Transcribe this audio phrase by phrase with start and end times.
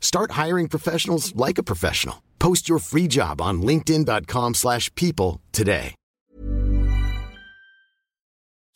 [0.00, 2.22] Start hiring professionals like a professional.
[2.38, 5.94] Post your free job on linkedin.com/people today.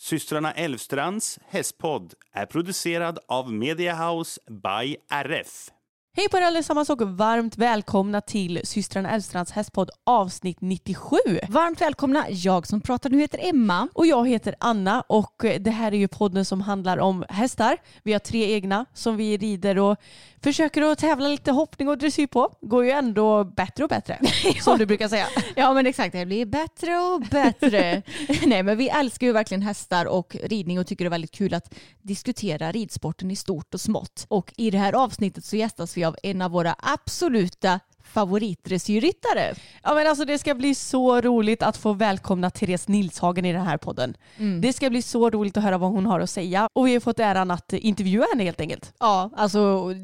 [0.00, 5.68] Systrarna Elvstrands hästpodd är producerad av Mediahouse by RF.
[6.16, 11.16] Hej på er allesammans och varmt välkomna till systrarna Elvstrands hästpodd avsnitt 97.
[11.48, 12.30] Varmt välkomna.
[12.30, 13.88] Jag som pratar nu heter Emma.
[13.94, 17.76] Och jag heter Anna och det här är ju podden som handlar om hästar.
[18.02, 19.96] Vi har tre egna som vi rider och
[20.42, 22.54] försöker att tävla lite hoppning och dressyr på.
[22.60, 24.18] Går ju ändå bättre och bättre
[24.60, 25.26] som du brukar säga.
[25.56, 28.02] Ja men exakt, det blir bättre och bättre.
[28.46, 31.54] Nej men vi älskar ju verkligen hästar och ridning och tycker det är väldigt kul
[31.54, 34.26] att diskutera ridsporten i stort och smått.
[34.28, 37.80] Och i det här avsnittet så gästas vi av en av våra absoluta
[38.12, 39.54] favoritdressyrryttare.
[39.82, 43.66] Ja men alltså det ska bli så roligt att få välkomna Therese Nilshagen i den
[43.66, 44.14] här podden.
[44.38, 44.60] Mm.
[44.60, 47.00] Det ska bli så roligt att höra vad hon har att säga och vi har
[47.00, 48.94] fått äran att intervjua henne helt enkelt.
[49.00, 49.60] Ja, alltså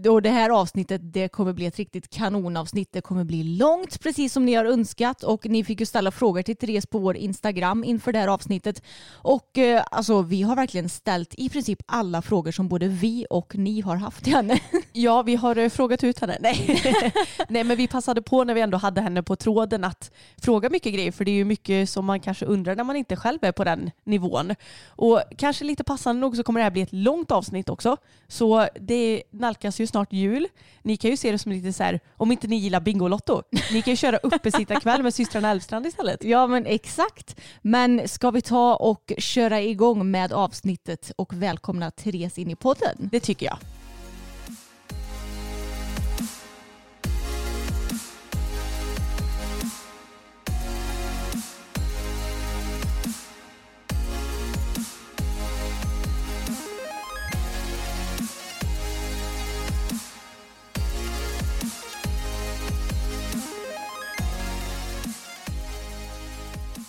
[0.08, 2.88] och det här avsnittet det kommer bli ett riktigt kanonavsnitt.
[2.92, 6.42] Det kommer bli långt precis som ni har önskat och ni fick ju ställa frågor
[6.42, 8.82] till Therese på vår Instagram inför det här avsnittet.
[9.12, 13.56] Och eh, alltså vi har verkligen ställt i princip alla frågor som både vi och
[13.56, 14.58] ni har haft till henne.
[14.92, 16.38] Ja, vi har eh, frågat ut henne.
[16.40, 16.82] Nej.
[17.48, 20.10] Nej, men vi passade på när vi ändå hade henne på tråden att
[20.42, 23.16] fråga mycket grejer för det är ju mycket som man kanske undrar när man inte
[23.16, 24.54] själv är på den nivån.
[24.88, 27.96] Och kanske lite passande nog så kommer det här bli ett långt avsnitt också.
[28.28, 30.48] Så det nalkas ju snart jul.
[30.82, 33.42] Ni kan ju se det som lite så här, om inte ni gillar Bingolotto,
[33.72, 36.24] ni kan ju köra uppesittarkväll med systrarna Elfstrand istället.
[36.24, 37.40] Ja men exakt.
[37.62, 42.96] Men ska vi ta och köra igång med avsnittet och välkomna Therese in i podden?
[43.12, 43.75] Det tycker jag.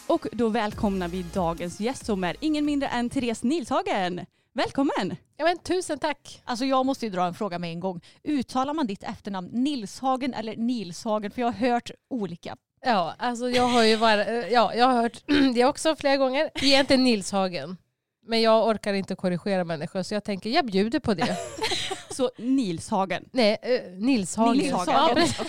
[0.07, 4.25] Och då välkomnar vi dagens gäst som är ingen mindre än Therese Nilshagen.
[4.53, 5.16] Välkommen!
[5.38, 6.41] Ja, men, tusen tack.
[6.45, 8.01] Alltså jag måste ju dra en fråga med en gång.
[8.23, 11.31] Uttalar man ditt efternamn Nilshagen eller Nilshagen?
[11.31, 12.56] För jag har hört olika.
[12.85, 15.23] Ja, alltså jag har ju varit, ja, jag har hört
[15.56, 16.50] det också flera gånger.
[16.62, 17.78] Egentligen Nilshagen.
[18.25, 21.38] Men jag orkar inte korrigera människor så jag tänker jag bjuder på det.
[22.09, 23.29] Så Nilshagen.
[23.31, 24.57] Nej, uh, Nilshagen.
[24.57, 25.28] Nilshagen.
[25.38, 25.46] Ja,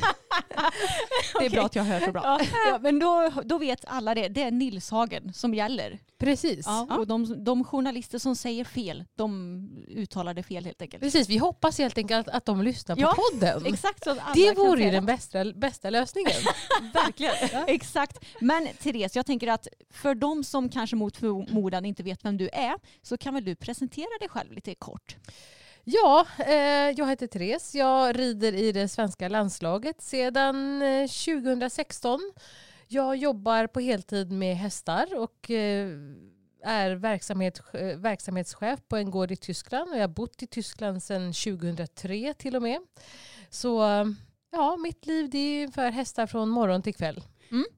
[0.00, 0.14] Ja.
[1.38, 2.22] Det är bra att jag hör så bra.
[2.24, 4.28] Ja, ja, men då, då vet alla det.
[4.28, 5.98] Det är Nilshagen som gäller.
[6.18, 6.66] precis.
[6.66, 11.02] Ja, och de, de journalister som säger fel, de uttalar det fel helt enkelt.
[11.02, 13.66] Precis, vi hoppas helt enkelt att de lyssnar på Ja, podden.
[13.66, 16.32] Exakt så att alla Det vore ju den bästa, bästa lösningen.
[16.94, 17.34] Verkligen.
[17.66, 18.24] Exakt.
[18.40, 22.48] Men Therese, jag tänker att för de som kanske mot förmodan inte vet vem du
[22.48, 25.16] är så kan väl du presentera dig själv lite kort?
[25.86, 27.74] Ja, eh, jag heter Therese.
[27.74, 32.20] Jag rider i det svenska landslaget sedan eh, 2016.
[32.88, 35.88] Jag jobbar på heltid med hästar och eh,
[36.64, 39.90] är verksamhet, eh, verksamhetschef på en gård i Tyskland.
[39.90, 42.78] Och jag har bott i Tyskland sedan 2003 till och med.
[43.50, 44.04] Så eh,
[44.52, 47.24] ja, mitt liv det är ungefär hästar från morgon till kväll.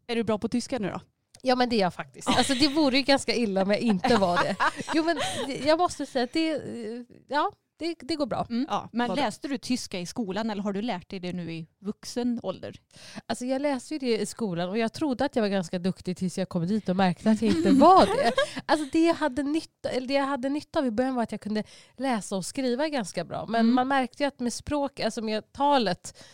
[0.07, 1.01] Är du bra på tyska nu då?
[1.43, 2.29] Ja men det är jag faktiskt.
[2.29, 4.57] Alltså, det vore ju ganska illa om jag inte var det.
[4.95, 5.19] Jo men
[5.67, 8.47] jag måste säga att det, eh, ja, det, det går bra.
[8.51, 8.67] Mm.
[8.71, 11.67] Ja, Men läste du tyska i skolan eller har du lärt dig det nu i
[11.79, 12.81] vuxen ålder?
[13.27, 16.17] Alltså jag läste ju det i skolan och jag trodde att jag var ganska duktig
[16.17, 18.33] tills jag kom dit och märkte att jag inte var det.
[18.67, 21.33] Alltså det jag hade nytta, eller det jag hade nytta av i början var att
[21.33, 21.65] jag kunde
[21.97, 23.47] läsa och skriva ganska bra.
[23.47, 23.75] Men Mm.
[23.75, 26.25] man märkte ju att med språk, alltså med talet,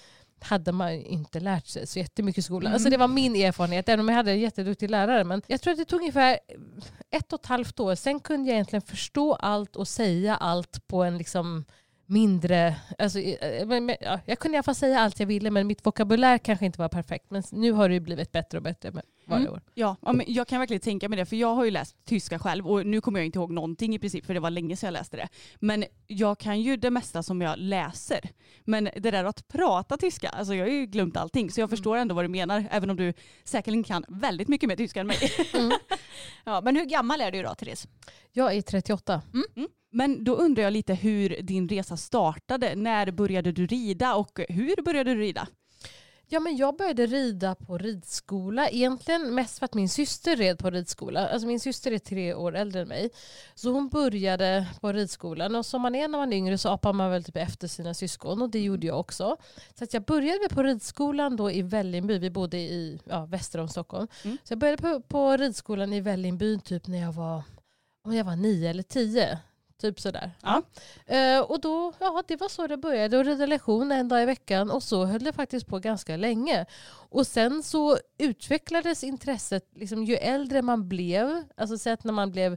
[0.42, 2.66] hade man inte lärt sig så jättemycket i skolan.
[2.66, 2.74] Mm.
[2.74, 5.24] Alltså det var min erfarenhet, även om jag hade en jätteduktig lärare.
[5.24, 6.38] Men jag tror att det tog ungefär
[7.10, 7.94] ett och ett halvt år.
[7.94, 11.64] Sen kunde jag egentligen förstå allt och säga allt på en liksom
[12.12, 12.76] mindre...
[12.98, 16.38] Alltså, eh, ja, jag kunde i alla fall säga allt jag ville men mitt vokabulär
[16.38, 17.30] kanske inte var perfekt.
[17.30, 19.52] Men nu har det ju blivit bättre och bättre med varje Mm.
[19.52, 19.60] år.
[19.74, 22.38] Ja, ja men jag kan verkligen tänka mig det för jag har ju läst tyska
[22.38, 24.86] själv och nu kommer jag inte ihåg någonting i princip för det var länge sedan
[24.86, 25.28] jag läste det.
[25.60, 28.20] Men jag kan ju det mesta som jag läser.
[28.64, 31.96] Men det där att prata tyska, alltså jag har ju glömt allting så jag förstår
[31.96, 33.12] ändå vad du menar även om du
[33.44, 35.18] säkerligen kan väldigt mycket mer tyska än mig.
[36.44, 37.86] Ja, men hur gammal är du då Therese?
[38.32, 39.22] Jag är 38.
[39.34, 39.68] Mm.
[39.92, 42.74] Men då undrar jag lite hur din resa startade.
[42.74, 45.48] När började du rida och hur började du rida?
[46.32, 48.68] Ja, men jag började rida på ridskola.
[48.68, 51.28] Egentligen mest för att min syster red på ridskola.
[51.28, 53.10] Alltså min syster är tre år äldre än mig.
[53.54, 55.54] Så hon började på ridskolan.
[55.54, 57.94] Och som man är när man är yngre så apar man väl typ efter sina
[57.94, 58.42] syskon.
[58.42, 59.36] Och det gjorde jag också.
[59.78, 62.18] Så att jag började på ridskolan då i Vällingby.
[62.18, 64.08] Vi bodde i ja, väster om Stockholm.
[64.24, 64.38] Mm.
[64.44, 67.42] Så jag började på, på ridskolan i Vällingby typ när jag var,
[68.04, 69.38] om jag var nio eller tio.
[69.82, 70.30] Typ sådär.
[70.42, 70.62] Ja.
[71.06, 73.18] Eh, och då, ja, det var så det började.
[73.18, 74.70] Och rida lektion en dag i veckan.
[74.70, 76.66] Och så höll det faktiskt på ganska länge.
[77.10, 81.44] Och sen så utvecklades intresset liksom, ju äldre man blev.
[81.56, 82.56] Alltså sett när man blev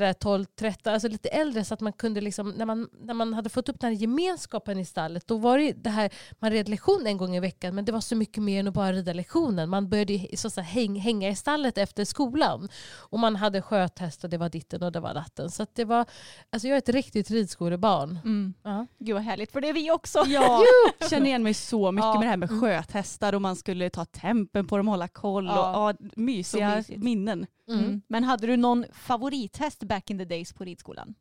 [0.00, 3.14] det där 12, 13, alltså lite äldre så att man kunde liksom, när man, när
[3.14, 6.50] man hade fått upp den här gemenskapen i stallet, då var det det här, man
[6.50, 8.92] red lektion en gång i veckan men det var så mycket mer än att bara
[8.92, 9.70] rida lektionen.
[9.70, 12.68] Man började så att säga, häng, hänga i stallet efter skolan.
[12.96, 15.50] Och man hade sköthäst och det var ditten och det var datten.
[15.50, 16.04] Så att det var,
[16.50, 18.18] alltså jag är ett riktigt ridskolebarn.
[18.24, 18.54] Mm.
[18.62, 18.86] Ja.
[18.98, 20.24] Gud vad härligt, för det är vi också.
[20.26, 20.62] Ja,
[20.98, 22.14] jag känner igen mig så mycket Ja.
[22.14, 25.46] med det här med sköthästar och man skulle ta tempen på dem och hålla koll.
[25.46, 25.90] Ja.
[25.90, 27.46] Och, ja, mysiga minnen.
[27.68, 27.84] Mm.
[27.84, 28.02] Mm.
[28.08, 31.14] Men hade du någon favorithäst back in the days på ridskolan?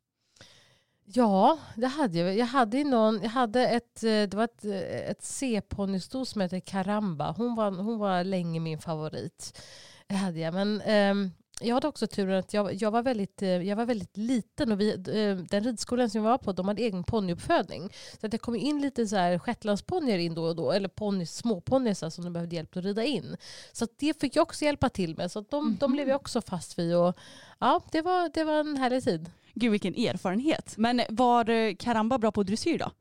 [1.08, 2.38] Ja, det hade jag.
[2.38, 6.62] Jag hade, någon, jag hade ett, eh, det var ett, eh, ett C-ponnysto som hette
[6.62, 7.32] Karamba.
[7.38, 9.62] Hon var, hon var länge min favorit.
[10.08, 10.54] Det hade jag.
[10.54, 14.18] Men ehm, jag hade också turen att jag, jag, var, väldigt, eh, jag var väldigt
[14.18, 17.90] liten och vi, eh, den ridskolan som jag var på de hade egen ponnyuppfödning.
[18.20, 21.36] Så att det kom in lite så här shetlandsponnyer in då och då, eller ponnys,
[21.36, 23.38] småponnyer som de behövde hjälp att rida in.
[23.72, 25.32] Så det fick jag också hjälpa till med.
[25.32, 26.96] Så de, de blev jag också fast vid.
[26.96, 27.18] Och,
[27.60, 29.32] ja, det, var, det var en härlig tid.
[29.54, 30.78] Gud vilken erfarenhet.
[30.78, 32.92] Men var eh, Karamba bra på dressyr då?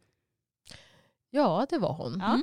[1.31, 2.19] Ja, det var hon.
[2.21, 2.41] Ja.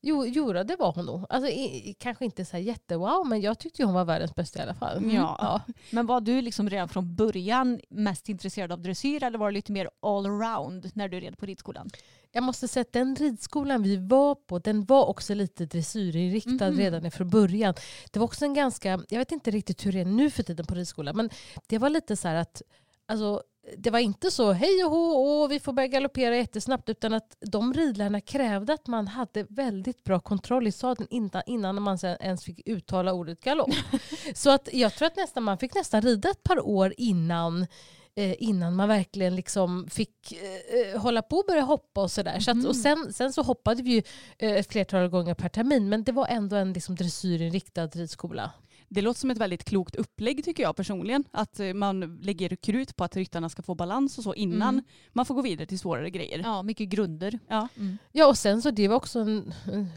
[0.00, 1.26] Jo, jo det var hon nog.
[1.28, 4.58] Alltså, i, kanske inte så här jättewow, men jag tyckte ju hon var världens bästa
[4.58, 4.96] i alla fall.
[4.96, 5.16] Mm.
[5.16, 5.60] Ja.
[5.90, 9.72] Men var du liksom redan från början mest intresserad av dressyr eller var det lite
[9.72, 11.90] mer allround när du red på ridskolan?
[12.32, 16.78] Jag måste säga att den ridskolan vi var på, den var också lite dressyrinriktad Mhm.
[16.78, 17.74] redan från början.
[18.10, 20.66] Det var också en ganska, jag vet inte riktigt hur det är nu för tiden
[20.66, 21.30] på ridskolan, men
[21.66, 22.62] det var lite så här att
[23.10, 23.42] Alltså,
[23.76, 27.36] det var inte så hej och hå och vi får börja galoppera jättesnabbt utan att
[27.40, 32.44] de ridlärarna krävde att man hade väldigt bra kontroll i sadeln innan, innan man ens
[32.44, 33.70] fick uttala ordet galopp.
[34.34, 37.66] så att jag tror att nästan, man fick nästan rida ett par år innan
[38.14, 42.40] eh, innan man verkligen liksom fick eh, eh, hålla på och börja hoppa och sådär.
[42.40, 44.02] Så att, och sen, sen så hoppade vi ju
[44.38, 48.50] eh, ett flertal gånger per termin men det var ändå en liksom, dressyrinriktad ridskola.
[48.88, 51.24] Det låter som ett väldigt klokt upplägg tycker jag personligen.
[51.30, 54.84] Att eh, man lägger krut på att ryttarna ska få balans och så innan Mm.
[55.12, 56.38] man får gå vidare till svårare grejer.
[56.44, 57.38] Ja, mycket grunder.
[57.48, 57.68] Ja.
[57.76, 57.98] Mm.
[58.12, 59.54] Ja och sen så det var också en,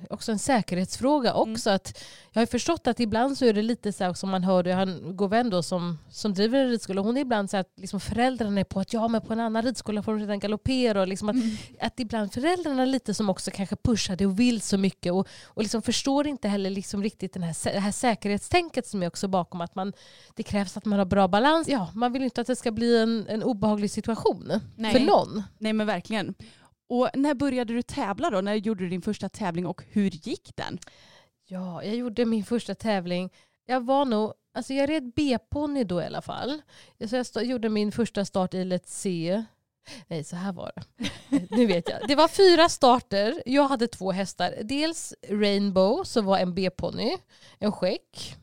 [0.09, 1.69] också en säkerhetsfråga också.
[1.69, 4.71] Att jag har förstått att ibland så är det lite så här som man hörde,
[4.73, 7.73] en god vän då som, som driver en ridskola, hon är ibland så här att
[7.79, 11.01] liksom föräldrarna är på att ja men på en annan ridskola får de redan galoppera.
[11.01, 11.35] Och liksom att,
[11.79, 15.61] att ibland föräldrarna lite som också kanske pushar det och vill så mycket och, och
[15.61, 19.62] liksom förstår inte heller liksom riktigt den här, det här säkerhetstänket som är också bakom
[19.62, 19.94] att man,
[20.36, 21.68] det krävs att man har bra balans.
[21.68, 24.92] Ja, man vill inte att det ska bli en, en obehaglig situation Nej.
[24.94, 25.44] för någon.
[25.57, 26.35] Nej men verkligen.
[26.90, 28.42] Och när började du tävla då?
[28.42, 30.80] När gjorde du din första tävling och hur gick den?
[31.47, 33.30] Ja, jag gjorde min första tävling.
[33.66, 36.61] Jag var nog, alltså jag red B-ponny då i alla fall.
[37.09, 39.44] Så jag sta- gjorde min första start i Let's se.
[40.07, 41.09] Nej, så här var det.
[41.56, 42.07] Nu vet jag.
[42.07, 43.44] Det var fyra starter.
[43.45, 44.56] Jag hade två hästar.
[44.64, 47.18] Dels Rainbow som var en B-ponny,
[47.59, 48.35] en skäck.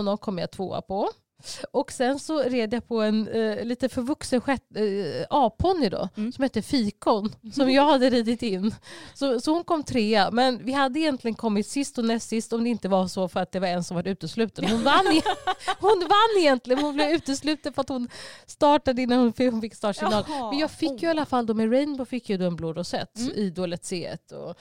[0.00, 1.08] Honom kom jag tvåa på.
[1.72, 6.32] Och sen så red jag på en eh, lite förvuxen eh, A-ponny då, Mm.
[6.32, 8.74] som hette Fikon, som jag hade ridit in.
[9.14, 12.64] Så, så hon kom trea, men vi hade egentligen kommit sist och näst sist om
[12.64, 14.64] det inte var så för att det var en som var utesluten.
[14.64, 15.22] Hon vann, e-
[15.80, 18.08] hon vann egentligen, hon blev utesluten för att hon
[18.46, 20.24] startade innan hon fick, hon fick startsignal.
[20.28, 20.50] Jaha.
[20.50, 22.72] Men jag fick ju i alla fall då med Rainbow fick jag då en blå
[22.72, 23.32] rosett Mm.
[23.32, 24.56] i då Let's C1 och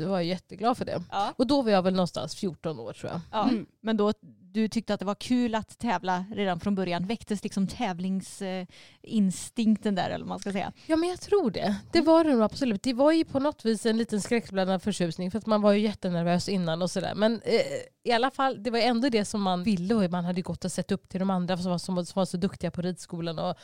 [0.00, 1.02] jag var jätteglad för det.
[1.10, 1.34] Ja.
[1.36, 3.20] Och då var jag väl någonstans 14 år tror jag.
[3.32, 3.48] Ja.
[3.48, 3.66] Mm.
[3.82, 4.12] Men då
[4.52, 7.06] du tyckte att det var kul att tävla redan från början.
[7.06, 10.72] Väcktes liksom tävlingsinstinkten där eller vad man ska säga.
[10.86, 11.76] Ja men jag tror det.
[11.92, 12.82] Det var det nog absolut.
[12.82, 15.80] Det var ju på något vis en liten skräckblandad förtjusning för att man var ju
[15.80, 17.14] jättenervös innan och sådär.
[17.14, 17.60] Men eh,
[18.04, 20.72] i alla fall, det var ändå det som man ville och man hade gått och
[20.72, 23.38] sett upp till de andra som var, som var, som var så duktiga på ridskolan.
[23.38, 23.56] Och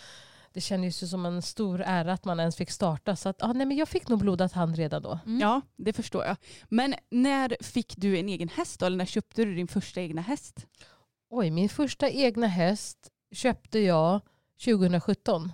[0.57, 3.17] det kändes ju som en stor ära att man ens fick starta.
[3.17, 5.19] Så att, ah, nej, men jag fick nog blodad hand redan då.
[5.27, 5.41] Mm.
[5.41, 6.37] Ja, det förstår jag.
[6.69, 8.87] Men när fick du en egen häst då?
[8.87, 10.67] Eller när köpte du din första egna häst?
[11.31, 12.99] Oj, min första egna häst
[13.33, 14.21] köpte jag
[14.65, 15.53] 2017.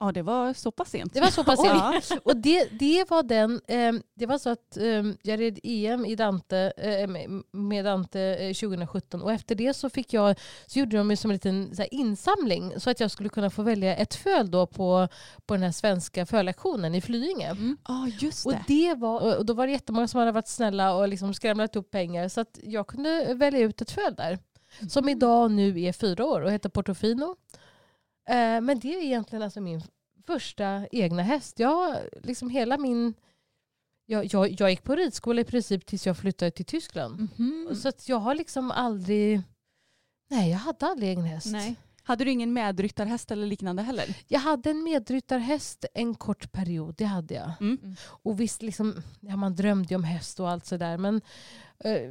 [0.00, 1.14] Ja, det var så pass sent.
[1.14, 2.00] Det var så pass Ja.
[2.02, 2.20] sent.
[2.24, 6.16] Och det, det var den, eh, det var så att eh, jag red EM i
[6.16, 7.08] Dante, eh,
[7.52, 10.36] med- Dante eh, 2017 och efter det så fick jag,
[10.66, 13.62] så gjorde de som en liten så här, insamling så att jag skulle kunna få
[13.62, 15.08] välja ett föl då på,
[15.46, 17.56] på den här svenska föllektionen i Flyinge.
[17.88, 18.64] Ja, just Och, det.
[18.68, 21.90] det var, och då var det jättemånga som hade varit snälla och liksom skramlat upp
[21.90, 24.38] pengar så att jag kunde välja ut ett föl där.
[24.88, 27.36] Som idag nu är fyra år och heter Portofino.
[28.28, 29.82] Eh, men det är egentligen alltså min
[30.26, 31.58] första egna häst.
[31.58, 33.14] Jag, liksom hela min,
[34.06, 37.28] jag, jag, jag gick på ridskola i princip tills jag flyttade till Tyskland.
[37.36, 37.76] Mhm.
[37.76, 39.42] Så att jag har liksom aldrig,
[40.30, 41.46] nej jag hade aldrig egen häst.
[41.46, 41.76] Nej.
[42.02, 44.16] Hade du ingen medryttarhäst eller liknande heller?
[44.28, 47.52] Jag hade en medryttarhäst en kort period, det hade jag.
[47.60, 47.96] Mm.
[48.04, 50.96] Och visst, liksom, ja, man drömde ju om häst och allt sådär.
[50.96, 51.20] Men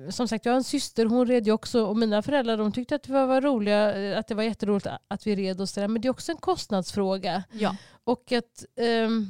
[0.10, 1.86] som sagt, jag har en syster, hon red ju också.
[1.86, 4.88] Och mina föräldrar de tyckte att det var, var roliga, eh, att det var jätteroligt
[5.08, 5.88] att vi red och sådär.
[5.88, 7.44] Men det är också en kostnadsfråga.
[7.52, 7.76] Ja.
[8.04, 9.30] Och att ehm,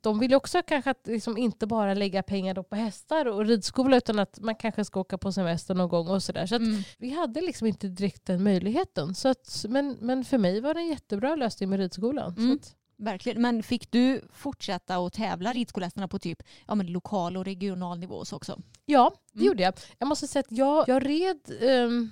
[0.00, 4.18] de vill också kanske att liksom inte bara lägga pengar på hästar och ridskola utan
[4.18, 6.46] att man kanske ska åka på semester någon gång och sådär.
[6.46, 6.82] Så att Mm.
[6.98, 9.14] vi hade liksom inte direkt den möjligheten.
[9.14, 12.34] Så att, men, men för mig var det en jättebra lösning med ridskolan.
[12.38, 12.48] Mm.
[12.48, 13.42] Så att, Verkligen.
[13.42, 18.24] Men fick du fortsätta att tävla ridskoläsarna på typ ja, men lokal och regional nivå
[18.24, 18.60] så också?
[18.86, 19.46] Ja, det Mm.
[19.46, 19.74] gjorde jag.
[19.98, 21.38] Jag måste säga att jag, jag red...
[21.60, 22.10] ehm,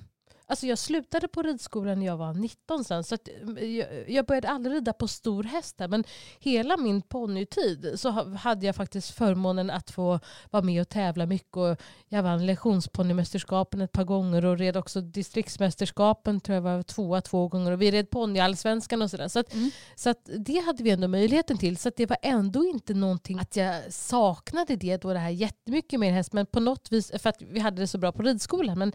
[0.48, 3.04] alltså jag slutade på ridskolan när jag var 19 sen.
[3.04, 6.04] Så ehm, jag, jag började aldrig rida på stor häst där, Men
[6.38, 11.26] hela min ponnytid så ha- hade jag faktiskt förmånen att få vara med och tävla
[11.26, 11.56] mycket.
[11.56, 11.76] Och
[12.08, 17.48] jag vann lektionsponnymästerskapen ett par gånger och red också distriktsmästerskapen tror jag var tvåa två
[17.48, 17.72] gånger.
[17.72, 19.28] Och vi red ponnyallsvenskan och sådär.
[19.28, 19.70] Så, att, Mm.
[19.96, 21.76] så att det hade vi ändå möjligheten till.
[21.76, 26.12] Så det var ändå inte någonting att jag saknade det då det här jättemycket med
[26.12, 26.32] häst.
[26.32, 28.78] Men på något vis, för att vi hade det så bra på ridskolan.
[28.78, 28.92] Men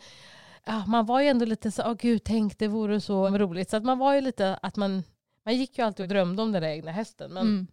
[0.65, 3.69] ja, man var ju ändå lite så, åh gud tänk det vore så roligt.
[3.69, 5.03] Så att man var ju lite att man,
[5.45, 7.33] man gick ju alltid och drömde om den där egna hästen.
[7.33, 7.67] Men Mm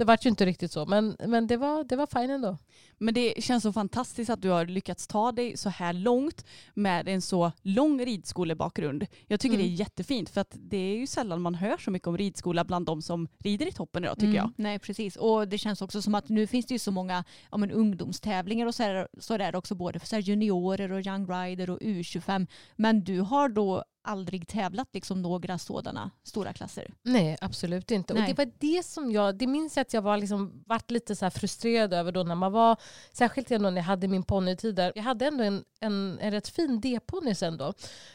[0.00, 0.86] det var ju inte riktigt så.
[0.86, 2.58] Men, men det, var, det var fine ändå.
[2.98, 7.08] Men det känns så fantastiskt att du har lyckats ta dig så här långt med
[7.08, 9.06] en så lång ridskolebakgrund.
[9.26, 9.66] Jag tycker Mm.
[9.66, 12.64] det är jättefint för att det är ju sällan man hör så mycket om ridskola
[12.64, 14.52] bland de som rider i toppen idag tycker Mm, jag.
[14.56, 17.56] Nej precis och det känns också som att nu finns det ju så många ja,
[17.56, 21.70] men ungdomstävlingar och så är, så också både för så här juniorer och young rider
[21.70, 22.46] och U25.
[22.76, 26.94] Men du har då aldrig tävlat liksom några sådana stora klasser.
[27.02, 28.14] Nej, absolut inte.
[28.14, 28.22] Nej.
[28.22, 31.16] Och det var det som jag, det minns jag att jag var liksom, vart lite
[31.16, 32.76] så frustrerad över då när man var,
[33.12, 34.92] särskilt ändå när jag hade min ponnytid där.
[34.94, 37.72] Jag hade ändå en, en, en rätt fin D-ponny sen då.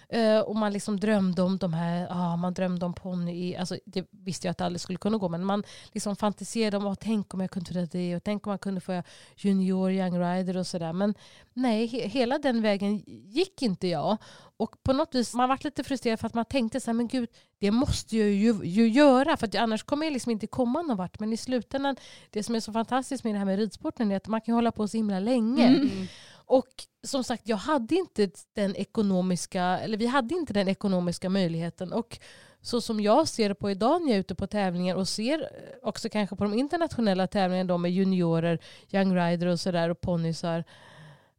[0.09, 3.77] Eh, och man liksom drömde om de här, ah, man drömde om ponny i, alltså
[3.85, 6.95] det visste jag att det aldrig skulle kunna gå, men man liksom fantiserade om, ah,
[6.95, 9.03] tänk om jag kunde få det och tänk om man kunde få
[9.35, 10.93] junior, young rider och sådär.
[10.93, 11.13] Men
[11.53, 14.17] nej, he, hela den vägen gick inte jag.
[14.57, 17.07] Och på något vis, man varit lite frustrerad för att man tänkte så här, men
[17.07, 20.97] gud, det måste jag ju, ju göra för annars kommer jag liksom inte komma någon
[20.97, 21.19] vart.
[21.19, 21.95] Men i slutändan,
[22.29, 24.71] det som är så fantastiskt med det här med ridsporten är att man kan hålla
[24.71, 25.67] på så himla länge.
[25.67, 26.07] Mm.
[26.47, 26.67] Och
[27.03, 31.93] som sagt, jag hade inte den ekonomiska, eller vi hade inte den ekonomiska möjligheten.
[31.93, 32.19] Och
[32.61, 35.41] så som jag ser det på idag när jag är ute på tävlingar och ser
[35.41, 35.47] eh,
[35.87, 38.59] också kanske på de internationella tävlingarna då med juniorer,
[38.91, 40.63] young rider och sådär och ponnysar.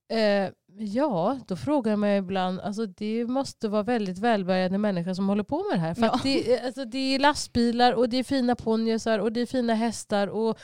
[0.08, 5.28] Eh, ja, då frågar jag mig ibland, alltså det måste vara väldigt välbärgade människor som
[5.28, 5.94] håller på med det här.
[5.94, 6.20] För Ja.
[6.22, 10.26] det, alltså det är lastbilar och det är fina ponnyer och det är fina hästar
[10.28, 10.58] och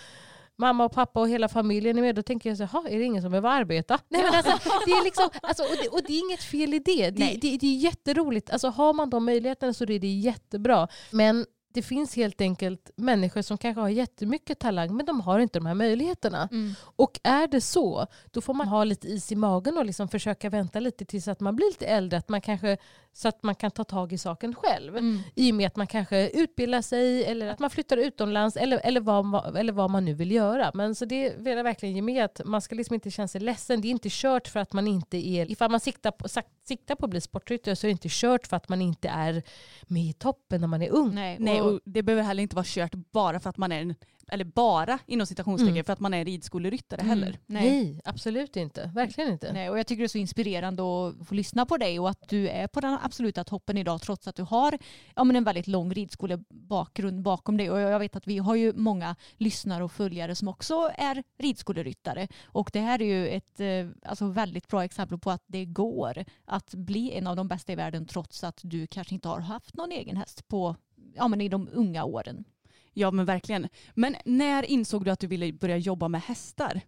[0.59, 2.15] mamma och pappa och hela familjen är med.
[2.15, 3.99] Då tänker jag så här, "Ha, är det ingen som behöver arbeta?
[4.09, 4.53] Nej, men alltså,
[4.87, 7.11] det är liksom, alltså, och, det, och det är inget fel i det.
[7.11, 8.51] Det, det, det är jätteroligt.
[8.51, 10.89] Alltså, har man de möjligheterna så är det jättebra.
[11.11, 15.59] Men det finns helt enkelt människor som kanske har jättemycket talang men de har inte
[15.59, 16.49] de här möjligheterna.
[16.53, 16.75] Mm.
[16.97, 20.51] Och är det så, då får man ha lite is i magen och liksom försöka
[20.51, 22.19] vänta lite tills att man blir lite äldre.
[22.19, 22.77] Att man kanske,
[23.13, 24.97] så att man kan ta tag i saken själv.
[24.97, 25.21] Mm.
[25.35, 29.01] I och med att man kanske utbildar sig eller att man flyttar utomlands eller, eller,
[29.01, 30.71] vad, eller vad man nu vill göra.
[30.75, 33.41] Men så det vill jag verkligen ge med att man ska liksom inte känna sig
[33.41, 33.81] ledsen.
[33.81, 36.29] Det är inte kört för att man inte är, ifall man siktar på,
[36.69, 39.43] siktar på att bli sportryttare så är det inte kört för att man inte är
[39.87, 41.15] med i toppen när man är ung.
[41.15, 43.81] Nej, Nej, och, och det behöver heller inte vara kört bara för att man är
[43.81, 43.95] en,
[44.33, 45.85] eller bara inom citationstecken Mm.
[45.85, 47.09] för att man är ridskoleryttare Mm.
[47.09, 47.39] heller.
[47.47, 47.85] nej.
[47.85, 48.91] Nej, absolut inte.
[48.95, 49.53] Verkligen inte.
[49.53, 52.29] Nej, och jag tycker det är så inspirerande att få lyssna på dig och att
[52.29, 54.79] du är på den absoluta toppen idag trots att du har
[55.17, 57.71] ja, men en väldigt lång ridskolebakgrund bakom dig.
[57.71, 62.29] Och jag vet att vi har ju många lyssnare och följare som också är ridskoleryttare.
[62.45, 66.25] Och det här är ju ett eh, alltså väldigt bra exempel på att det går
[66.45, 69.75] att bli en av de bästa i världen trots att du kanske inte har haft
[69.77, 70.77] någon egen häst på,
[71.15, 72.45] ja, men i de unga åren.
[72.93, 73.69] Ja men verkligen.
[73.95, 76.81] Men när insåg du att du ville börja jobba med hästar?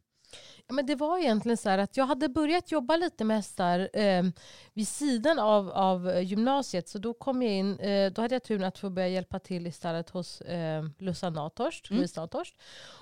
[0.66, 3.90] Ja, men det var egentligen så här att jag hade börjat jobba lite med hästar
[3.92, 4.24] eh,
[4.72, 6.88] vid sidan av, av gymnasiet.
[6.88, 9.66] Så då kom jag in, eh, då hade jag turen att få börja hjälpa till
[9.66, 12.06] i stallet hos eh, Lussa Natorst, Mm.
[12.16, 12.56] Natorst.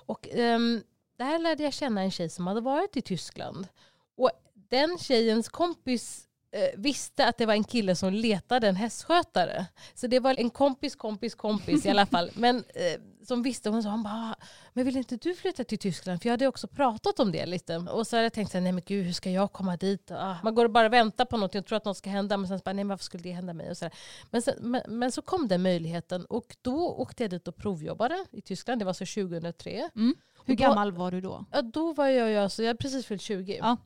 [0.06, 0.82] Och ehm,
[1.16, 3.68] där lärde jag känna en tjej som hade varit i Tyskland.
[4.16, 6.31] Och den tjejens kompis eh,
[6.76, 9.66] visste att det var en kille som letade en hästskötare.
[9.94, 12.30] Så det var en kompis kompis kompis i alla fall.
[12.34, 14.34] Men eh, som visste, hon sa hon bara,
[14.72, 16.22] men vill inte du flytta till Tyskland?
[16.22, 17.76] För jag hade också pratat om det lite.
[17.76, 20.10] Och så hade jag tänkt, så här, nej men gud hur ska jag komma dit?
[20.10, 22.36] Ah, man går och bara väntar på något, jag tror att något ska hända.
[22.36, 23.70] Men sen så bara, nej men varför skulle det hända mig?
[23.70, 23.90] Och så
[24.30, 28.24] men, sen, men, men så kom den möjligheten och då åkte jag dit och provjobbade
[28.32, 28.80] i Tyskland.
[28.80, 29.90] Det var så 2003.
[29.96, 30.14] Mm.
[30.44, 31.44] Hur då- gammal var du då?
[31.52, 33.56] Ja, då var jag, alltså, jag hade precis fyllt 20.
[33.56, 33.76] Ja.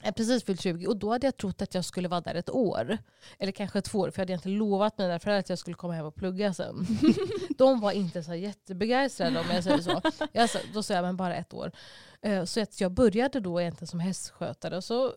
[0.00, 2.34] Jag hade precis fyllt 20 och då hade jag trott att jag skulle vara där
[2.34, 2.98] ett år.
[3.38, 5.92] Eller kanske två år för jag hade egentligen lovat mina föräldrar att jag skulle komma
[5.94, 6.86] hem och plugga sen.
[7.58, 10.00] De var inte så jättebegeistrade om jag säger så.
[10.32, 11.72] Jag sa, då sa jag men bara ett år.
[12.22, 15.12] Eh, Så jag började då egentligen som hästskötare och så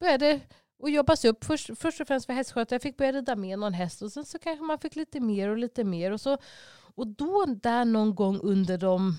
[0.00, 0.40] började
[0.78, 1.44] och jobba sig upp.
[1.44, 2.74] Först, först och främst för hästskötare.
[2.74, 5.48] Jag fick börja rida med någon häst och sen så kanske man fick lite mer
[5.48, 6.10] och lite mer.
[6.12, 6.38] Och, så,
[6.94, 9.16] och då där någon gång under de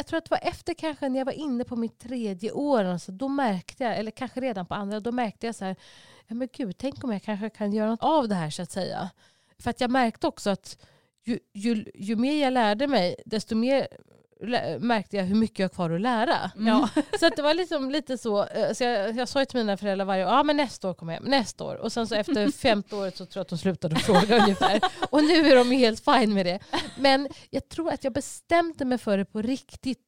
[0.00, 2.84] jag tror att det var efter kanske när jag var inne på mitt tredje år,
[2.84, 5.76] alltså, då märkte jag, eller kanske redan på andra, då märkte jag så här,
[6.26, 8.70] ja men gud, tänk om jag kanske kan göra något av det här så att
[8.70, 9.10] säga.
[9.58, 10.78] För att jag märkte också att
[11.24, 13.88] ju, ju, ju mer jag lärde mig, desto mer
[14.80, 16.50] märkte jag hur mycket jag har kvar att lära.
[16.56, 16.88] Ja.
[17.20, 20.04] Så att det var liksom lite så, eh, så jag, jag sa till mina föräldrar
[20.04, 21.74] varje år, ja men nästa år kommer jag hem, nästa år.
[21.74, 24.80] Och sen så efter femte året så tror jag att de slutade fråga ungefär.
[25.10, 26.58] Och nu är de helt fine med det.
[26.98, 29.98] Men jag tror att jag bestämde mig för det på riktigt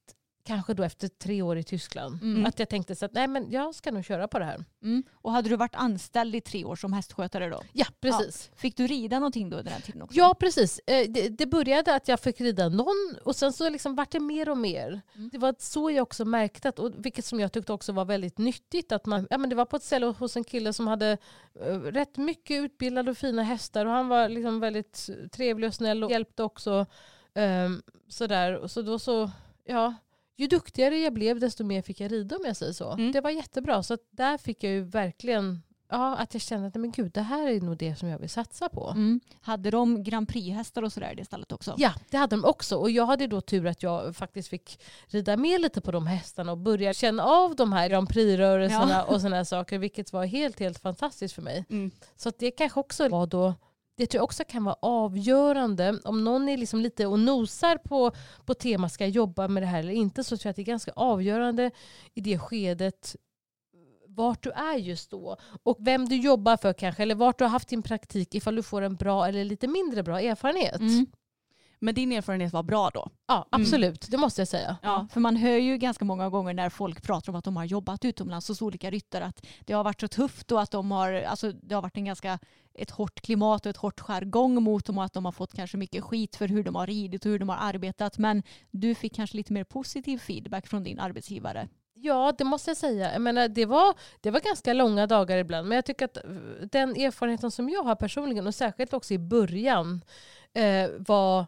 [0.45, 2.23] kanske då efter tre år i Tyskland.
[2.23, 2.47] Mm.
[2.47, 4.65] Att jag tänkte så att nej men jag ska nog köra på det här.
[4.83, 5.03] Mm.
[5.13, 7.63] Och hade du varit anställd i tre år som hästskötare då?
[7.73, 8.51] Ja precis.
[8.55, 10.19] Fick du rida någonting då under den tiden också?
[10.19, 10.81] Ja, precis.
[10.87, 14.49] Eh, Det, började att jag fick rida någon och sen så liksom vart det mer
[14.49, 15.01] och mer.
[15.15, 15.31] Mm.
[15.33, 18.39] Det var så jag också märkte, att, och vilket som jag tyckte också var väldigt
[18.39, 21.19] nyttigt, att man, ja, men det var på ett ställe hos en kille som hade
[21.61, 26.05] eh, rätt mycket utbildade och fina hästar och han var liksom väldigt trevlig och snäll
[26.05, 26.87] och hjälpte också.
[27.35, 28.69] Um, sådär.
[28.69, 29.31] Så då så,
[29.65, 29.95] ja,
[30.37, 32.93] ju duktigare jag blev desto mer fick jag rida om jag säger så.
[32.93, 33.13] Mm.
[33.13, 33.83] Det var jättebra.
[33.83, 37.49] Så där fick jag ju verkligen, ja, att jag kände att men gud, det här
[37.49, 38.91] är nog det som jag vill satsa på.
[38.91, 39.21] Mm.
[39.41, 41.75] Hade de Grand Prix-hästar och sådär i det stallet också?
[41.79, 42.77] Ja, det hade de också.
[42.77, 46.53] Och jag hade då tur att jag faktiskt fick rida med lite på de hästarna
[46.53, 49.03] och börja känna av de här Grand Prix-rörelserna Ja.
[49.03, 51.65] och sådana saker, vilket var helt, helt fantastiskt för mig.
[51.71, 51.91] Mm.
[52.17, 53.55] Så det kanske också var då
[53.97, 55.99] det tror jag också kan vara avgörande.
[56.05, 58.13] Om någon är liksom lite och nosar på,
[58.45, 60.63] på tema ska jag jobba med det här eller inte så tror jag att det
[60.63, 61.71] är ganska avgörande
[62.15, 63.17] i det skedet
[64.15, 65.37] vart du är just då.
[65.63, 68.63] Och vem du jobbar för kanske, eller vart du har haft din praktik ifall du
[68.63, 70.81] får en bra eller lite mindre bra erfarenhet.
[70.81, 71.07] Mm.
[71.83, 73.09] Men din erfarenhet var bra då?
[73.27, 74.07] Ja, absolut.
[74.11, 74.77] Det måste jag säga.
[74.83, 77.65] Ja, för man hör ju ganska många gånger när folk pratar om att de har
[77.65, 81.13] jobbat utomlands hos olika ryttare att det har varit så tufft och att de har,
[81.13, 82.39] alltså, det har varit en ganska,
[82.75, 85.77] ett hårt klimat och ett hårt jargong mot dem och att de har fått kanske
[85.77, 88.19] mycket skit för hur de har ridit och hur de har arbetat.
[88.19, 91.69] Men du fick kanske lite mer positiv feedback från din arbetsgivare.
[91.95, 93.13] Ja, det måste jag säga.
[93.13, 96.23] Jag menar, det, var, det var ganska långa dagar ibland, men jag tycker att eh,
[96.71, 100.05] den erfarenheten som jag har personligen, och särskilt också i början,
[100.55, 101.47] eh, var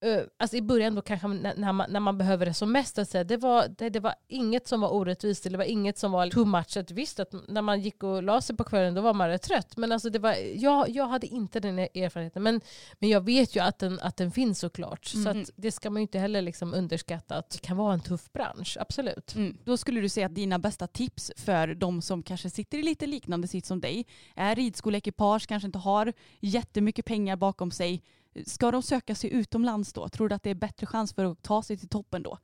[0.00, 3.08] eh, Alltså i början då kanske när, man, när man behöver det som mest, att
[3.08, 6.12] säga, det, var, det, det var inget som var orättvist, eller det var inget som
[6.12, 6.76] var too much.
[6.76, 9.42] Att visst att när man gick och la sig på kvällen då var man rätt
[9.42, 12.42] trött, men alltså det var, jag, jag hade inte den erfarenheten.
[12.42, 12.60] Men,
[12.98, 15.42] men jag vet ju att den, att den finns såklart, så Mm.
[15.42, 18.32] att det ska man ju inte heller liksom underskatta, att det kan vara en tuff
[18.32, 19.34] bransch, absolut.
[19.34, 19.56] Mm.
[19.64, 23.06] Då skulle du säga att dina bästa tips för de som kanske sitter i lite
[23.06, 28.02] liknande sitt som dig är ridskoleekipage, kanske inte har jättemycket pengar bakom sig.
[28.46, 30.08] Ska de söka sig utomlands då?
[30.08, 32.38] Tror du att det är bättre chans för att ta sig till toppen då?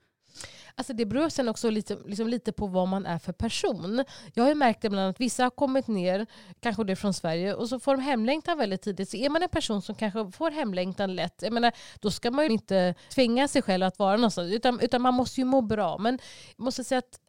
[0.74, 4.04] Alltså det beror sen också lite, liksom lite på vad man är för person.
[4.34, 6.26] Jag har ju märkt det ibland att vissa har kommit ner,
[6.60, 9.10] kanske det är från Sverige, och så får de hemlängtan väldigt tidigt.
[9.10, 12.44] Så är man en person som kanske får hemlängtan lätt, jag menar, då ska man
[12.44, 15.98] ju inte tvinga sig själv att vara någonstans, utan, utan man måste ju må bra.
[15.98, 16.18] Men
[16.56, 17.20] jag måste säga att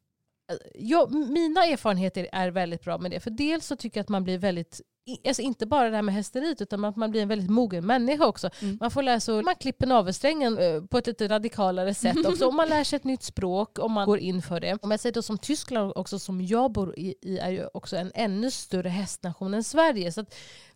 [0.51, 3.19] eh, jag, mina erfarenheter är väldigt bra med det.
[3.19, 4.81] För dels så tycker jag att man blir väldigt
[5.27, 8.25] Alltså inte bara det här med hästeriet utan att man blir en väldigt mogen människa
[8.25, 8.49] också.
[8.61, 8.77] Mm.
[8.81, 12.47] Man får lära sig, man klipper navelsträngen eh, på ett lite radikalare sätt också.
[12.47, 14.77] Och man lär sig ett nytt språk om man går in för det.
[14.81, 17.95] Om jag säger då som Tyskland också som jag bor i, i är ju också
[17.95, 20.11] en ännu större hästnation än Sverige.
[20.11, 20.35] Så att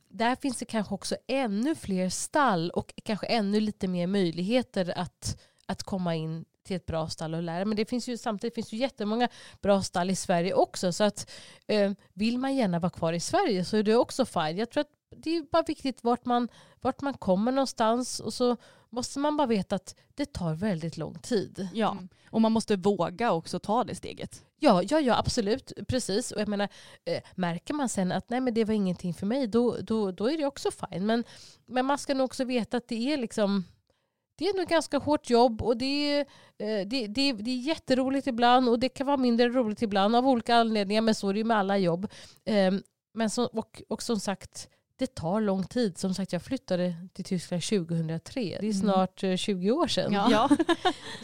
[0.10, 5.42] där finns det kanske också ännu fler stall och kanske ännu lite mer möjligheter att,
[5.66, 7.66] att komma in till ett bra stall och lära.
[7.66, 9.30] Men det finns ju, samtidigt finns ju jättemånga
[9.62, 10.94] bra stall i Sverige också.
[10.94, 11.32] Så att
[11.68, 14.58] eh, vill man gärna vara kvar i Sverige så är det också fine.
[14.58, 16.48] Jag tror att det är bara viktigt vart man,
[16.82, 18.58] vart man kommer någonstans och så
[18.90, 21.68] måste man bara veta att det tar väldigt lång tid.
[21.74, 21.98] Ja,
[22.30, 24.44] och man måste våga också ta det steget.
[24.60, 25.74] Ja, ja, ja absolut.
[25.88, 26.32] Precis.
[26.32, 26.70] Och jag menar,
[27.06, 30.32] eh, märker man sen att nej, men det var ingenting för mig, då, då, då
[30.32, 31.06] är det också fine.
[31.06, 31.24] Men,
[31.66, 33.64] men man ska nog också veta att det är liksom
[34.42, 36.20] det är nog ganska hårt jobb och det är,
[36.58, 40.28] eh, det, det, det är jätteroligt ibland och det kan vara mindre roligt ibland av
[40.28, 42.08] olika anledningar men så är det ju med alla jobb.
[42.46, 42.72] Eh,
[43.14, 45.98] men så, och, och som sagt, det tar lång tid.
[45.98, 48.58] Som sagt, jag flyttade till Tyskland 2003.
[48.62, 49.38] Det är snart mm.
[49.38, 50.14] 20 år sedan.
[50.32, 50.50] Ja.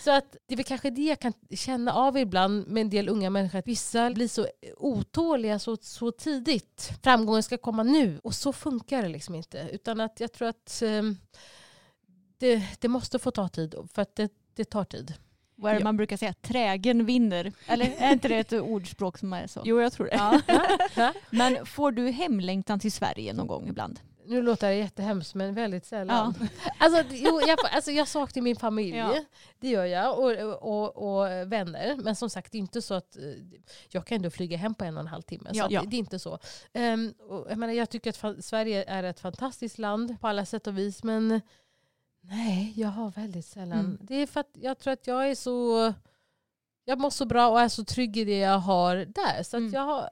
[0.03, 3.09] så att det är väl kanske det jag kan känna av ibland med en del
[3.09, 3.59] unga människor.
[3.59, 6.91] Att vissa blir så otåliga så, så tidigt.
[7.03, 8.19] Framgången ska komma nu.
[8.23, 9.69] Och så funkar det liksom inte.
[9.71, 11.17] Utan att jag tror att um,
[12.37, 13.75] det, det måste få ta tid.
[13.93, 15.13] För att det, det tar tid.
[15.55, 15.83] Vad är det ja.
[15.83, 16.33] man brukar säga?
[16.33, 17.53] Trägen vinner.
[17.67, 19.61] Eller är inte det ett ordspråk som är så?
[19.65, 20.41] Jo, jag tror det.
[20.95, 21.13] Ja.
[21.29, 23.99] Men får du hemlängtan till Sverige någon gång ibland?
[24.27, 26.33] Nu låter det jättehemskt men väldigt sällan.
[26.39, 26.47] Ja.
[26.77, 29.23] Alltså, jo, jag, alltså, jag saknar min familj, ja.
[29.59, 30.31] det gör jag, och,
[30.63, 31.95] och, och, vänner.
[31.95, 33.23] Men som sagt, det är inte så att eh,
[33.89, 35.49] jag kan ändå flyga hem på en och en halv timme.
[35.53, 35.81] Så ja.
[35.81, 36.39] det, det, är inte så.
[36.73, 37.13] Um,
[37.49, 41.03] jag, menar, jag tycker att Sverige är ett fantastiskt land på alla sätt och vis.
[41.03, 41.41] Men
[42.29, 43.79] Nej, jag har väldigt sällan.
[43.79, 43.97] Mm.
[44.01, 45.93] Det är för att jag tror att jag är så...
[46.85, 49.43] Jag mår så bra och är så trygg i det jag har där.
[49.43, 49.71] Så mm.
[49.73, 50.09] jag, har,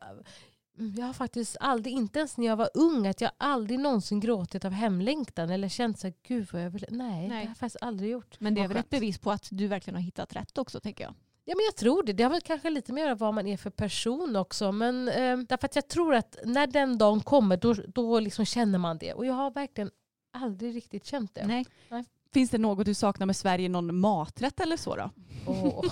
[0.97, 4.65] jag har faktiskt aldrig, inte ens när jag var ung, att jag aldrig någonsin gråtit
[4.65, 6.86] av hemlängtan eller känt så gud vad jag vill.
[6.89, 8.39] Nej, Nej, det har jag faktiskt aldrig gjort.
[8.39, 11.04] Men det är väl ett bevis på att du verkligen har hittat rätt också tänker
[11.04, 11.13] jag.
[11.45, 12.13] Ja, men jag tror det.
[12.13, 14.71] Det har väl kanske lite mer med vad man är för person också.
[14.71, 18.80] Men, eh, därför att jag tror att när den dagen kommer då, då liksom känner
[18.80, 19.13] man det.
[19.13, 19.91] Och jag har verkligen
[20.36, 21.48] aldrig riktigt känt det.
[21.48, 21.65] Nej.
[21.89, 22.04] Nej.
[22.34, 25.12] Finns det något du saknar med Sverige, någon maträtt eller så då?
[25.45, 25.86] Oh.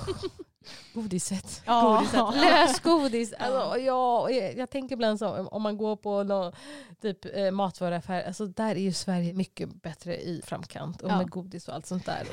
[0.94, 1.62] Godiset.
[1.66, 1.98] Ja.
[1.98, 2.36] Godiset.
[2.42, 3.34] Lösgodis.
[3.34, 6.54] Alltså, ja, jag tänker ibland så om man går på någon
[7.02, 8.24] typ, eh, matvaruaffär.
[8.24, 11.02] Alltså, där är ju Sverige mycket bättre i framkant.
[11.02, 11.18] Och ja.
[11.18, 12.28] med godis och allt sånt där.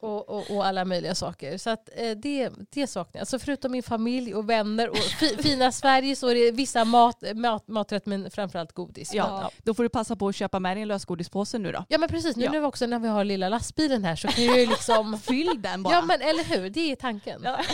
[0.00, 1.58] Och, och, och, och alla möjliga saker.
[1.58, 3.20] Så att, eh, det, det saknar jag.
[3.20, 7.22] Alltså, förutom min familj och vänner och fi, fina Sverige så är det vissa mat,
[7.34, 9.14] mat, maträtt men framförallt godis.
[9.14, 9.40] Ja.
[9.42, 9.50] ja.
[9.62, 11.84] Då får du passa på att köpa med dig en lösgodispåse nu då.
[11.88, 12.36] Ja men precis.
[12.36, 12.52] Nu, ja.
[12.52, 15.18] nu också när vi har lilla lastbilen här så kan jag ju liksom...
[15.22, 15.94] Fyll den bara.
[15.94, 16.70] Ja men eller hur.
[16.70, 17.41] Det är tanken.
[17.42, 17.60] Ja.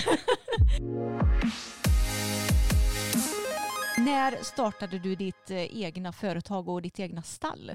[3.98, 7.72] När startade du ditt eh, egna företag och ditt egna stall?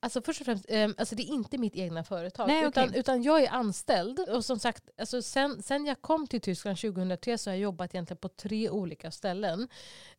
[0.00, 2.48] Alltså först och främst, eh, alltså det är inte mitt egna företag.
[2.48, 3.00] Nej, utan, okay.
[3.00, 4.20] utan jag är anställd.
[4.20, 7.94] Och som sagt, alltså sen, sen jag kom till Tyskland 2003 så har jag jobbat
[7.94, 9.68] egentligen på tre olika ställen.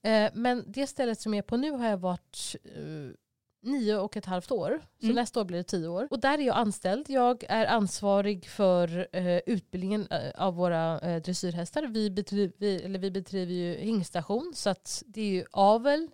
[0.02, 3.12] Eh, men det stället som jag är på nu har jag varit eh,
[3.62, 4.82] nio och ett halvt år.
[5.00, 5.16] Så mm.
[5.16, 6.08] nästa år blir det tio år.
[6.12, 7.10] Och där är jag anställd.
[7.10, 11.84] Jag är ansvarig för eh, utbildningen eh, av våra eh, dressyrhästar.
[11.84, 16.10] Vi, bedriv, vi, eller vi bedriver ju hingstation så att det är ju avel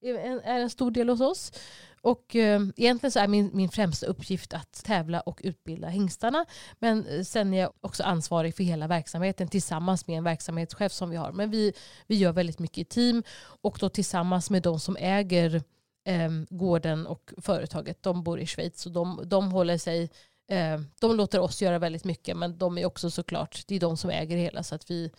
[0.00, 1.52] är en, är en stor del hos oss.
[2.00, 6.46] Och eh, egentligen så är min, min främsta uppgift att tävla och utbilda hingstarna.
[6.78, 11.10] Men eh, sen är jag också ansvarig för hela verksamheten tillsammans med en verksamhetschef som
[11.10, 11.32] vi har.
[11.32, 11.72] Men vi,
[12.06, 13.22] vi gör väldigt mycket i team
[13.62, 15.62] och då tillsammans med de som äger
[16.08, 18.02] eh, gården och företaget.
[18.02, 20.10] De bor i Schweiz och de, de håller sig
[20.48, 23.96] eh, de låter oss göra väldigt mycket men de är också såklart, det är de
[23.96, 25.10] som äger hela så att vi,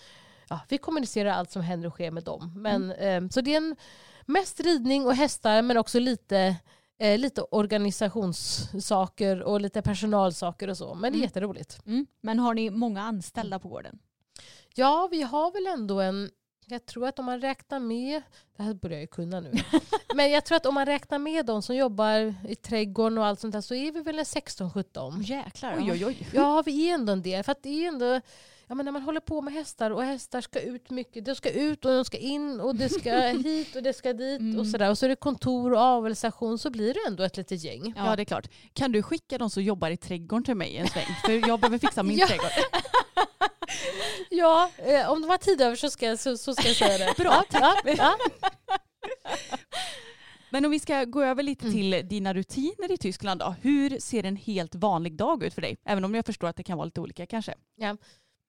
[0.50, 2.54] ja, vi kommunicerar allt som händer och sker med dem.
[2.56, 3.24] Men, mm.
[3.24, 3.76] eh, så det är en,
[4.30, 6.56] mest ridning och hästar men också lite,
[7.00, 10.96] eh, lite organisationssaker och lite personalsaker och så.
[10.96, 11.22] Men det är mm.
[11.22, 11.86] jätteroligt.
[11.86, 12.06] Mm.
[12.22, 14.00] Men har ni många anställda på gården?
[14.76, 16.30] Ja, vi har väl ändå en
[16.72, 18.22] jag tror att om man räknar med,
[18.58, 19.52] det här börjar jag ju kunna nu,
[20.16, 23.40] men jag tror att om man räknar med de som jobbar i trädgården och allt
[23.40, 25.22] sånt där så är vi väl 16-17.
[25.22, 25.78] Jäklar.
[25.80, 26.28] Oj, oj, oj.
[26.34, 27.44] Ja, vi är ändå en del.
[27.44, 28.22] För att det är ändå,
[28.68, 31.26] ja, men när man håller på med hästar och hästar ska ut mycket.
[31.26, 33.12] De ska ut och de ska in och det ska
[33.44, 34.60] hit och det ska dit mm.
[34.60, 34.90] och sådär.
[34.90, 37.94] Och så är det kontor och avelstation så blir det ändå ett litet gäng.
[37.98, 38.48] Ja, det är klart.
[38.74, 41.16] Kan du skicka de som jobbar i trädgården till mig en sväng?
[41.26, 42.52] För jag behöver fixa min trädgård.
[44.30, 47.24] Ja, eh, om de har tid över så ska, så, så ska jag säga det.
[47.24, 47.82] Bra, tack.
[47.86, 48.18] Ja,
[50.50, 51.74] Men om vi ska gå över lite mm.
[51.74, 53.56] till dina rutiner i Tyskland då.
[53.62, 55.78] Hur ser en helt vanlig dag ut för dig?
[55.86, 57.54] Även om jag förstår att det kan vara lite olika kanske.
[57.76, 57.98] Ja.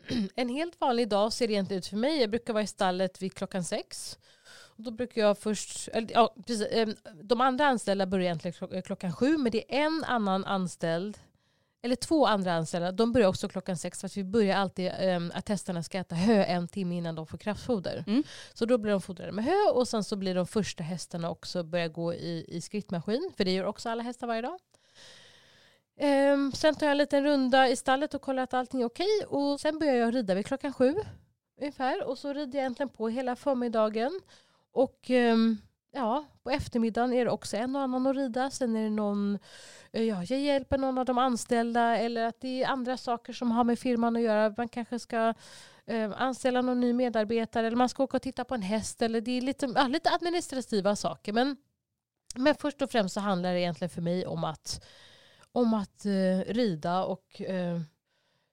[0.36, 2.20] En helt vanlig dag ser egentligen ut för mig.
[2.20, 4.18] Jag brukar vara i stallet vid klockan sex.
[4.76, 9.38] Och då brukar jag först, ja, precis, ehm, de andra anställda börjar egentligen klockan sju
[9.38, 11.18] men det är en annan anställd
[11.82, 15.32] eller två andra anställda, de börjar också klockan sex för att vi börjar alltid um,
[15.34, 18.04] att hästarna ska äta hö en timme innan de får kraftfoder.
[18.06, 18.22] Mm.
[18.54, 21.62] Så då blir de fodrade med hö och sen så blir de första hästarna också
[21.62, 24.58] börja gå i, i skrittmaskin, för det gör också alla hästar varje dag.
[26.32, 29.24] Um, sen tar jag en liten runda i stallet och kollar att allting är okej
[29.28, 30.94] och sen börjar jag rida vid klockan sju
[31.60, 34.20] ungefär och så rider jag egentligen på hela förmiddagen
[34.72, 35.58] och um,
[35.92, 38.50] ja, på eftermiddagen är det också en och annan att rida.
[38.50, 39.38] Sen är det någon,
[39.92, 43.50] eh, ja, jag hjälper någon av de anställda eller att det är andra saker som
[43.50, 44.54] har med firman att göra.
[44.56, 45.34] Man kanske ska
[45.86, 49.02] eh, anställa någon ny medarbetare eller man ska åka och titta på en häst.
[49.02, 51.32] Eller det är lite, ja, lite administrativa saker.
[51.32, 51.56] Men,
[52.34, 54.84] men först och främst så handlar det egentligen för mig om att,
[55.52, 57.80] om att eh, rida och eh,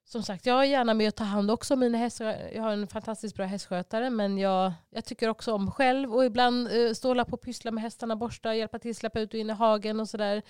[0.08, 2.50] som sagt, jag är gärna med och tar hand också om mina hästar.
[2.54, 6.68] Jag har en fantastiskt bra hästskötare men jag, jag tycker också om själv och ibland
[6.68, 9.50] eh, stå och på och pyssla med hästarna, borsta, hjälpa till, släppa ut och in
[9.50, 10.42] i hagen och sådär.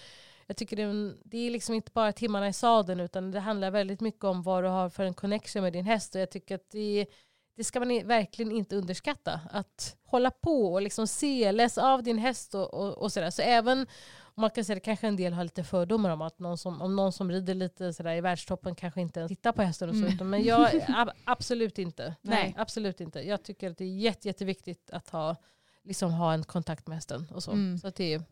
[0.48, 3.39] Jag tycker det är, en, det är liksom inte bara timmarna i sadeln utan det
[3.39, 6.32] handlar väldigt mycket om vad du har för en connection med din häst och jag
[6.32, 7.06] tycker att det,
[7.56, 9.39] det ska man verkligen inte underskatta.
[9.52, 13.30] Att hålla på och liksom se, läsa av din häst och, och, och sådär.
[13.30, 13.88] Så även
[14.38, 16.95] man kan säga det kanske en del har lite fördomar om att någon som, om
[16.95, 20.06] någon som rider lite sådär i världstoppen kanske inte ens tittar på hästen och så.
[20.06, 20.30] Mm.
[20.30, 22.15] Men jag, ab, absolut inte.
[22.21, 22.56] Nej.
[22.58, 23.19] Absolut inte.
[23.19, 25.36] Jag tycker att det är jätte, jätteviktigt att ha,
[25.84, 27.28] liksom ha en kontakt med hästen.
[27.34, 27.52] Och så.
[27.52, 27.78] Mm.
[27.78, 28.23] så att det, är,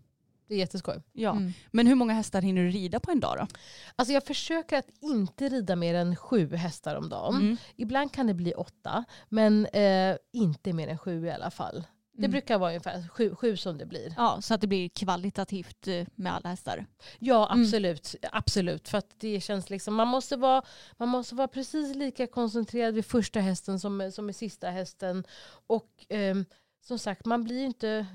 [0.47, 1.03] det är jätteskoj.
[1.13, 1.31] Ja.
[1.31, 1.53] Mm.
[1.71, 3.47] Men hur många hästar hinner du rida på en dag då?
[3.95, 7.35] Alltså jag försöker att inte rida mer än sju hästar om dagen.
[7.35, 7.57] Mm.
[7.75, 11.83] Ibland kan det bli åtta, men eh, inte mer än sju i alla fall.
[12.17, 12.31] Det Mm.
[12.31, 14.13] brukar vara ungefär sju, sju som det blir.
[14.17, 16.85] Ja, så att det blir kvalitativt eh, med alla hästar.
[17.19, 17.61] Ja, Mm.
[17.63, 18.15] absolut.
[18.31, 18.89] absolut.
[18.89, 20.61] För det känns liksom, man, måste vara,
[20.97, 25.23] man måste vara precis lika koncentrerad vid första hästen som, som med sista hästen.
[25.67, 26.45] Och ehm,
[26.87, 28.05] som sagt, man blir inte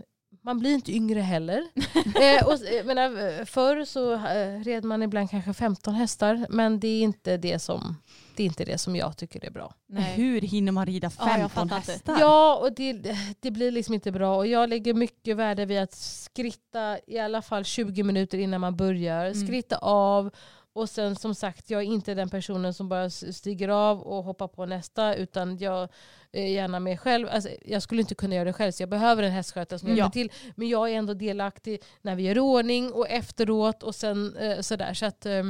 [0.42, 1.58] man blir inte yngre heller.
[2.20, 6.46] eh, och, menar, förr så eh, red man ibland kanske 15 hästar.
[6.50, 7.96] Men det är inte det som,
[8.40, 9.74] det är inte det som jag tycker är bra.
[10.14, 11.92] Hur hinner man rida Ja, jag 15 fattar inte.
[11.92, 12.16] hästar?
[12.20, 12.92] Ja, och det,
[13.40, 14.36] det blir liksom inte bra.
[14.36, 18.76] Och jag lägger mycket värde vid att skritta i alla fall 20 minuter innan man
[18.76, 19.24] börjar.
[19.26, 19.46] Mm.
[19.46, 20.30] Skritta av.
[20.72, 24.48] Och sen som sagt, jag är inte den personen som bara stiger av och hoppar
[24.48, 25.14] på nästa.
[25.14, 25.88] Utan jag
[26.32, 27.28] är gärna med själv.
[27.30, 29.94] Alltså, jag skulle inte kunna göra det själv så jag behöver en hästskötare som Ja.
[29.96, 30.32] hjälper till.
[30.56, 34.94] Men jag är ändå delaktig när vi gör ordning och efteråt och sen eh, sådär.
[34.94, 35.42] Så att, eh,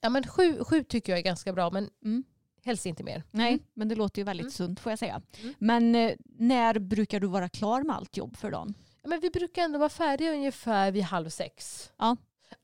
[0.00, 2.24] ja, men sju, sju tycker jag är ganska bra men Mm.
[2.64, 3.22] helst inte mer.
[3.30, 4.50] Nej, men det låter ju väldigt Mm.
[4.52, 5.22] sunt får jag säga.
[5.42, 5.54] Mm.
[5.58, 8.74] Men eh, när brukar du vara klar med allt jobb för dagen?
[9.02, 11.90] Ja, Men vi brukar ändå vara färdiga ungefär vid halv sex.
[11.98, 12.16] Ja.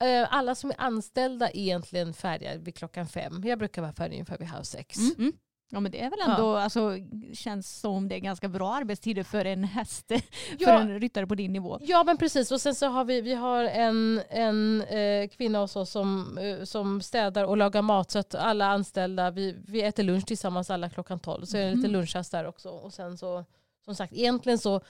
[0.07, 3.43] Eh, Alla som är anställda är egentligen färdiga vid klockan fem.
[3.45, 4.99] Jag brukar vara färdig ungefär vid halv sex.
[5.73, 5.77] Mm.
[5.77, 6.93] Ja men det är väl ändå, alltså,
[7.35, 10.23] känns som det är ganska bra arbetstider för en häst, för
[10.59, 10.81] Ja.
[10.81, 11.79] en ryttare på din nivå.
[11.81, 15.77] Ja men precis och sen så har vi, vi har en, en eh, kvinna hos
[15.77, 20.03] oss som, eh, som städar och lagar mat så att alla anställda, vi, vi äter
[20.03, 21.45] lunch tillsammans alla klockan tolv.
[21.45, 21.93] Så är det lite Mhm.
[21.97, 22.69] lunchrast där också.
[22.69, 23.45] Och sen så,
[23.85, 24.81] som sagt egentligen så eh,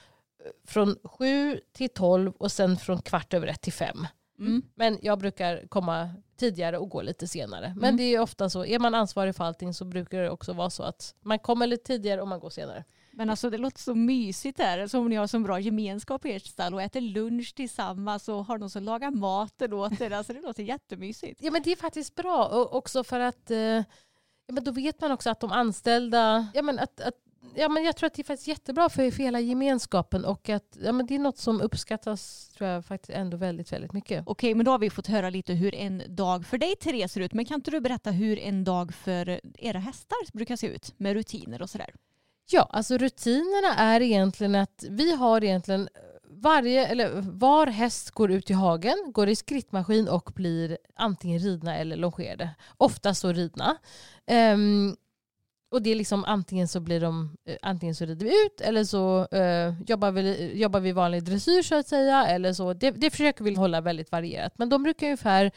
[0.67, 4.07] från sju till tolv och sen från kvart över ett till fem.
[4.39, 4.61] Mm.
[4.75, 7.73] Men jag brukar komma tidigare och gå lite senare.
[7.75, 7.97] Men Mm.
[7.97, 10.83] det är ofta så, är man ansvarig för allting så brukar det också vara så
[10.83, 12.83] att man kommer lite tidigare och man går senare.
[13.11, 16.45] Men alltså det låter så mysigt där, som ni har så bra gemenskap i ert
[16.45, 20.11] stall och äter lunch tillsammans och har någon som lagar maten åt er.
[20.11, 21.39] Alltså det låter jättemysigt.
[21.43, 23.83] Ja men det är faktiskt bra och också för att eh, ja,
[24.53, 27.13] men då vet man också att de anställda, ja men att, att
[27.55, 30.77] Ja, men jag tror att det är faktiskt jättebra för, för hela gemenskapen och att
[30.81, 34.23] ja, men det är något som uppskattas tror jag faktiskt ändå väldigt, väldigt mycket.
[34.27, 37.21] Okej, men då har vi fått höra lite hur en dag för dig Therese ser
[37.21, 37.33] ut.
[37.33, 41.13] Men kan inte du berätta hur en dag för era hästar brukar se ut med
[41.13, 41.93] rutiner och sådär?
[42.49, 45.89] Ja, alltså rutinerna är egentligen att vi har egentligen
[46.29, 51.77] varje, eller var häst går ut i hagen, går i skrittmaskin och blir antingen ridna
[51.77, 52.49] eller longerade.
[52.77, 53.77] Ofta så ridna.
[54.25, 54.95] Ehm,
[55.69, 58.83] och det är liksom antingen så blir de, eh, antingen så rider vi ut eller
[58.83, 62.27] så eh, jobbar, vi, jobbar vi vanlig dressyr så att säga.
[62.27, 62.73] Eller så.
[62.73, 64.53] Det, det försöker vi hålla väldigt varierat.
[64.57, 65.51] Men de brukar ungefär,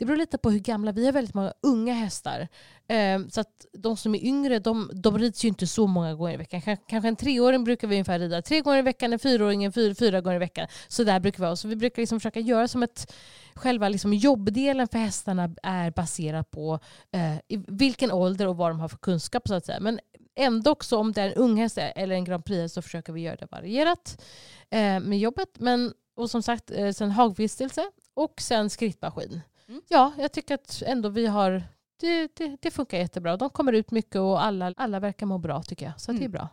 [0.00, 2.48] det beror lite på hur gamla, vi har väldigt många unga hästar.
[2.88, 6.34] Eh, så att de som är yngre, de, de rids ju inte så många gånger
[6.34, 6.60] i veckan.
[6.88, 9.94] Kanske en treåring brukar vi ungefär rida tre gånger i veckan, en fyraåring en fyra,
[9.94, 10.66] fyra gånger i veckan.
[10.88, 11.56] Så där brukar vi ha.
[11.56, 13.12] Så vi brukar liksom försöka göra som ett,
[13.54, 16.78] själva liksom jobbdelen för hästarna är baserad på
[17.12, 19.80] eh, vilken ålder och vad de har för kunskap så att säga.
[19.80, 20.00] Men
[20.36, 23.20] ändå också om det är en ung häst eller en Grand Prix så försöker vi
[23.20, 24.22] göra det varierat
[24.70, 25.48] eh, med jobbet.
[25.58, 29.40] Men, och som sagt, eh, sen hagvistelse och sen skrittmaskin.
[29.70, 29.82] Mm.
[29.88, 31.62] Ja, jag tycker att ändå vi har
[32.00, 33.36] det, det, det funkar jättebra.
[33.36, 36.00] De kommer ut mycket och alla, alla verkar må bra tycker jag.
[36.00, 36.30] Så det är Mm.
[36.32, 36.48] bra.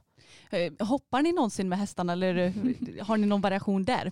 [0.50, 2.52] Eh, Hoppar ni någonsin med hästarna eller eh,
[3.08, 4.12] har ni någon variation där?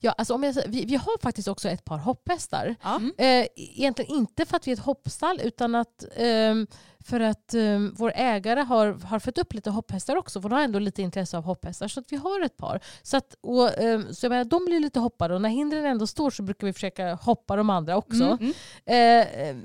[0.00, 2.74] Ja, alltså om jag, vi, vi har faktiskt också ett par hopphästar.
[2.82, 3.00] Ja.
[3.18, 6.66] Eh, egentligen inte för att vi är ett hoppstall utan att ehm,
[7.04, 10.42] för att um, vår ägare har, har fött upp lite hopphästar också.
[10.42, 11.88] För de har ändå lite intresse av hopphästar.
[11.88, 12.80] Så att vi har ett par.
[13.02, 16.06] Så, att, och, um, så jag menar, de blir lite hoppade och när hindren ändå
[16.06, 18.38] står så brukar vi försöka hoppa de andra också.
[18.40, 18.52] Mm.
[18.86, 19.56] Eh, eh,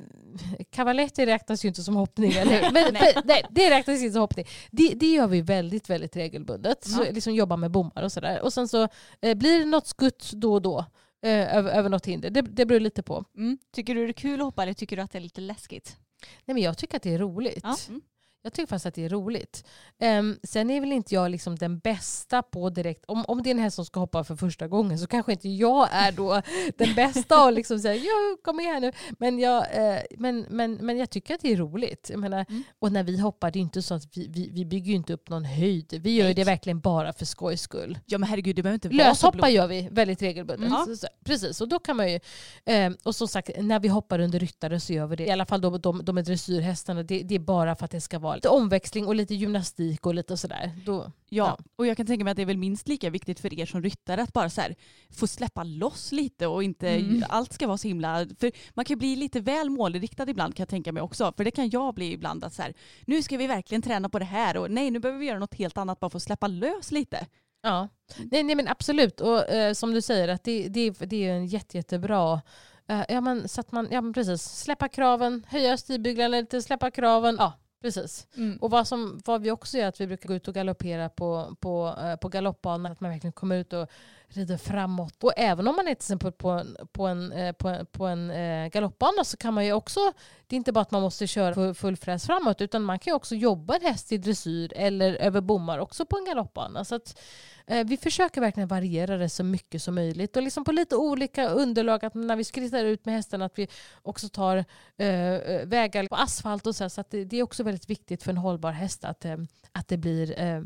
[0.71, 2.31] Cavaletti räknas ju inte som hoppning.
[2.31, 2.61] Eller?
[2.61, 4.45] Men, men, nej, det räknas inte som hoppning.
[4.71, 6.83] Det, det gör vi väldigt, väldigt regelbundet.
[6.83, 7.11] Så, Ja.
[7.11, 8.41] liksom jobba med bommar och sådär.
[8.41, 8.87] Och sen så
[9.21, 10.85] eh, blir det något skutt då och då.
[11.21, 12.29] Eh, över, över något hinder.
[12.29, 13.25] Det, det beror lite på.
[13.37, 13.57] Mm.
[13.73, 15.97] Tycker du det är kul att hoppa eller tycker du att det är lite läskigt?
[16.45, 17.63] Nej, men jag tycker att det är roligt.
[17.63, 17.75] Ja.
[17.87, 18.01] Mm.
[18.41, 19.65] Jag tycker faktiskt att det är roligt.
[19.99, 23.51] Ehm, sen är väl inte jag liksom den bästa på direkt, om, om det är
[23.51, 26.41] en häst som ska hoppa för första gången så kanske inte jag är då
[26.77, 28.91] den bästa och liksom säga ja, kom här nu.
[29.19, 32.11] Men jag, eh, men, men, men jag tycker att det är roligt.
[32.15, 32.63] Menar, Mm.
[32.79, 35.29] Och när vi hoppar, det är inte så att vi, vi, vi bygger inte upp
[35.29, 35.99] någon höjd.
[36.03, 36.33] Vi gör Nej.
[36.33, 37.99] det verkligen bara för skojs skull.
[38.05, 40.69] Ja men herregud det behöver inte Löshoppa gör vi väldigt regelbundet.
[40.69, 40.85] Mm.
[40.85, 42.19] Så, så, precis, och då kan man ju...
[42.65, 45.25] Eh, och som sagt, när vi hoppar under ryttare så gör vi det.
[45.25, 47.03] I alla fall de, de, de är dressyrhästarna.
[47.03, 50.15] Det, det är bara för att det ska vara lite omväxling och lite gymnastik och
[50.15, 50.71] lite sådär.
[50.85, 53.59] Då, Ja, och jag kan tänka mig att det är väl minst lika viktigt för
[53.59, 54.75] er som ryttare att bara så här,
[55.09, 57.23] få släppa loss lite och inte Mm.
[57.29, 58.27] allt ska vara så himla...
[58.39, 61.33] För man kan bli lite väl målriktad ibland kan jag tänka mig också.
[61.37, 62.73] För det kan jag bli ibland att så här,
[63.05, 65.53] nu ska vi verkligen träna på det här och nej nu behöver vi göra något
[65.53, 67.27] helt annat bara för att släppa lös lite.
[67.61, 67.89] Ja,
[68.31, 69.21] nej, nej men absolut.
[69.21, 72.41] Och eh, som du säger, att det, det, det är en jätte, jättebra...
[72.87, 76.91] Eh, ja, men, så att man, ja men precis, släppa kraven, höja stigbyglarna lite, släppa
[76.91, 77.35] kraven.
[77.39, 78.27] Ja, precis.
[78.37, 78.57] Mm.
[78.57, 81.09] Och vad, som, vad vi också gör är att vi brukar gå ut och galoppera
[81.09, 82.91] på, på, eh, på galoppbanan.
[82.91, 83.89] Att man verkligen kommer ut och
[84.29, 85.23] rider framåt.
[85.23, 88.05] Och även om man är till exempel på en, på en, eh, på en, på
[88.07, 89.99] en eh, galoppbana så kan man ju också,
[90.47, 93.11] det är inte bara att man måste köra full, full fräs framåt utan man kan
[93.11, 96.85] ju också jobba en häst i dressyr eller över bommar också på en galoppbana.
[96.85, 97.19] Så att,
[97.67, 101.49] eh, vi försöker verkligen variera det så mycket som möjligt och liksom på lite olika
[101.49, 102.05] underlag.
[102.05, 103.67] Att när vi skrittar ut med hästarna att vi
[104.01, 104.65] också tar
[104.97, 106.83] eh, eh, vägar på asfalt och så.
[106.83, 106.89] här.
[106.89, 109.37] Så att det, det är också väldigt viktigt för en hållbar häst att, eh,
[109.71, 110.61] att det blir eh,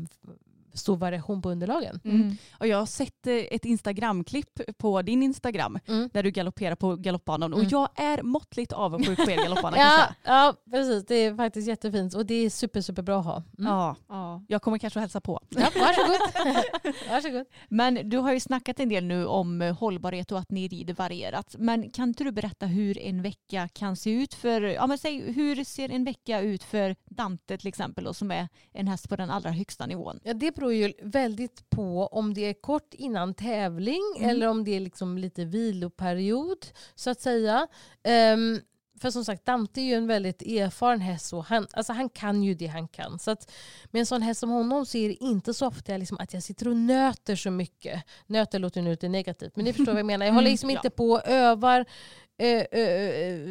[0.74, 2.00] stor variation på underlagen.
[2.04, 2.36] Mm.
[2.58, 6.10] Och jag har sett eh, ett Instagramklipp på din Instagram Mm.
[6.12, 7.68] där du galopperar på galoppbanan och Mm.
[7.70, 11.06] jag är måttligt avundsjuk på er galoppbana Ja, ja, precis.
[11.06, 13.36] Det är faktiskt jättefint och det är super, super bra att ha.
[13.58, 13.72] Mm.
[13.72, 14.42] Ja, Ja.
[14.48, 15.40] jag kommer kanske att hälsa på.
[15.48, 16.54] Ja, varsågod.
[17.10, 17.46] varsågod.
[17.68, 20.94] Men du har ju snackat en del nu om eh, hållbarhet och att ni rider
[20.94, 21.54] varierat.
[21.58, 25.32] Men kan inte du berätta hur en vecka kan se ut för, ja men säg
[25.32, 29.16] hur ser en vecka ut för Dante till exempel då, som är en häst på
[29.16, 30.20] den allra högsta nivån?
[30.22, 34.30] Ja, det beror ju väldigt på om det är kort innan tävling Mm.
[34.30, 37.66] eller om det är liksom lite viloperiod så att säga.
[38.02, 38.60] Ehm,
[39.00, 42.42] för som sagt, Dante är ju en väldigt erfaren häst och han, alltså han kan
[42.42, 43.18] ju det han kan.
[43.18, 43.50] Så att
[43.90, 46.42] med en sån häst som honom så är det inte så ofta liksom att jag
[46.42, 48.02] sitter och nöter så mycket.
[48.26, 50.26] Nöter låter nu lite negativt men ni förstår vad jag menar.
[50.26, 51.84] Jag håller liksom Mm, inte på och övar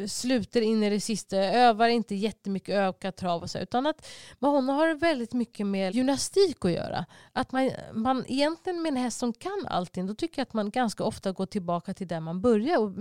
[0.08, 4.06] sluter in i det sista, övar inte jättemycket ökat trav och så, utan att
[4.38, 7.04] med honom har det väldigt mycket med gymnastik att göra.
[7.32, 10.70] Att man, man egentligen med en häst som kan allting, då tycker jag att man
[10.70, 12.92] ganska ofta går tillbaka till där man börjar och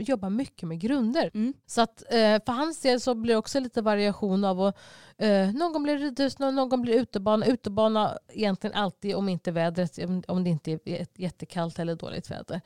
[0.00, 1.30] jobbar mycket med grunder.
[1.34, 1.54] Mm.
[1.66, 4.78] Så att eh, för hans del så blir det också lite variation av att
[5.18, 7.46] eh, någon blir ridhus, någon, blir utebana.
[7.46, 12.60] Utebana egentligen alltid om inte vädret, om, det inte är jät- jättekallt eller dåligt väder.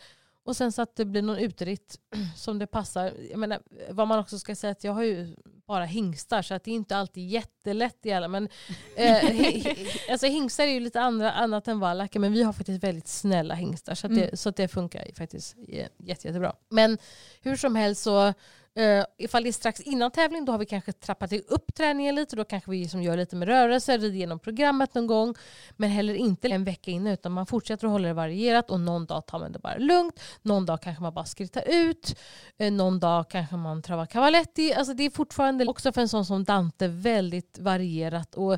[0.50, 1.98] Och sen så att det blir någon uteritt
[2.36, 3.12] som det passar.
[3.30, 3.60] Jag menar,
[3.90, 5.36] vad man också ska säga att jag har ju
[5.66, 8.28] bara hingstar så att det är inte alltid jättelätt i alla.
[8.28, 8.48] Men,
[8.96, 9.24] eh,
[10.10, 13.54] alltså hingstar är ju lite andra, annat än vallacker men vi har faktiskt väldigt snälla
[13.54, 14.36] hingstar så att det, Mm.
[14.36, 16.54] så att det funkar faktiskt jä- jätte, jättebra.
[16.68, 16.98] Men
[17.42, 18.34] hur som helst så
[18.80, 22.36] Uh, ifall det är strax innan tävling då har vi kanske trappat upp träningen lite.
[22.36, 25.34] Då kanske vi liksom gör lite med rörelser, rider igenom programmet någon gång.
[25.76, 29.06] Men heller inte en vecka innan utan man fortsätter att hålla det varierat och någon
[29.06, 30.20] dag tar man det bara lugnt.
[30.42, 32.18] Någon dag kanske man bara skrittar ut.
[32.62, 34.74] Uh, någon dag kanske man travar cavaletti.
[34.74, 38.34] Alltså det är fortfarande också för en sån som Dante väldigt varierat.
[38.34, 38.52] Och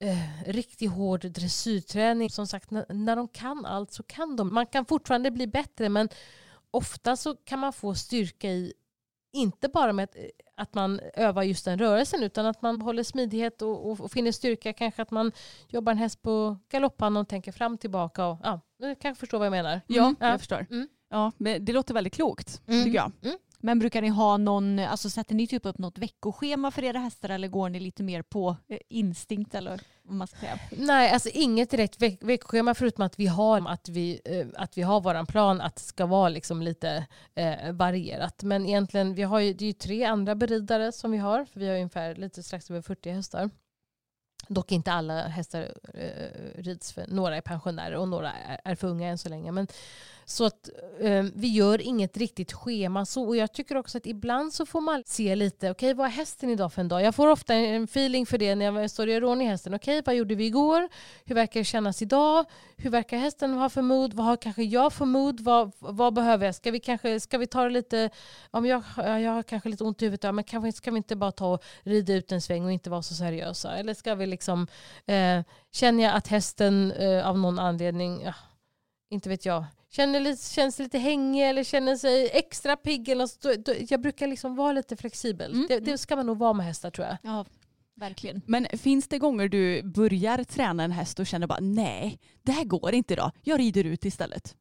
[0.00, 2.30] eh, riktigt hård dressyrträning.
[2.30, 4.54] Som sagt, när, när de kan allt så kan de.
[4.54, 6.08] Man kan fortfarande bli bättre men
[6.70, 8.72] ofta så kan man få styrka i
[9.32, 10.16] inte bara med att,
[10.56, 14.32] att man övar just den rörelsen utan att man håller smidighet och, och, och finner
[14.32, 14.72] styrka.
[14.72, 15.32] Kanske att man
[15.68, 18.26] jobbar en häst på galoppan och tänker fram tillbaka.
[18.26, 19.80] Och, ja, du kanske förstår vad jag menar.
[19.86, 20.16] Ja, Mm.
[20.20, 20.66] jag förstår.
[20.70, 20.88] Mm.
[21.10, 22.84] Ja, men det låter väldigt klokt Mm.
[22.84, 23.12] tycker jag.
[23.62, 27.28] Men brukar ni ha någon, alltså sätter ni typ upp något veckoschema för era hästar
[27.28, 30.58] eller går ni lite mer på eh, instinkt eller vad man ska säga?
[30.70, 34.82] Nej, alltså inget direkt veck veckoschema förutom att vi har, att vi, eh, att vi
[34.82, 38.42] har våran plan att det ska vara liksom lite eh, varierat.
[38.42, 41.44] Men egentligen, vi har ju, det är ju tre andra beridare som vi har.
[41.44, 43.50] För vi har ungefär lite strax över 40 hästar.
[44.48, 48.88] Dock inte alla hästar eh, rids för några är pensionärer och några är, är för
[48.88, 49.52] unga än så länge.
[49.52, 49.66] Men,
[50.30, 50.68] så att
[51.00, 53.24] eh, vi gör inget riktigt schema så.
[53.24, 56.10] Och jag tycker också att ibland så får man se lite, okej okay, vad är
[56.10, 57.02] hästen idag för en dag?
[57.02, 59.74] Jag får ofta en feeling för det när jag står och gör ordning hästen.
[59.74, 60.88] Okej, okay, vad gjorde vi igår?
[61.24, 62.44] Hur verkar det kännas idag?
[62.76, 64.14] Hur verkar hästen ha för mood?
[64.14, 65.40] Vad har kanske jag för mood?
[65.40, 66.54] Vad, vad behöver jag?
[66.54, 68.10] Ska vi, kanske, ska vi ta det lite,
[68.50, 71.32] om jag, jag har kanske lite ont i huvudet, men kanske ska vi inte bara
[71.32, 73.76] ta och rida ut en sväng och inte vara så seriösa?
[73.76, 74.66] Eller ska vi liksom,
[75.06, 78.34] eh, känner jag att hästen eh, av någon anledning, ja,
[79.10, 83.08] inte vet jag, känner lite, känns lite hängig eller känner sig extra pigg.
[83.08, 85.52] Eller så, då, jag brukar liksom vara lite flexibel.
[85.52, 85.66] Mm.
[85.68, 87.16] Det, det, ska man nog vara med hästar tror jag.
[87.22, 87.44] Ja,
[87.94, 88.42] verkligen.
[88.46, 92.64] Men finns det gånger du börjar träna en häst och känner bara nej, det här
[92.64, 93.32] går inte idag.
[93.42, 94.56] Jag rider ut istället.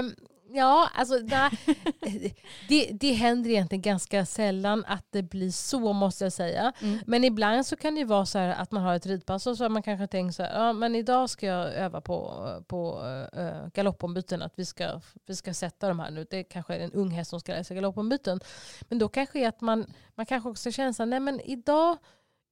[0.00, 0.14] Um,
[0.56, 1.18] Ja, alltså
[2.68, 6.72] det, det händer egentligen ganska sällan att det blir så måste jag säga.
[6.80, 6.98] Mm.
[7.06, 9.68] Men ibland så kan det vara så att man har ett ridpass och så har
[9.68, 13.02] man kanske tänkt så här, ja men idag ska jag öva på, på
[13.36, 16.26] uh, galoppombyten, att vi ska, vi ska sätta de här nu.
[16.30, 18.40] Det är kanske en ung häst som ska läsa galoppombyten.
[18.80, 21.98] Men då kanske är att man, man kanske också känner så här, nej men idag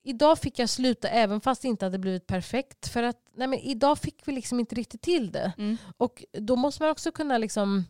[0.05, 2.88] Idag fick jag sluta även fast det inte hade blivit perfekt.
[2.88, 5.53] För att nej men idag fick vi liksom inte riktigt till det.
[5.59, 5.76] Mm.
[5.96, 7.84] Och då måste man också kunna liksom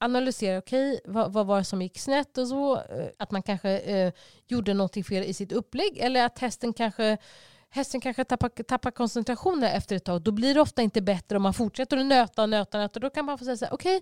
[0.00, 2.76] analysera, okej, okay, vad, vad, var det som gick snett och så.
[2.76, 4.12] Eh, att man kanske eh,
[4.46, 7.18] gjorde någonting fel i sitt upplägg eller att hästen kanske
[7.70, 10.22] hästen kanske tappar, tappar koncentrationen efter ett tag.
[10.22, 12.78] Då blir det ofta inte bättre om man fortsätter att nöta och nöta.
[12.78, 13.00] nöta.
[13.00, 14.00] Då kan man få säga så här, okej,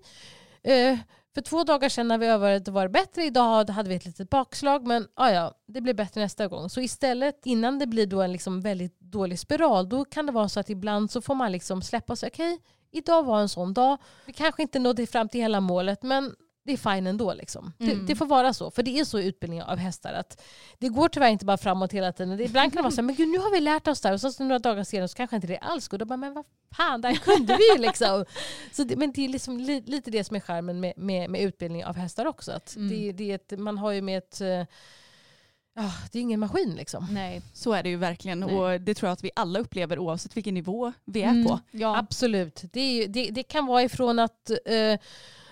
[0.63, 0.99] okay, eh,
[1.35, 3.25] för två dagar sedan när vi övade var det bättre.
[3.25, 6.71] Idag hade vi ett litet bakslag men ah, ja, det blir bättre nästa gång.
[6.71, 10.49] Så istället innan det blir då en liksom väldigt dålig spiral då kan det vara
[10.49, 12.27] så att ibland så får man liksom släppa sig.
[12.33, 13.99] Okej, okay, idag var en sån dag.
[14.27, 16.35] Vi kanske inte nådde fram till hela målet men
[16.67, 17.35] det är fine ändå.
[17.35, 17.73] Liksom.
[17.79, 17.99] Mm.
[17.99, 18.71] Det, det, får vara så.
[18.71, 20.13] För det är så i utbildningen av hästar.
[20.13, 20.43] att
[20.79, 22.41] Det går tyvärr inte bara framåt hela tiden.
[22.41, 24.15] Ibland kan det vara så här, men gud nu har vi lärt oss det här.
[24.15, 25.99] Och så några dagar senare så kanske inte det alls går.
[25.99, 26.45] Då bara, men vad
[26.77, 28.25] fan, det här kunde vi ju liksom.
[28.73, 31.43] Så det, men det är liksom li, lite det som är skärmen med, med, med
[31.43, 32.53] utbildning av hästar också.
[32.53, 32.89] Att mm.
[32.89, 34.41] det, det är ett, man har ju med ett
[35.79, 37.07] Ja, det är ingen maskin liksom.
[37.11, 38.41] Nej, så är det ju verkligen.
[38.41, 38.55] Nej.
[38.55, 41.61] Och det tror jag att vi alla upplever oavsett vilken nivå vi är mm, på.
[41.71, 41.99] Ja.
[41.99, 42.65] Absolut.
[42.73, 45.01] Det, är, det, det, kan vara ifrån att eh,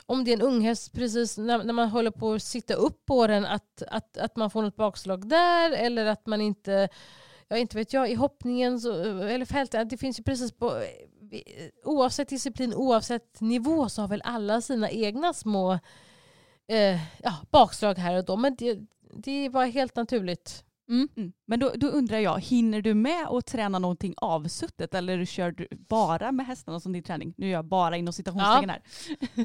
[0.07, 3.27] om det är en unghäst precis när, när, man håller på att sitta upp på
[3.27, 6.89] den att, att, att man får något bakslag där eller att man inte,
[7.49, 10.83] ja inte vet jag, i hoppningen så, eller fältet, det finns ju precis på
[11.85, 15.79] oavsett disciplin, oavsett nivå så har väl alla sina egna små
[16.69, 18.37] eh, ja, bakslag här och då.
[18.37, 18.79] Men det,
[19.17, 20.65] det var helt naturligt.
[20.89, 21.09] Mm.
[21.17, 21.33] Mm.
[21.47, 25.69] Men då, då, undrar jag, hinner du med att träna någonting avsuttet eller kör du
[25.71, 27.35] bara med hästarna som din träning?
[27.37, 28.83] Nu gör jag bara inom citationstecken här.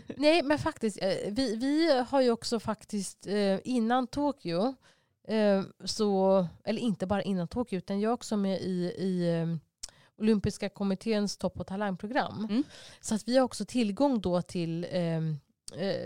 [0.17, 4.75] Nej men faktiskt, eh, vi, vi har ju också faktiskt eh, innan Tokyo,
[5.27, 9.47] eh, så, eller inte bara innan Tokyo utan jag är också med i, i
[10.17, 12.47] olympiska kommitténs topp och talangprogram.
[12.49, 12.63] Mm.
[12.99, 14.85] Så att vi har också tillgång då till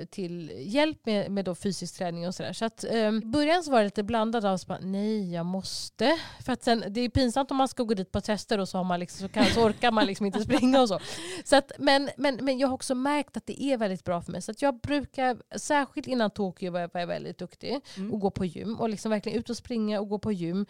[0.09, 2.53] till hjälp med, med då fysisk träning och sådär.
[2.53, 6.19] Så att eh, i början så var det lite blandat av att nej jag måste.
[6.45, 8.77] För att sen, det är pinsamt om man ska gå dit på tester och så,
[8.77, 10.99] har man liksom, så, kan, så orkar man liksom inte springa och så.
[11.43, 14.31] så att, men, men, men jag har också märkt att det är väldigt bra för
[14.31, 14.41] mig.
[14.41, 18.13] Så att jag brukar, särskilt innan Tokyo var jag, var jag väldigt duktig mm.
[18.13, 18.79] och gå på gym.
[18.79, 20.65] Och liksom verkligen ut och springa och gå på gym.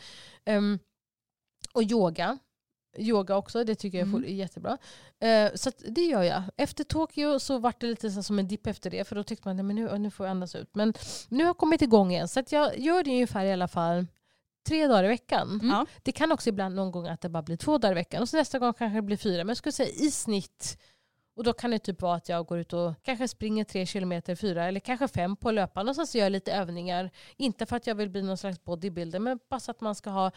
[0.46, 0.80] Um,
[1.74, 2.38] och yoga
[2.98, 4.24] yoga också, det tycker jag mm.
[4.24, 4.78] är jättebra.
[5.24, 6.44] Uh, så det gör jag.
[6.58, 9.48] Efter Tokyo så var det lite så som en dipp efter det, för då tyckte
[9.48, 10.70] man att nu, nu får jag andas ut.
[10.74, 10.94] Men
[11.30, 14.08] nu har jag kommit igång igen, så jag gör det ungefär i alla fall
[14.68, 15.60] tre dagar i veckan.
[15.64, 15.86] Mm.
[16.04, 18.30] Det kan också ibland någon gång att det bara blir två dagar i veckan och
[18.30, 19.44] så nästa gång kanske det blir fyra.
[19.44, 20.78] Men jag skulle säga i snitt
[21.36, 24.36] och då kan det typ vara att jag går ut och kanske springer tre kilometer,
[24.36, 27.12] fyra eller kanske fem på löpande och så gör jag lite övningar.
[27.38, 30.10] Inte för att jag vill bli någon slags bodybuilder men bara så att man ska
[30.10, 30.32] ha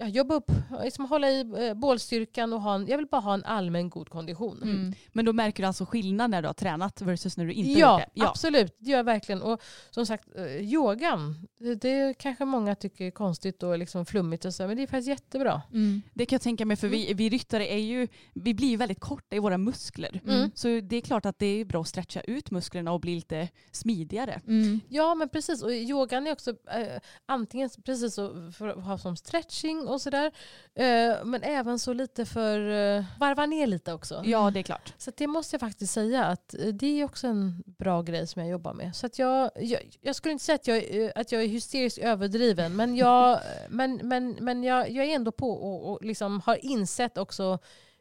[0.00, 0.50] ja, jobba upp,
[0.82, 4.08] liksom hålla i eh, bålstyrkan och ha en, jag vill bara ha en allmän god
[4.08, 4.62] kondition.
[4.62, 4.92] Mm.
[5.12, 7.86] Men då märker du alltså skillnad när du har tränat versus när du inte ja,
[7.86, 8.20] har gjort det?
[8.20, 8.76] Ja, absolut.
[8.78, 9.42] Det gör jag verkligen.
[9.42, 11.48] Och som sagt, eh, yogan,
[11.80, 15.08] det kanske många tycker är konstigt och liksom flummigt och så, men det är faktiskt
[15.08, 15.62] jättebra.
[15.72, 16.02] Mm.
[16.14, 17.16] Det kan jag tänka mig, för vi, mm.
[17.16, 20.20] vi ryttare är ju, vi blir ju väldigt korta i våra muskler.
[20.26, 20.50] Mm.
[20.54, 23.48] Så det är klart att det är bra att stretcha ut musklerna och bli lite
[23.70, 24.40] smidigare.
[24.46, 24.80] Mm.
[24.88, 25.62] Ja, men precis.
[25.62, 30.32] Och yogan är också äh, antingen precis att ha som stretching och sådär.
[30.74, 34.22] Eh, men även så lite för eh, varva ner lite också.
[34.24, 34.94] Ja, det är klart.
[34.98, 38.42] Så det måste jag faktiskt säga att eh, det är också en bra grej som
[38.42, 38.96] jag jobbar med.
[38.96, 42.76] Så att jag, jag, jag skulle inte säga att jag, att jag är hysteriskt överdriven,
[42.76, 47.18] men jag, men, men, men jag, jag är ändå på och, och liksom har insett
[47.18, 47.58] också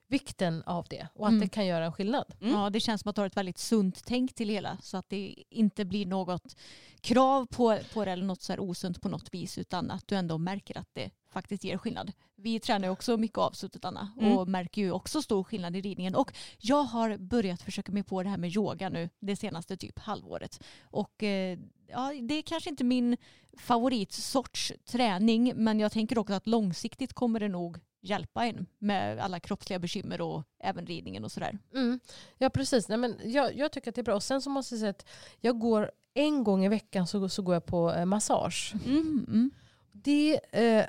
[0.08, 1.42] vikten av det och att Mm.
[1.42, 2.26] det kan göra en skillnad.
[2.42, 2.54] Mm.
[2.54, 5.10] Ja, det känns som att du har ett väldigt sunt tänk till hela så att
[5.10, 6.56] det inte blir något
[7.02, 10.16] krav på, på det eller något så här osunt på något vis utan att du
[10.16, 12.12] ändå märker att det faktiskt ger skillnad.
[12.36, 14.38] Vi tränar ju också mycket avsuttet Anna Mm.
[14.38, 18.24] och märker ju också stor skillnad i ridningen och jag har börjat försöka mig på
[18.24, 22.70] det här med yoga nu det senaste typ halvåret och eh, ja, det är kanske
[22.70, 23.18] inte min
[23.58, 29.40] favoritsorts träning men jag tänker också att långsiktigt kommer det nog hjälpa en med alla
[29.40, 31.58] kroppsliga bekymmer och även ridningen och sådär.
[31.74, 32.00] Mm.
[32.38, 34.16] Ja precis, Nej, men jag, jag tycker att det är bra.
[34.16, 35.06] Och sen så måste jag säga att
[35.40, 38.74] jag går en gång i veckan så, så går jag på eh, massage.
[38.86, 39.52] Mm, mm.
[39.92, 40.86] Det, eh,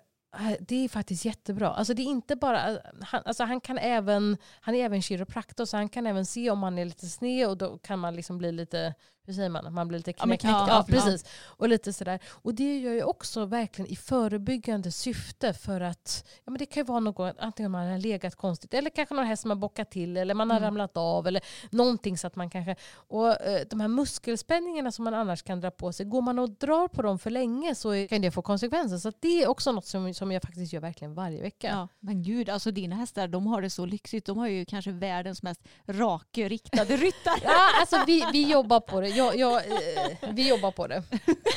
[0.60, 1.68] det är faktiskt jättebra.
[1.68, 5.76] Alltså det är inte bara, han, alltså han, kan även, han är även kiropraktor så
[5.76, 8.52] han kan även se om man är lite sned och då kan man liksom bli
[8.52, 8.94] lite,
[9.28, 10.42] hur säger man, man blir lite Ja, men knäckt.
[10.42, 10.92] knäckt, Ja, ja.
[11.02, 11.24] precis.
[11.46, 12.18] Och lite sådär.
[12.26, 16.80] Och det gör ju också verkligen i förebyggande syfte för att, ja men det kan
[16.80, 19.90] ju vara något, antingen man har legat konstigt eller kanske någon häst som har bockat
[19.90, 20.66] till eller man har Mm.
[20.66, 25.14] ramlat av eller någonting så att man kanske, och eh, de här muskelspänningarna som man
[25.14, 28.22] annars kan dra på sig, går man och drar på dem för länge så kan
[28.22, 28.98] det få konsekvenser.
[28.98, 31.66] Så det är också något som, som jag faktiskt gör verkligen varje vecka.
[31.68, 34.26] Ja, men gud, alltså dina hästar de har det så lyxigt.
[34.26, 37.40] De har ju kanske världens mest rakriktade ryttare.
[37.42, 39.08] Ja, alltså vi, vi jobbar på det.
[39.18, 41.02] Jag, jag, eh, vi jobbar på det.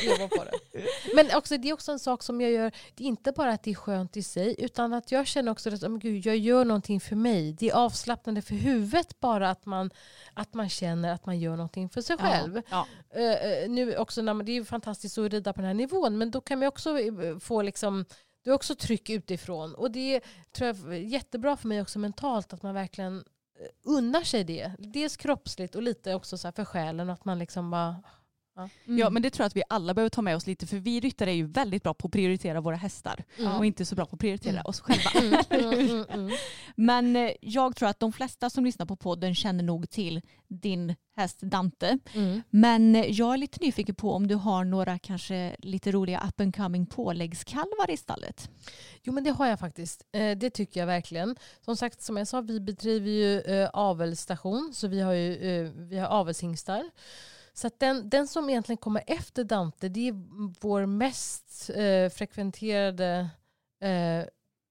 [0.01, 0.81] Vi jobbar på det.
[1.15, 3.63] Men också, det är också en sak som jag gör, det är inte bara att
[3.63, 6.65] det är skönt i sig, utan att jag känner också att oh, gud, jag gör
[6.65, 7.53] någonting för mig.
[7.53, 9.91] Det är avslappnande för huvudet bara att man,
[10.33, 12.61] att man känner att man gör någonting för sig själv.
[12.69, 12.87] Ja.
[13.15, 15.73] Eh, eh, nu också när man, det är ju fantastiskt att rida på den här
[15.73, 16.97] nivån, men då kan man också
[17.39, 18.05] få liksom
[18.43, 19.75] det är också tryck utifrån.
[19.75, 23.23] Och det tror jag är jättebra för mig också mentalt att man verkligen
[23.83, 24.71] unnar sig det.
[24.79, 27.09] Dels kroppsligt och lite också så här för själen.
[27.09, 27.95] Att man liksom bara...
[28.57, 28.69] Mm.
[28.99, 30.99] Ja men det tror jag att vi alla behöver ta med oss lite för vi
[30.99, 33.51] ryttare är ju väldigt bra på att prioritera våra hästar Mm.
[33.57, 34.63] och inte så bra på att prioritera Mm.
[34.65, 35.09] oss själva.
[35.49, 36.31] Mm, mm, mm.
[36.75, 40.95] Men eh, jag tror att de flesta som lyssnar på podden känner nog till din
[41.15, 41.97] häst Dante.
[42.13, 42.41] Mm.
[42.49, 46.41] Men eh, jag är lite nyfiken på om du har några kanske lite roliga up
[46.41, 48.49] and coming påläggskalvar i stallet.
[49.03, 50.03] Jo men det har jag faktiskt.
[50.11, 51.35] Eh, det tycker jag verkligen.
[51.65, 54.71] Som sagt, som jag sa, vi bedriver ju avelsstation.
[54.73, 56.83] Så vi har ju vi har avelshingstar.
[57.53, 60.13] Så den, den som egentligen kommer efter Dante, det är
[60.61, 63.29] vår mest eh, frekventerade
[63.83, 64.25] eh,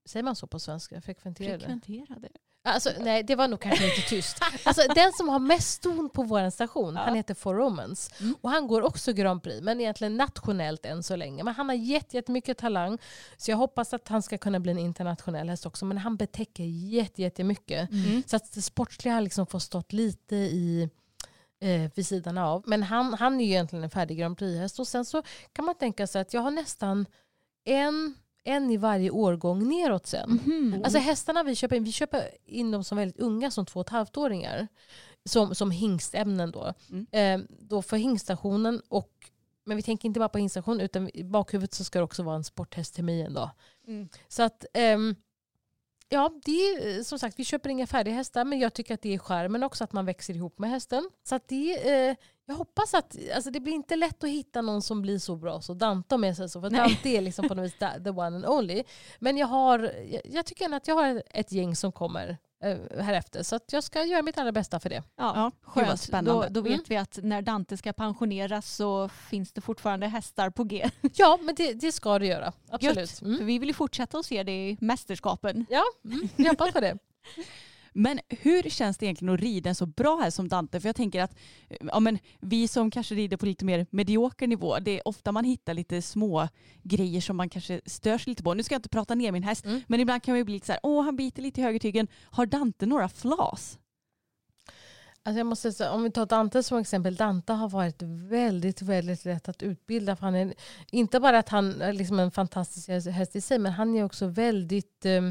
[0.09, 1.01] Säger man så på svenska?
[1.01, 1.59] Frekventerade?
[1.59, 2.29] Frekventerade.
[2.65, 4.37] Alltså, nej, det var nog kanske lite tyst.
[4.65, 8.11] Alltså, den som har mest ston på vår station, han heter For Romans.
[8.21, 8.37] Mm.
[8.41, 11.45] Och han går också Grand Prix, men egentligen nationellt än så länge.
[11.45, 12.99] Men han har jätte- jättemycket talang,
[13.37, 15.85] så jag hoppas att han ska kunna bli en internationell häst också.
[15.85, 17.91] Men han betäcker jätte- jättemycket.
[17.91, 18.23] Mm.
[18.27, 20.91] Så att det sportsliga liksom fått stått lite i
[21.61, 22.63] eh, vid sidan av.
[22.67, 24.79] Men han, han är ju egentligen en färdig Grand Prix-häst.
[24.79, 27.07] Och sen så kan man tänka sig att jag har nästan
[27.65, 30.41] en, en i varje årgång neråt sen.
[30.45, 30.81] Mhm.
[30.85, 33.87] Alltså hästarna vi köper in, vi köper in dem som väldigt unga, som två och
[33.87, 34.69] ett halvt åringar.
[35.25, 36.75] Som, som hingstämnen då.
[36.91, 37.07] Mm.
[37.11, 39.31] Eh, då för hingstationen och
[39.65, 42.37] men vi tänker inte bara på hingstation utan i bakhuvudet så ska det också vara
[42.37, 43.51] en sporthäst till mig då.
[43.87, 44.09] Mm.
[44.29, 45.15] Så att ehm,
[46.13, 49.03] Ja, det är eh, som sagt, vi köper inga färdiga hästar men jag tycker att
[49.03, 51.11] det är skärmen också att man växer ihop med hästen.
[51.25, 54.83] Så att det eh, jag hoppas att, alltså det blir inte lätt att hitta någon
[54.83, 56.61] som blir så bra så Dante om jag säger så.
[56.61, 56.81] För Nej.
[56.81, 58.85] Dante är liksom på något vis the the one and only.
[59.19, 59.79] Men jag, har,
[60.11, 62.39] jag, jag tycker att jag har ett gäng som kommer
[63.01, 63.43] här efter.
[63.43, 65.03] Så att jag ska göra mitt allra bästa för det.
[65.17, 66.01] Ja, skönt.
[66.01, 66.47] spännande.
[66.49, 66.85] Då, då vet Mm.
[66.89, 70.91] vi att när Dante ska pensioneras så finns det fortfarande hästar på G.
[71.15, 72.53] Ja, men det, det ska det göra.
[72.71, 72.97] Absolut.
[72.97, 73.23] Gött.
[73.23, 73.39] Mm.
[73.39, 75.67] För vi vill ju fortsätta att se det i mästerskapen.
[75.71, 76.29] Ja, mm.
[76.37, 76.99] jag hoppas på det.
[77.93, 80.81] Men hur känns det egentligen att rida en så bra här som Dante?
[80.81, 81.35] För jag tänker att
[81.81, 85.45] ja, men vi som kanske rider på lite mer medioker nivå, det är ofta man
[85.45, 86.49] hittar lite små
[86.83, 88.55] grejer som man kanske stör sig lite på.
[88.55, 89.81] Nu ska jag inte prata ner min häst, Mm.
[89.89, 92.09] men ibland kan man ju bli lite så här, åh han biter lite i högertygen.
[92.25, 93.79] Har Dante några flas?
[95.23, 97.15] Alltså jag måste säga, om vi tar Dante som exempel.
[97.17, 100.17] Dante har varit väldigt, väldigt lätt att utbilda.
[100.17, 100.55] För han är,
[100.91, 104.27] inte bara att han är liksom en fantastisk häst i sig, men han är också
[104.27, 105.23] väldigt, eh,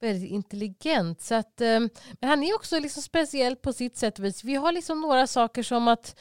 [0.00, 1.20] väldigt intelligent.
[1.20, 1.90] Så att, ehm,
[2.20, 4.44] men han är också liksom speciell på sitt sätt och vis.
[4.44, 6.20] Vi har liksom några saker som att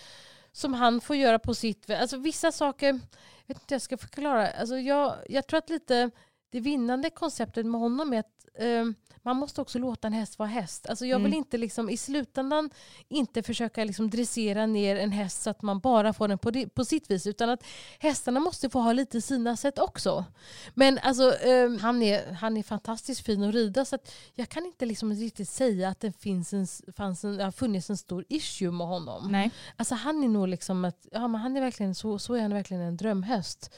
[0.51, 3.97] som han får göra på sitt Alltså vissa saker, jag vet inte hur jag ska
[3.97, 4.51] förklara.
[4.51, 6.11] Alltså jag, jag tror att lite
[6.51, 8.85] det vinnande konceptet med honom är att eh,
[9.21, 10.87] man måste också låta en häst vara häst.
[10.89, 11.37] Alltså jag vill Mm.
[11.37, 12.69] inte liksom, i slutändan
[13.07, 16.69] inte försöka liksom dressera ner en häst så att man bara får den på, det,
[16.69, 17.27] på sitt vis.
[17.27, 17.63] Utan att
[17.99, 20.25] hästarna måste få ha lite sina sätt också.
[20.73, 24.65] Men alltså, eh, han, är, han är fantastiskt fin att rida så att jag kan
[24.65, 26.67] inte liksom riktigt säga att det finns en,
[26.97, 29.31] fanns en, har funnits en stor issue med honom.
[29.31, 29.51] Nej.
[29.75, 32.53] Alltså han är nog liksom att, ja, men han är verkligen, så, så är han
[32.53, 33.71] verkligen en drömhäst.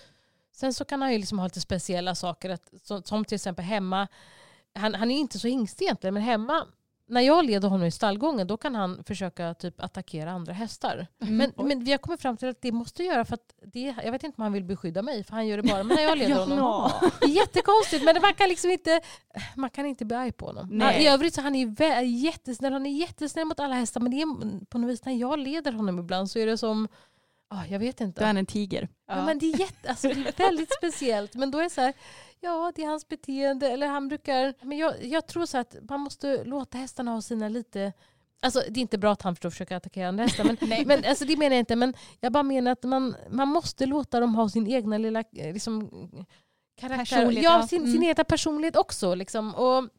[0.54, 3.66] Sen så kan han ju liksom ha lite speciella saker, att, som, som till exempel
[3.66, 4.08] hemma.
[4.76, 6.66] Han, han är inte så hingstig egentligen men hemma
[7.12, 11.08] när jag leder honom i stallgången då kan han försöka typ attackera andra hästar.
[11.22, 11.38] Mm.
[11.38, 14.12] Men, men vi har kommit fram till att det måste göra för att det, jag
[14.12, 16.18] vet inte om han vill beskydda mig för han gör det bara men när jag
[16.18, 16.92] leder honom.
[17.20, 19.02] Det är jättekonstigt men man kan liksom inte,
[19.56, 20.68] man kan inte bli arg på honom.
[20.72, 21.04] Nej.
[21.04, 24.66] I övrigt så han är jättesnäll, han är jättesnäll mot alla hästar men det är
[24.66, 26.88] på något vis när jag leder honom ibland så är det som,
[27.52, 28.22] ah, jag vet inte.
[28.22, 28.90] Då är han en tiger.
[29.08, 29.26] Ja.
[29.26, 31.36] men det, är jätte, alltså, det är väldigt speciellt.
[31.36, 31.94] Men då är det så här,
[32.40, 33.70] ja det är hans beteende.
[33.70, 37.50] Eller han brukar, men jag, jag tror så att man måste låta hästarna ha sina
[37.50, 37.94] lite
[38.44, 40.44] Alltså, det är inte bra att han försöker attackera andra hästar.
[40.44, 41.76] Men, men, alltså, det menar jag inte.
[41.76, 45.90] Men jag bara menar att man, man måste låta dem ha sin egna lilla liksom,
[46.80, 47.32] karaktär.
[47.32, 47.68] Ja, ja.
[47.68, 48.10] sin, sin Mm.
[48.10, 49.16] egna personlighet också.
[49.16, 49.56] Liksom.
[49.56, 49.90] Och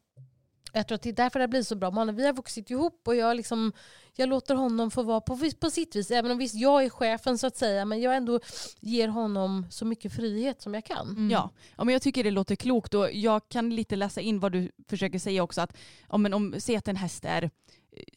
[0.75, 1.91] jag tror att det är därför det blir så bra.
[1.91, 3.73] Man, vi har vuxit ihop och jag, liksom,
[4.15, 6.11] jag låter honom få vara på, på sitt vis.
[6.11, 7.85] Även om visst jag är chefen så att säga.
[7.85, 8.39] Men jag ändå
[8.79, 11.09] ger honom så mycket frihet som jag kan.
[11.09, 11.31] Mm.
[11.31, 11.49] Ja.
[11.77, 14.71] ja, men jag tycker det låter klokt och jag kan lite läsa in vad du
[14.87, 15.61] försöker säga också.
[15.61, 15.77] Att
[16.09, 17.49] ja, men om, säg att en häst är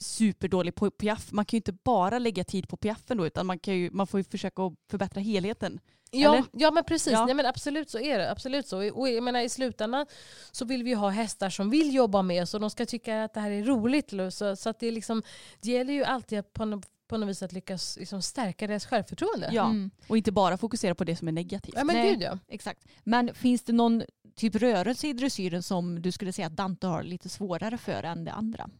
[0.00, 3.58] superdålig på piaff, man kan ju inte bara lägga tid på piaffen då utan man,
[3.58, 5.80] kan ju, man får ju försöka förbättra helheten.
[6.10, 6.44] Ja, Eller?
[6.52, 7.12] ja men precis.
[7.12, 7.26] Ja.
[7.26, 8.30] Nej, men absolut så är det.
[8.30, 8.90] Absolut så.
[8.92, 10.06] Och jag menar, I slutändan
[10.52, 13.24] så vill vi ju ha hästar som vill jobba med oss och de ska tycka
[13.24, 14.12] att det här är roligt.
[14.12, 15.22] eller Så, så att det, är liksom,
[15.60, 19.50] det gäller ju alltid att på, på något vis att lyckas liksom stärka deras självförtroende.
[19.52, 19.64] Ja.
[19.64, 19.90] Mm.
[20.06, 21.74] Och inte bara fokusera på det som är negativt.
[21.76, 22.10] ja men Nej.
[22.10, 22.38] gud ja.
[22.48, 22.84] Exakt.
[23.04, 24.02] Men finns det någon
[24.36, 28.24] typ rörelse i dressyren som du skulle säga att Dante har lite svårare för än
[28.24, 28.70] det andra?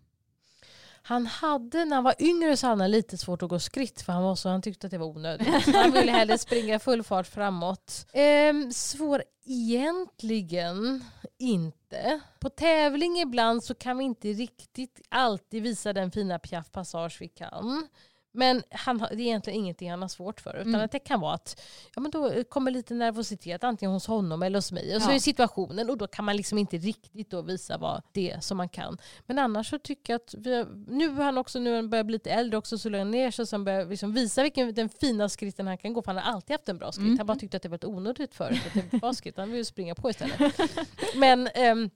[1.06, 4.12] Han hade när han var yngre så hade han lite svårt att gå skritt för
[4.12, 5.48] han, var så, han tyckte att det var onödigt.
[5.74, 8.06] Han ville hellre springa full fart framåt.
[8.12, 11.04] Ehm, svår egentligen
[11.38, 12.20] inte.
[12.40, 17.88] På tävling ibland så kan vi inte riktigt alltid visa den fina piaff-passage vi kan.
[18.36, 20.54] Men han har, det är egentligen ingenting han har svårt för.
[20.56, 20.80] Utan Mm.
[20.84, 21.62] att det kan vara att
[21.94, 24.96] ja, men då kommer lite nervositet antingen hos honom eller hos mig.
[24.96, 25.14] Och så Ja.
[25.14, 28.56] är situationen och då kan man liksom inte riktigt då visa vad det är som
[28.56, 28.98] man kan.
[29.26, 32.12] Men annars så tycker jag att vi har, nu han också, nu han börjar bli
[32.12, 34.88] lite äldre också så lugnar han ner sig så han börjar liksom visa vilken den
[34.88, 36.02] fina skritten han kan gå.
[36.02, 37.04] För han har alltid haft en bra skritt.
[37.06, 37.18] Mm.
[37.18, 39.36] Han bara tyckte att det var ett onödigt förut att det var skritt.
[39.36, 40.58] Han vill ju springa på istället.
[41.16, 41.90] Men, ehm,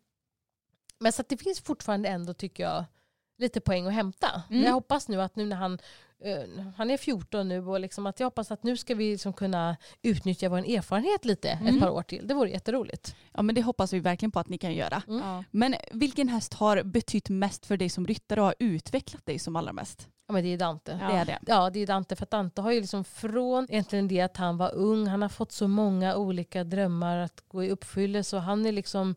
[1.03, 2.84] men så det finns fortfarande ändå tycker jag
[3.38, 4.43] lite poäng att hämta.
[4.51, 4.62] Mm.
[4.64, 5.78] Jag hoppas nu att nu när han
[6.77, 9.77] han är 14 nu och liksom att jag hoppas att nu ska vi liksom kunna
[10.03, 11.75] utnyttja vår erfarenhet lite Mm.
[11.75, 12.27] ett par år till.
[12.29, 13.16] Det vore jätteroligt.
[13.33, 15.03] Ja, men det hoppas vi verkligen på att ni kan göra.
[15.09, 15.21] Mm.
[15.21, 15.45] Ja.
[15.51, 19.57] Men vilken häst har betytt mest för dig som ryttare och har utvecklat dig som
[19.57, 20.09] allra mest?
[20.27, 20.93] Ja, men det är Dante.
[20.93, 21.39] Det är det.
[21.47, 22.16] Ja, det är Dante.
[22.16, 25.29] För att Dante har ju liksom från egentligen det att han var ung, han har
[25.29, 29.14] fått så många olika drömmar att gå i uppfyllelse och han är liksom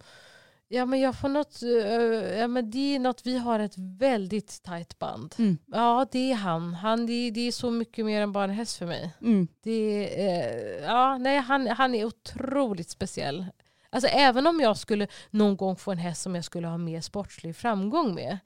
[0.76, 4.64] Ja men jag får något, eh, ja men det är något, vi har ett väldigt
[4.64, 5.36] tajt band.
[5.38, 5.58] Mm.
[5.72, 8.50] Ja det är han, han det, är- det är så mycket mer än bara en
[8.50, 9.14] häst för mig.
[9.22, 9.48] Mm.
[9.64, 13.46] Det eh, ja, nej, han, han är otroligt speciell.
[13.90, 17.02] Alltså, även om jag skulle någon gång få en häst som jag skulle ha mer
[17.02, 18.38] sportslig framgång med,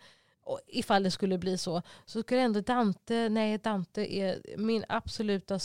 [0.48, 5.60] och ifall det skulle bli så, så skulle ändå Dante, nej Dante är min absoluta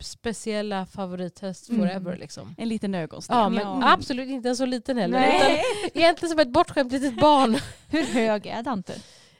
[0.00, 1.80] speciella favorithäst Mm.
[1.80, 2.16] forever.
[2.16, 2.54] Liksom.
[2.58, 3.36] En liten ögonsten.
[3.38, 3.92] Ja, men Ja.
[3.92, 5.20] absolut inte en så liten heller.
[5.20, 5.62] Nej.
[5.84, 7.58] Utan egentligen som ett bortskämt litet barn.
[7.88, 8.94] Hur hög är Dante?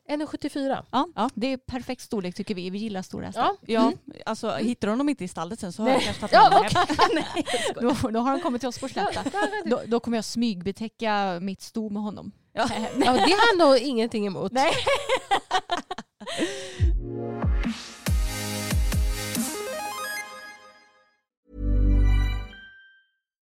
[0.08, 0.84] 1,74.
[0.90, 1.30] Ja, Ja.
[1.34, 2.70] det är perfekt storlek tycker vi.
[2.70, 3.42] Vi gillar stora hästar.
[3.66, 3.92] Ja.
[4.06, 6.14] Ja, alltså hittar de dem inte i stallet sen så har jag Nej.
[6.20, 6.74] kanske tagit
[7.12, 7.94] Ja, hem.
[8.02, 9.24] Då, då har han kommit till oss på slätta.
[9.64, 12.32] Då, då kommer jag smygbetäcka mitt sto med honom.
[12.52, 12.68] Ja.
[12.98, 14.52] Ja, det har han nog ingenting emot.
[14.52, 14.70] Nej.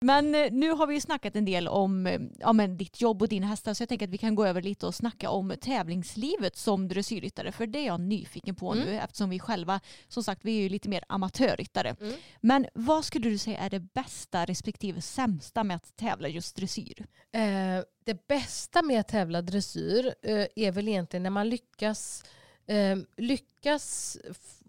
[0.00, 3.22] Men eh, nu har vi ju snackat en del om eh, ja, men ditt jobb
[3.22, 5.54] och dina hästar så jag tänker att vi kan gå över lite och snacka om
[5.60, 8.84] tävlingslivet som dressyrryttare för det är jag nyfiken på Mm.
[8.84, 11.96] nu eftersom vi själva som sagt vi är ju lite mer amatörryttare.
[12.00, 12.14] Mm.
[12.40, 17.06] Men vad skulle du säga är det bästa respektive sämsta med att tävla just dressyr?
[17.32, 22.24] Eh, det bästa med att tävla dressyr eh, är väl egentligen när man lyckas,
[22.66, 24.18] eh, lyckas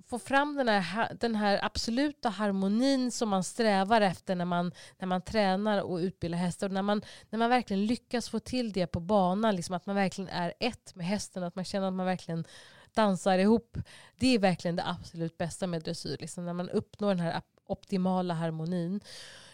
[0.10, 5.08] få fram den här, den här absoluta harmonin som man strävar efter när man, när
[5.08, 6.68] man tränar och utbildar hästar.
[6.68, 9.96] Och när, man, när man verkligen lyckas få till det på banan, liksom att man
[9.96, 12.46] verkligen är ett med hästen, att man känner att man verkligen
[12.94, 13.78] dansar ihop.
[14.20, 18.34] Det är verkligen det absolut bästa med dressyr, liksom, när man uppnår den här optimala
[18.34, 19.02] harmonin.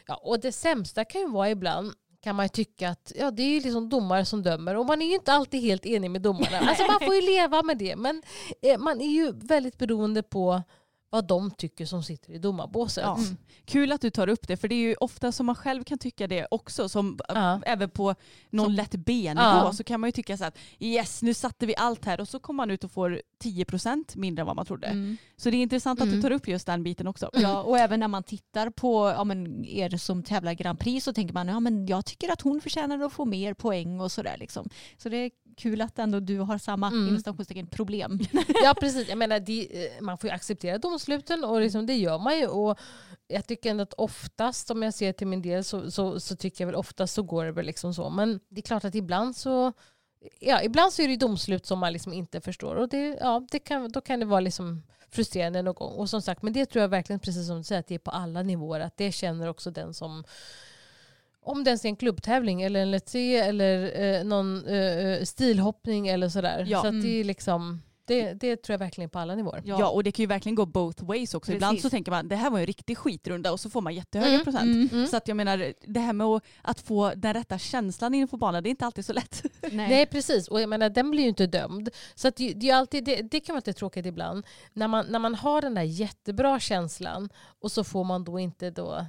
[0.07, 1.93] Ja, och det sämsta kan ju vara ibland
[2.23, 5.01] kan man ju tycka att ja, det är ju liksom domare som dömer och man
[5.01, 6.59] är ju inte alltid helt enig med domarna.
[6.59, 8.23] Alltså man får ju leva med det men
[8.61, 10.61] eh, man är ju väldigt beroende på
[11.13, 13.03] vad de tycker som sitter i domarbåset.
[13.03, 13.17] Ja.
[13.65, 15.97] Kul att du tar upp det för det är ju ofta som man själv kan
[15.97, 16.89] tycka det också.
[16.89, 17.61] Som, Ja.
[17.65, 18.15] Även på
[18.49, 19.73] någon Som- lätt B-nivå Ja.
[19.73, 22.39] så kan man ju tycka så att yes nu satte vi allt här och så
[22.39, 25.15] kommer man ut och får 10% mindre än vad man trodde.
[25.37, 26.21] Så det är intressant att du Mm.
[26.21, 27.29] tar upp just den biten också.
[27.33, 31.13] Ja, och även när man tittar på ja, men er som tävlar Grand Prix så
[31.13, 34.37] tänker man ja, men jag tycker att hon förtjänar att få mer poäng och sådär.
[34.39, 34.69] Liksom.
[34.97, 37.67] Så det kul att ändå du har samma Mm.
[37.71, 38.19] problem.
[38.63, 42.19] Ja precis, jag menar, det, eh, man får ju acceptera domsluten och liksom, det gör
[42.19, 42.47] man ju.
[42.47, 42.79] Och
[43.27, 46.61] jag tycker ändå att oftast, om jag ser till min del, så, så, så tycker
[46.63, 48.09] jag väl oftast så går det väl liksom så.
[48.09, 49.73] Men det är klart att ibland så
[50.39, 53.59] Ja, ibland så är det domslut som man liksom inte förstår och det, ja, det
[53.59, 55.93] kan, då kan det vara liksom frustrerande någon gång.
[55.93, 57.99] Och som sagt, men det tror jag verkligen, precis som du säger, att det är
[57.99, 58.79] på alla nivåer.
[58.79, 60.23] Att det känner också den som
[61.45, 66.07] om det ens är en klubbtävling eller en Let's Se eller eh, någon eh, stilhoppning
[66.07, 66.65] eller sådär.
[66.67, 66.81] Ja.
[66.81, 67.01] Så att Mm.
[67.05, 69.61] det är liksom det, det tror jag verkligen på alla nivåer.
[69.65, 69.89] Ja.
[69.89, 71.51] och det kan ju verkligen gå both ways också.
[71.51, 71.81] Ibland Precis.
[71.83, 74.43] så tänker man det här var en riktig skitrunda och så får man jättehöga Mm,
[74.43, 74.63] procent.
[74.63, 75.07] mm, mm.
[75.07, 78.63] Så att jag menar det här med att, att få den rätta känslan inför banan
[78.63, 79.43] det är inte alltid så lätt.
[79.71, 80.05] Nej.
[80.05, 81.89] precis, och jag menar, den blir ju inte dömd.
[82.15, 84.45] Så att det, det, är alltid, det, det kan vara lite tråkigt ibland.
[84.73, 87.29] När man, när man har den där jättebra känslan
[87.61, 89.05] och så får man då inte då eh, eh,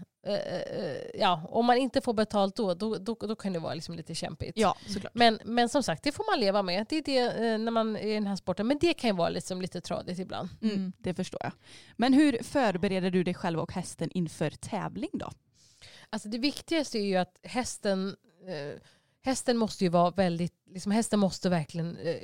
[1.15, 4.15] ja, om man inte får betalt då, då, då, då kan det vara liksom lite
[4.15, 4.53] kämpigt.
[4.57, 5.15] Ja, såklart.
[5.15, 6.87] Men, men som sagt, det får man leva med.
[6.89, 8.67] Det är det eh, när man är i den här sporten.
[8.67, 10.49] Men det kan ju vara liksom lite tradigt ibland.
[10.63, 11.53] Mm, det förstår jag.
[11.97, 15.31] Men hur förbereder du dig själv och hästen inför tävling då?
[16.11, 18.17] Alltså det viktigaste är ju att hästen,
[18.47, 18.81] eh,
[19.25, 22.17] hästen måste ju vara väldigt, liksom hästen måste verkligen eh,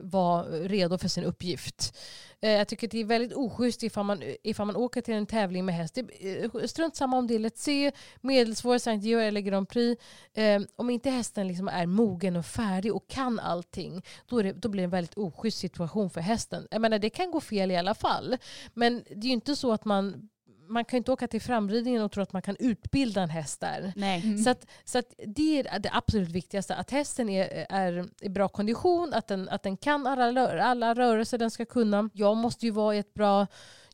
[0.00, 1.96] vara redo för sin uppgift.
[2.40, 5.26] Eh, jag tycker att det är väldigt oschysst ifall man, ifall man åker till en
[5.26, 5.94] tävling med häst.
[5.94, 10.02] Det, eh, strunt samma om det är Let's Se, medelsvår, Sankt Georg eller Grand Prix.
[10.34, 14.52] Eh, om inte hästen liksom är mogen och färdig och kan allting, då, är det,
[14.52, 16.68] då blir det en väldigt oschysst situation för hästen.
[16.70, 18.36] Jag menar, det kan gå fel i alla fall.
[18.74, 20.28] Men det är ju inte så att man
[20.68, 23.60] man kan ju inte åka till framridningen och tro att man kan utbilda en häst
[23.60, 23.92] där.
[23.96, 24.38] Nej.
[24.38, 26.74] Så, att, så att det är det absolut viktigaste.
[26.74, 31.38] Att hästen är, är i bra kondition, att den, att den kan alla, alla rörelser
[31.38, 32.10] den ska kunna.
[32.12, 33.46] Jag måste ju vara i ett bra...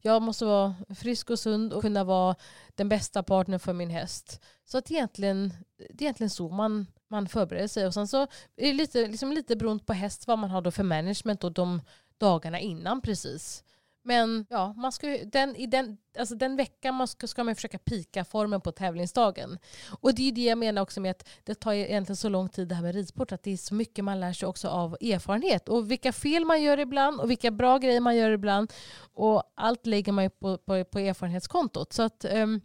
[0.06, 2.34] Jag måste vara frisk och sund och kunna vara
[2.74, 4.40] den bästa partnern för min häst.
[4.64, 7.86] Så att egentligen, det är egentligen så man, man förbereder sig.
[7.86, 10.70] Och sen så är det lite, liksom lite beroende på häst vad man har då
[10.70, 11.80] för management och de
[12.18, 13.64] dagarna innan precis.
[14.06, 17.78] Men ja, man ska, den, i den, alltså den veckan man ska, ska man försöka
[17.78, 19.58] pika formen på tävlingsdagen.
[20.00, 22.68] Och det är det jag menar också med att det tar egentligen så lång tid
[22.68, 23.32] det här med ridsport.
[23.32, 25.68] Att det är så mycket man lär sig också av erfarenhet.
[25.68, 28.72] Och vilka fel man gör ibland och vilka bra grejer man gör ibland.
[29.14, 31.92] Och allt lägger man ju på, på, på erfarenhetskontot.
[31.92, 32.60] Så att um,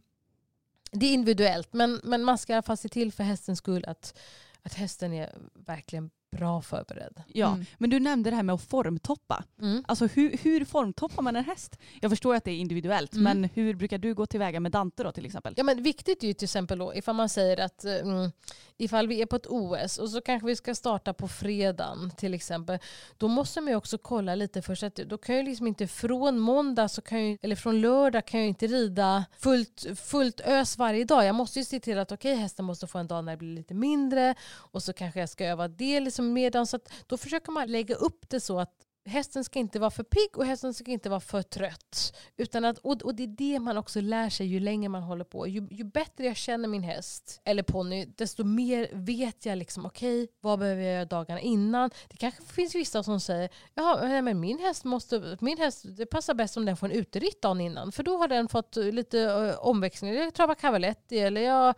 [0.92, 1.74] det är individuellt.
[1.74, 4.20] Men, men man ska i alla fall se till för hästens skull att,
[4.62, 7.24] att hästen är verkligen bra förberedd.
[7.34, 7.66] Ja, Mm.
[7.78, 9.44] men du nämnde det här med att formtoppa.
[9.86, 11.78] Alltså hur, hur formtoppar man en häst?
[12.02, 13.24] Jag förstår att det är individuellt, Mm.
[13.24, 15.54] men hur brukar du gå tillväga med Dante då till exempel?
[15.58, 18.32] Ja, men viktigt är ju till exempel då, ifall man säger att mm,
[18.78, 22.34] ifall vi är på ett OS och så kanske vi ska starta på fredagen till
[22.34, 22.80] exempel.
[23.18, 24.84] Då måste man ju också kolla lite först.
[24.84, 28.40] Att då kan jag liksom inte från måndag så kan jag, eller från lördag kan
[28.40, 31.26] jag inte rida fullt, fullt ös varje dag.
[31.26, 33.56] Jag måste ju se till att okej hästen måste få en dag när det blir
[33.56, 36.68] lite mindre och så kanske jag ska öva det liksom medan.
[36.68, 40.04] Så att då försöker man lägga upp det så att hästen ska inte vara för
[40.04, 42.14] pigg och hästen ska inte vara för trött.
[42.38, 45.24] Utan att, och, och det är det man också lär sig ju längre man håller
[45.24, 45.48] på.
[45.48, 50.28] Ju, ju bättre jag känner min häst eller ponny, desto mer vet jag liksom, okej,
[50.42, 51.90] vad behöver jag göra dagarna innan?
[52.10, 56.34] Det kanske finns vissa som säger, ja men min häst måste, min häst, det passar
[56.34, 57.92] bäst om den får en uteritt dagen innan.
[57.92, 60.14] För då har den fått lite uh, omväxling.
[60.14, 61.76] Jag travar cavaletti eller jag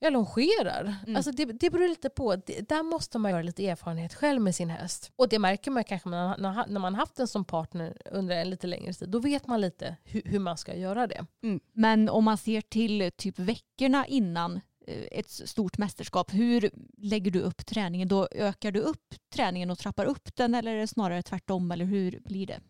[0.00, 0.94] jag longerar.
[1.06, 1.16] Mm.
[1.16, 2.36] Alltså det, det beror lite på.
[2.36, 5.12] Det, där måste man göra lite erfarenhet själv med sin häst.
[5.16, 8.66] Och det märker man kanske när, när, man haft en som partner under en lite
[8.66, 9.08] längre tid.
[9.08, 11.26] Då vet man lite hur, hur man ska göra det.
[11.72, 17.40] Men om man ser till typ veckorna innan eh, ett stort mästerskap, hur lägger du
[17.40, 18.08] upp träningen?
[18.08, 21.70] Då ökar du upp träningen och trappar upp den eller är det snarare tvärtom?
[21.70, 22.60] Eller hur blir det?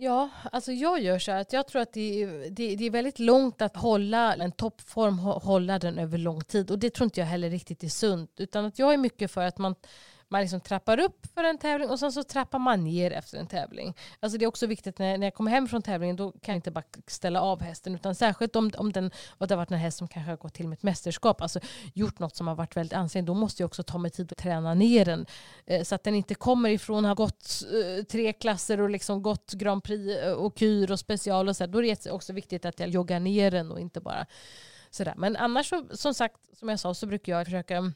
[0.00, 2.90] Ja, alltså jag gör så här att jag tror att det är, det, det är
[2.90, 6.70] väldigt långt att hålla en toppform, hålla den över lång tid.
[6.70, 8.30] Och det tror inte jag heller riktigt är sunt.
[8.36, 9.74] Utan att jag är mycket för att man,
[10.28, 13.46] man liksom trappar upp för en tävling och sen så trappar man ner efter en
[13.46, 13.96] tävling.
[14.20, 16.56] Alltså det är också viktigt när, när jag kommer hem från tävlingen då kan jag
[16.56, 17.94] inte bara ställa av hästen.
[17.94, 20.54] Utan särskilt om, om den, och det har varit en häst som kanske har gått
[20.54, 21.60] till med ett mästerskap, alltså
[21.94, 24.38] gjort något som har varit väldigt ansträngande, då måste jag också ta mig tid att
[24.38, 25.26] träna ner den.
[25.66, 29.22] Eh, så att den inte kommer ifrån att ha gått eh, tre klasser och liksom
[29.22, 31.64] gått Grand Prix eh, och kyr och special och så.
[31.64, 31.68] här.
[31.68, 34.26] Då är det också viktigt att jag joggar ner den och inte bara
[34.90, 35.14] sådär.
[35.16, 37.92] Men annars så, som sagt, som jag sa, så brukar jag försöka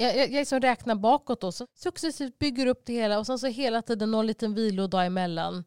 [0.00, 3.38] jag, jag, jag liksom räknar bakåt och så successivt bygger upp det hela och sen
[3.38, 5.64] så hela tiden någon liten vilodag emellan.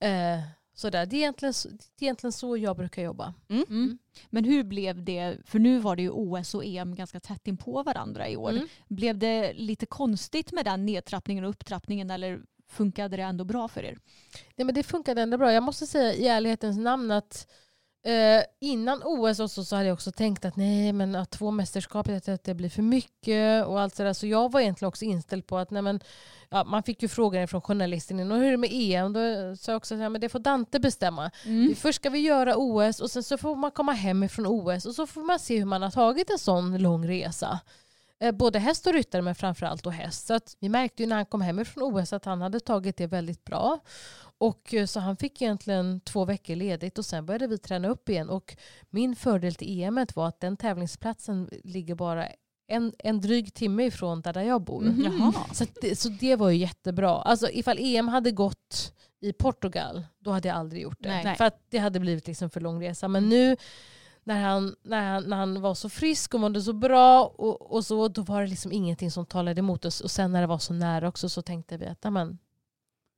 [0.00, 0.40] Eh,
[0.74, 1.06] sådär.
[1.06, 3.34] Det, är egentligen, så- det är egentligen så jag brukar jobba.
[3.48, 3.98] Mm.
[4.30, 7.56] Men hur blev det, för nu var det ju OS och EM ganska tätt in
[7.56, 8.50] på varandra i år.
[8.50, 8.68] Mm.
[8.88, 13.82] Blev det lite konstigt med den nedtrappningen och upptrappningen eller funkade det ändå bra för
[13.82, 13.98] er?
[14.56, 15.52] Nej, men det funkade ändå bra.
[15.52, 17.46] Jag måste säga i ärlighetens namn att
[18.06, 22.08] eh, innan OS också så hade jag också tänkt att nej men att två mästerskap
[22.08, 24.12] att det- blir för mycket och allt sådär.
[24.12, 26.00] Så jag var egentligen också inställd på att nej men,
[26.50, 29.12] ja, man fick ju frågor från journalisten och hur är det med EM?
[29.12, 29.20] Då
[29.56, 31.30] sa jag också att ja, men det får Dante bestämma.
[31.74, 34.94] Först ska vi göra OS och sen så får man komma hem ifrån OS och
[34.94, 37.58] så får man se hur man har tagit en sån lång resa.
[38.20, 40.26] Eh, Både häst och ryttare men framförallt då häst.
[40.26, 42.96] Så att vi märkte ju när han kom hem ifrån OS att han hade tagit
[42.96, 43.78] det väldigt bra.
[44.38, 48.08] Och eh, så han fick egentligen två veckor ledigt och sen började vi träna upp
[48.08, 48.28] igen.
[48.30, 48.56] Och
[48.90, 52.28] min fördel till EM var att den tävlingsplatsen ligger bara
[52.68, 54.84] en, en dryg timme ifrån där, där jag bor.
[55.04, 55.32] Jaha.
[55.52, 57.10] Så, att det, så det var ju jättebra.
[57.10, 61.22] Alltså ifall EM hade gått i Portugal, då hade jag aldrig gjort det.
[61.24, 61.36] Nej.
[61.36, 63.08] För att det hade blivit liksom för lång resa.
[63.08, 63.56] Men nu
[64.28, 67.84] när han, när han, när han var så frisk och mådde så bra och, och
[67.84, 70.00] så, då var det liksom ingenting som talade emot oss.
[70.00, 72.38] Och sen när det var så nära också så tänkte vi att amen,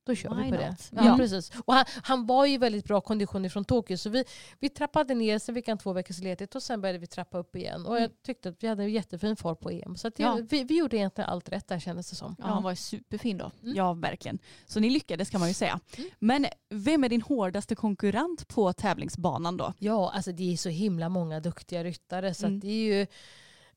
[0.03, 0.69] då kör Why vi på det.
[0.69, 0.89] not?
[0.91, 1.17] Ja, Ja.
[1.17, 1.51] Precis.
[1.65, 4.23] Och han, han var ju väldigt bra kondition från Tokyo så vi,
[4.59, 7.55] vi trappade ner, sen fick han två veckors ledighet och sen började vi trappa upp
[7.55, 7.85] igen.
[7.85, 9.95] Och jag tyckte att vi hade en jättefin fart på EM.
[9.97, 10.39] Så jag, Ja.
[10.49, 12.35] vi, vi gjorde egentligen allt rätt där kändes det som.
[12.39, 13.51] Ja, han var ju superfin då.
[13.63, 13.75] Mm.
[13.75, 14.39] Ja, verkligen.
[14.65, 15.79] Så ni lyckades kan man ju säga.
[15.97, 16.09] Mm.
[16.19, 19.73] Men vem är din hårdaste konkurrent på tävlingsbanan då?
[19.79, 22.33] Ja, alltså det är så himla många duktiga ryttare.
[22.33, 22.59] Så Mm.
[22.59, 23.07] det är ju,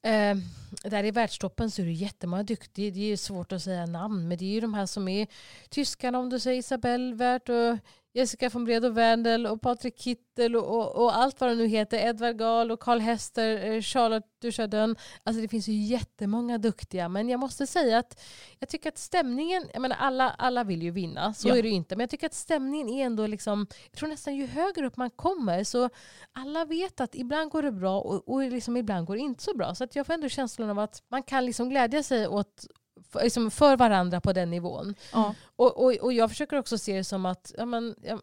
[0.04, 0.36] eh,
[0.82, 2.90] där i världstoppen så är det jättemånga duktiga.
[2.90, 4.28] Det är svårt att säga namn.
[4.28, 5.26] Men det är ju de här som är
[5.68, 7.78] tyskarna om du säger Isabelle Wert och
[8.16, 11.98] Jessica von Bredow Wendel och Patrik Kittel och, och, och allt vad det nu heter.
[11.98, 14.96] Edvard Gahl och Karl Hester, eh, Charlotte Duchardin.
[15.22, 17.08] Alltså det finns ju jättemånga duktiga.
[17.08, 18.20] Men jag måste säga att
[18.58, 21.56] jag tycker att stämningen, jag menar alla, alla vill ju vinna, så Ja.
[21.56, 21.96] är det ju inte.
[21.96, 25.10] Men jag tycker att stämningen är ändå liksom, jag tror nästan ju högre upp man
[25.10, 25.88] kommer så
[26.32, 29.54] alla vet att ibland går det bra och, och liksom ibland går det inte så
[29.56, 29.74] bra.
[29.74, 32.66] Så att jag får ändå känslan av att man kan liksom glädja sig åt
[33.22, 34.94] liksom för varandra på den nivån.
[35.12, 35.34] Ja.
[35.56, 38.18] Och, och, och jag försöker också se det som att ja, men, ja,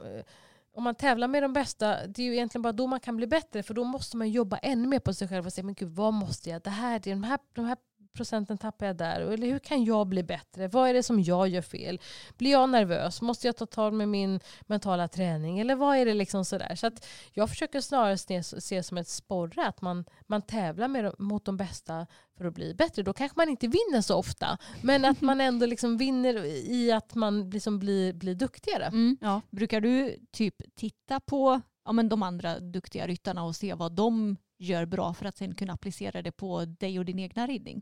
[0.74, 3.28] om man tävlar med de bästa, det är ju egentligen bara då man kan bli
[3.28, 3.64] bättre.
[3.64, 6.14] För då måste man jobba ännu mer på sig själv och säga, men gud vad
[6.14, 6.62] måste jag?
[6.62, 7.78] Det här, det är de, här, de här
[8.14, 9.22] procenten tappar jag där.
[9.22, 10.68] Eller hur kan jag bli bättre?
[10.68, 12.00] Vad är det som jag gör fel?
[12.38, 13.22] Blir jag nervös?
[13.22, 15.60] Måste jag ta tag med min mentala träning?
[15.60, 16.76] Eller vad är det liksom sådär?
[16.76, 21.46] Så att jag försöker snarare se, som ett sporre att man, man tävlar med, mot
[21.46, 22.08] de bästa
[22.38, 23.04] för att bli bättre.
[23.04, 24.58] Då kanske man inte vinner så ofta.
[24.82, 28.86] Men att man ändå liksom vinner i att man liksom blir, blir duktigare.
[28.86, 29.18] Mm.
[29.22, 29.42] Ja.
[29.50, 34.38] Brukar du typ titta på ja, men de andra duktiga ryttarna och se vad de
[34.58, 37.82] gör bra för att sen kunna applicera det på dig och din egna ridning?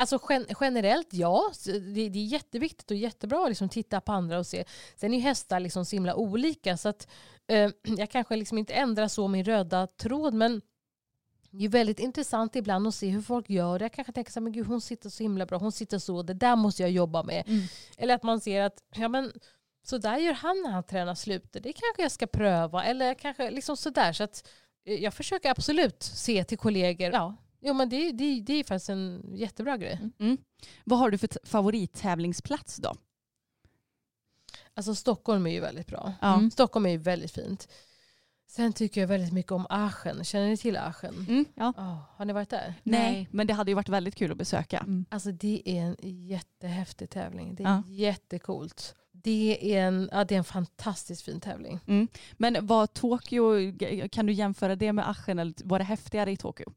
[0.00, 4.38] Alltså gen generellt ja, det, det är jätteviktigt och jättebra att liksom titta på andra
[4.38, 4.64] och se.
[4.96, 7.08] Sen är ju hästar liksom så himla olika så att
[7.48, 10.62] eh, jag kanske liksom inte ändrar så min röda tråd men
[11.50, 13.80] det är väldigt intressant ibland att se hur folk gör.
[13.80, 16.22] Jag kanske tänker så här, men gud hon sitter så himla bra, hon sitter så,
[16.22, 17.44] det där måste jag jobba med.
[17.48, 17.62] Mm.
[17.96, 19.32] Eller att man ser att ja, men,
[19.82, 22.84] så där gör han när han tränar slutet, det kanske jag ska pröva.
[22.84, 24.12] Eller kanske liksom sådär.
[24.12, 24.48] Så att,
[24.84, 27.10] eh, jag försöker absolut se till kollegor.
[27.12, 29.98] Ja, jo, men det, det, det är faktiskt en jättebra grej.
[30.18, 30.36] Mm.
[30.84, 32.94] Vad har du för favorittävlingsplats då?
[34.74, 36.12] Alltså Stockholm är ju väldigt bra.
[36.22, 36.50] Mm.
[36.50, 37.68] Stockholm är ju väldigt fint.
[38.46, 40.24] Sen tycker jag väldigt mycket om Aachen.
[40.24, 41.14] Känner ni till Aachen?
[41.28, 41.72] Mm, ja.
[41.76, 42.74] Ja, har ni varit där?
[42.82, 44.78] Nej, men det hade ju varit väldigt kul att besöka.
[44.78, 45.04] Mm.
[45.10, 45.96] Alltså det är en
[46.28, 47.54] jättehäftig tävling.
[47.54, 47.82] Det är Ja.
[47.88, 48.94] jättecoolt.
[49.22, 51.80] Det är en, ja, det är en fantastiskt fin tävling.
[51.86, 52.08] Mm.
[52.32, 53.52] Men var Tokyo,
[54.08, 56.72] kan du jämföra det med Aschen eller var det häftigare i Tokyo?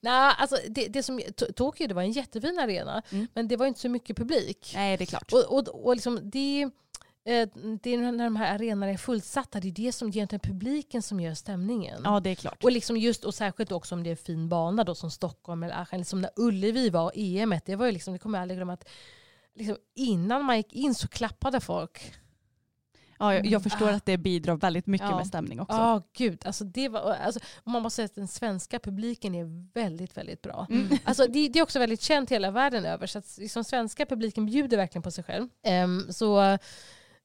[0.00, 3.26] Nej, alltså det, det som, To- Tokyo det var en jättefin arena Mm.
[3.34, 4.72] men det var inte så mycket publik.
[4.74, 5.32] Nej det är klart.
[5.32, 6.62] Och, och, och liksom det,
[7.24, 7.48] eh,
[7.82, 11.20] det är när de här arenorna är fullsatta, det är det som egentligen publiken som
[11.20, 12.00] gör stämningen.
[12.04, 12.64] Ja det är klart.
[12.64, 15.82] Och, liksom just, och särskilt också om det är fin bana då, som Stockholm eller
[15.82, 15.98] Aschen.
[15.98, 18.88] Liksom när Ullevi var EM, det var ju liksom, det kommer jag aldrig glömma att
[19.58, 22.14] liksom, innan man gick in så klappade folk.
[23.20, 23.94] Ja, jag, jag förstår Ah.
[23.94, 25.16] att det bidrar väldigt mycket Ja.
[25.16, 25.76] med stämning också.
[25.76, 26.42] Ja, gud.
[26.46, 30.66] Alltså, det var, alltså, man måste säga att den svenska publiken är väldigt, väldigt bra.
[30.70, 30.88] Mm.
[31.04, 33.06] Alltså, det, det är också väldigt känt hela världen över.
[33.06, 35.48] Så att, liksom, svenska publiken bjuder verkligen på sig själv.
[35.62, 36.58] Ehm, så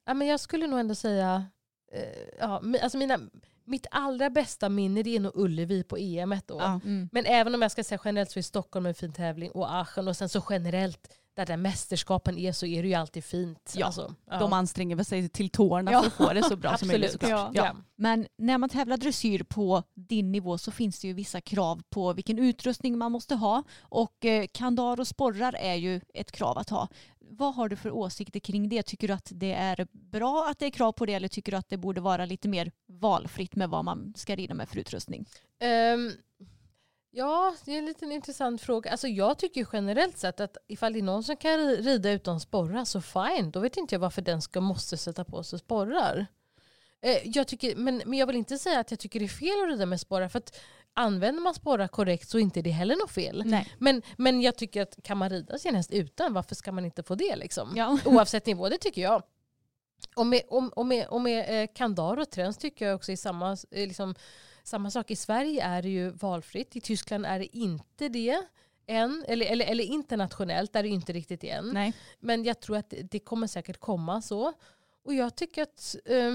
[0.04, 1.46] ja, men jag skulle nog ändå säga...
[1.92, 2.02] eh,
[2.40, 3.18] ja, alltså mina,
[3.64, 6.56] mitt allra bästa minne det är nog Ullevi på EM då.
[6.60, 6.80] Ja.
[6.84, 7.08] Mm.
[7.12, 10.08] Men även om jag ska säga generellt så är Stockholm en fin tävling och Aachen
[10.08, 13.74] och sen så generellt där, där mästerskapen är så är det ju alltid fint.
[13.76, 14.38] Ja, alltså, ja.
[14.38, 16.00] De anstränger sig till tårna Ja.
[16.00, 17.30] för att få det så bra som möjligt såklart.
[17.32, 17.50] Ja.
[17.66, 17.76] Ja.
[17.96, 22.12] Men när man tävlar dressyr på din nivå så finns det ju vissa krav på
[22.12, 23.62] vilken utrustning man måste ha.
[23.80, 26.88] Och eh, kandar och sporrar är ju ett krav att ha.
[27.18, 28.82] Vad har du för åsikter kring det?
[28.82, 31.58] Tycker du att det är bra att det är krav på det eller tycker du
[31.58, 35.26] att det borde vara lite mer valfritt med vad man ska rida med för utrustning?
[35.60, 36.10] Ehm,
[37.14, 38.90] ja, det är en liten intressant fråga.
[38.90, 42.40] Alltså jag tycker generellt sett att ifall det är någon som kan ri- rida utan
[42.40, 43.50] sporrar så fine.
[43.50, 46.26] Då vet inte jag varför den ska måste sätta på sig sporrar.
[47.00, 49.62] Eh, jag tycker, men, men jag vill inte säga att jag tycker det är fel
[49.64, 50.28] att rida med sporrar.
[50.28, 50.60] För att
[50.94, 53.42] använder man sporrar korrekt så är inte det heller något fel.
[53.46, 53.74] Nej.
[53.78, 57.02] Men, men jag tycker att kan man rida sin häst utan, varför ska man inte
[57.02, 57.36] få det?
[57.36, 57.72] Liksom?
[57.76, 57.98] Ja.
[58.04, 59.22] Oavsett nivå, det tycker jag.
[60.16, 63.16] Och med, och, och med, och med eh, kandar och träns tycker jag också är
[63.16, 64.14] samma, eh, liksom,
[64.64, 65.10] samma sak.
[65.10, 68.42] I Sverige är det ju valfritt, i Tyskland är det inte det
[68.86, 69.24] än.
[69.28, 71.70] Eller, eller, eller internationellt är det inte riktigt än.
[71.72, 71.92] Nej.
[72.20, 74.52] Men jag tror att det, kommer säkert komma så.
[75.04, 76.34] Och jag tycker att eh,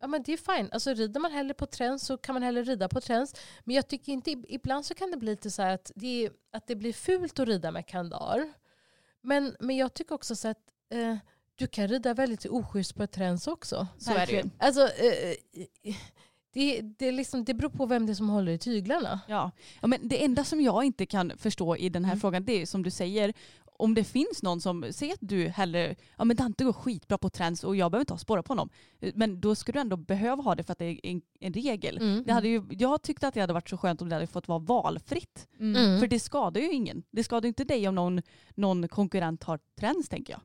[0.00, 0.68] ja, men det är fine.
[0.72, 3.34] Alltså, rider man hellre på träns så kan man hellre rida på träns.
[3.64, 6.66] Men jag tycker inte, ibland så kan det bli lite så här att det, att
[6.66, 8.52] det blir fult att rida med kandar.
[9.22, 10.58] Men, men jag tycker också så att
[10.90, 11.16] eh,
[11.54, 13.86] du kan rida väldigt oschysst på ett träns också.
[13.98, 14.42] Så är det ju.
[14.58, 15.34] Alltså, eh,
[16.58, 19.20] det, det, liksom, det beror på vem det är som håller i tyglarna.
[19.28, 19.50] Ja.
[19.80, 22.20] ja, men det enda som jag inte kan förstå i den här Mm.
[22.20, 23.32] frågan det är som du säger,
[23.80, 27.30] om det finns någon som säger att du hellre, ja men Dante går skitbra på
[27.30, 28.68] träns och jag behöver inte ha spåra på honom.
[29.14, 31.96] Men då ska du ändå behöva ha det för att det är en, en regel.
[31.98, 32.24] Mm.
[32.26, 34.48] Det hade ju, jag tyckte att det hade varit så skönt om det hade fått
[34.48, 35.48] vara valfritt.
[35.60, 36.00] Mm.
[36.00, 37.02] För det skadar ju ingen.
[37.10, 38.22] Det skadar ju inte dig om någon,
[38.54, 40.40] någon konkurrent har träns tänker jag.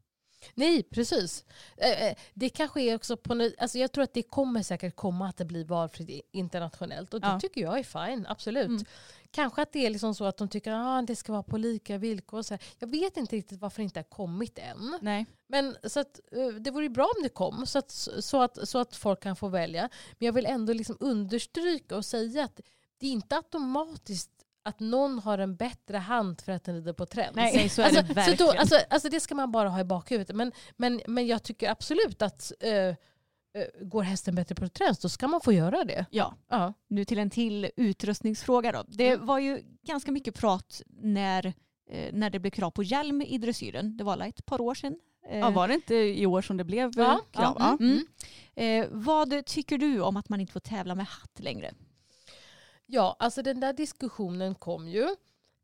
[0.55, 1.45] Nej, precis.
[1.77, 5.27] Eh, eh, Det kanske är också på alltså Jag tror att det kommer säkert komma
[5.29, 7.13] att det blir valfritt internationellt.
[7.13, 7.39] Och det Ja.
[7.39, 8.65] tycker jag är fine, absolut.
[8.67, 8.85] Mm.
[9.31, 11.57] Kanske att det är liksom så att de tycker att ah, det ska vara på
[11.57, 12.41] lika villkor.
[12.41, 12.63] Så här.
[12.79, 14.97] Jag vet inte riktigt varför det inte har kommit än.
[15.01, 15.25] Nej.
[15.47, 18.69] Men så att, eh, det vore ju bra om det kom så att, så, att,
[18.69, 19.89] så att folk kan få välja.
[20.19, 22.59] Men jag vill ändå liksom understryka och säga att
[22.97, 24.31] det är inte automatiskt
[24.63, 27.35] att någon har en bättre hand för att den rider på träns.
[27.35, 28.37] Nej, så är alltså, det så verkligen.
[28.37, 30.35] då, alltså, alltså det ska man bara ha i bakhuvudet.
[30.35, 32.95] Men, men, men jag tycker absolut att eh,
[33.81, 36.05] går hästen bättre på träns då ska man få göra det.
[36.11, 36.33] Ja.
[36.49, 36.73] Ja.
[36.87, 38.83] Nu till en till utrustningsfråga då.
[38.87, 39.25] Det Mm.
[39.25, 41.45] var ju ganska mycket prat när,
[41.89, 43.97] eh, när det blev krav på hjälm i dressyren.
[43.97, 44.95] Det var ett par år sedan.
[45.29, 47.55] Eh, ja, var det inte i år som det blev Ja, krav?
[47.59, 47.85] ja, Ja.
[47.85, 48.05] mm.
[48.55, 51.71] Eh, vad tycker du om att man inte får tävla med hatt längre?
[52.93, 55.07] Ja, alltså den där diskussionen kom ju.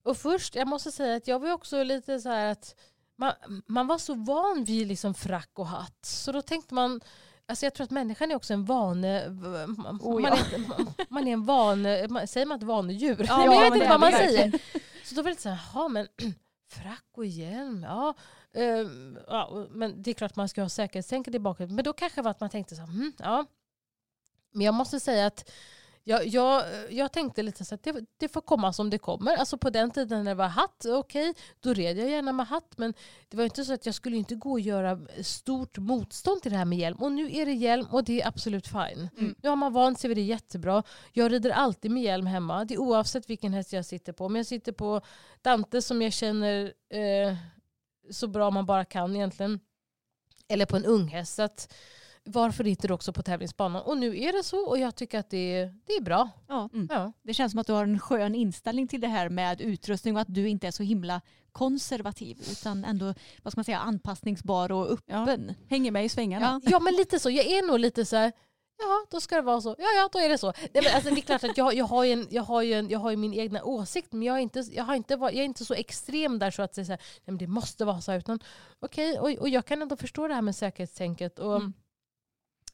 [0.03, 2.75] Och först, jag måste säga att jag var också lite så här att
[3.15, 3.33] man,
[3.65, 6.05] man var så van vid liksom frack och hatt.
[6.05, 7.01] Så då tänkte man,
[7.45, 9.29] alltså jag tror att människan är också en vane...
[9.29, 10.37] Man, Oh, man, ja.
[10.55, 13.25] är, man, man är en vane, man, säger man ett vanedjur?
[13.27, 14.59] Ja, Nej, men jag vet men inte vad man säger.
[15.03, 16.07] Så då var det lite så här, jaha men
[16.69, 18.13] frack och hjälm, ja.
[18.53, 19.67] Ehm, ja.
[19.71, 21.75] Men det är klart man ska ha säkerhetstänket i bakhuvudet.
[21.75, 23.45] Men då kanske var att man tänkte så här, hmm, ja.
[24.51, 25.51] Men jag måste säga att
[26.09, 29.35] jag, jag, jag tänkte lite så att det, det får komma som det kommer.
[29.35, 32.77] Alltså på den tiden när det var hatt, okej, då red jag gärna med hatt.
[32.77, 32.93] Men
[33.29, 36.57] det var inte så att jag skulle inte gå och göra stort motstånd till det
[36.57, 36.97] här med hjälm.
[36.97, 39.09] Och nu är det hjälm och det är absolut fine.
[39.17, 39.35] Mm.
[39.43, 40.83] Nu har man vant sig vid det jättebra.
[41.13, 42.65] Jag rider alltid med hjälm hemma.
[42.65, 44.25] Det är oavsett vilken häst jag sitter på.
[44.25, 45.01] Om jag sitter på
[45.41, 47.35] Dante som jag känner eh,
[48.11, 49.59] så bra man bara kan egentligen.
[50.47, 51.35] Eller på en ung häst.
[51.35, 51.73] Så att,
[52.25, 53.81] varför inte också på tävlingsbanan?
[53.81, 56.29] Och nu är det så och jag tycker att det är, det är bra.
[56.47, 56.69] Ja.
[56.89, 57.11] Ja.
[57.23, 60.21] Det känns som att du har en skön inställning till det här med utrustning och
[60.21, 63.13] att du inte är så himla konservativ utan ändå
[63.43, 65.53] vad ska man säga, anpassningsbar och öppen.
[65.69, 66.61] Hänger med i svängarna.
[66.63, 66.71] Ja.
[66.71, 67.29] ja men lite så.
[67.29, 68.31] Jag är nog lite så här,
[68.81, 69.75] Ja, då ska det vara så.
[69.77, 70.53] Ja, ja, då är det så.
[70.57, 72.73] Nej, men alltså, det är klart att jag, jag, har ju en, jag, har ju
[72.73, 75.33] en, jag har ju min egna åsikt, men jag är inte, jag har inte, jag
[75.33, 78.01] är inte så extrem där så att säga, så här, nej, men det måste vara
[78.01, 78.19] så här.
[78.19, 78.39] Utan,
[78.79, 81.39] okej, och, och jag kan ändå förstå det här med säkerhetstänket.
[81.39, 81.73] Och, Mm.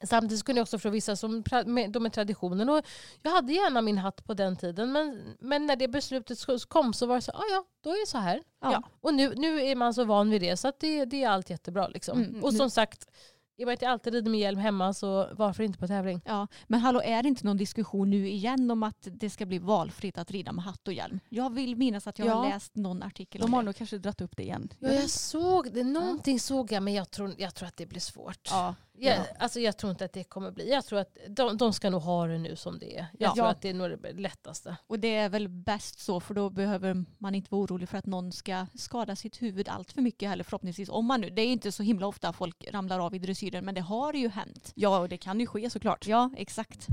[0.04, 2.70] Samtidigt kunde jag också förstå vissa som de med traditionen.
[2.70, 2.82] Och
[3.22, 7.06] jag hade gärna min hatt på den tiden, men, men när det beslutet kom så
[7.06, 8.44] var det så ah, ja, då är det så här.
[8.62, 8.84] Ja.
[9.02, 11.50] Och nu, nu är man så van vid det, så att det, det är allt
[11.50, 11.88] jättebra.
[11.88, 12.20] Liksom.
[12.24, 13.08] Mm, och nu- som sagt,
[13.58, 16.22] i och med att jag alltid rider med hjälm hemma, så varför inte på tävling?
[16.26, 19.60] Ja, men hallå, är det inte någon diskussion nu igen om att det ska bli
[19.60, 21.20] valfritt att rida med hatt och hjälm?
[21.30, 22.50] Jag vill minnas att jag har Ja.
[22.50, 24.70] läst någon artikel De har nog kanske dratt upp det igen.
[24.80, 25.84] Ja, jag såg det.
[25.84, 28.48] Någonting såg jag, men jag tror, jag tror att det blir svårt.
[28.52, 28.76] Ja.
[28.98, 30.70] Jag, alltså, jag tror inte att det kommer bli.
[30.72, 33.06] Jag tror att de, de ska nog ha det nu som det är.
[33.20, 33.34] Jag Ja.
[33.34, 33.52] tror Ja.
[33.52, 34.76] att det är nog det lättaste.
[34.88, 38.06] Och det är väl bäst så för då behöver man inte vara orolig för att
[38.06, 40.90] någon ska skada sitt huvud allt för mycket heller förhoppningsvis.
[40.90, 43.20] Om man nu, det är inte så himla ofta folk ramlar av i
[43.50, 44.72] dressyren men det har ju hänt.
[44.76, 46.08] ja, och det kan ju ske såklart.
[46.08, 46.88] Ja, exakt.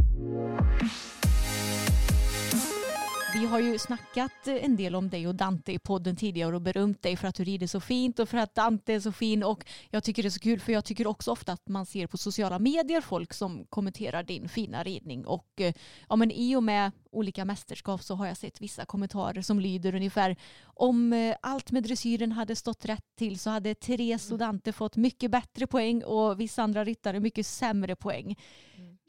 [3.34, 7.02] Vi har ju snackat en del om dig och Dante i podden tidigare och berömt
[7.02, 9.42] dig för att du rider så fint och för att Dante är så fin.
[9.42, 12.06] Och jag tycker det är så kul för jag tycker också ofta att man ser
[12.06, 15.26] på sociala medier folk som kommenterar din fina ridning.
[15.26, 15.74] Och eh,
[16.08, 19.94] ja men i och med olika mästerskap så har jag sett vissa kommentarer som lyder
[19.94, 24.72] ungefär om eh, allt med dressyren hade stått rätt till så hade Therese och Dante
[24.72, 28.36] fått mycket bättre poäng och vissa andra ryttare mycket sämre poäng.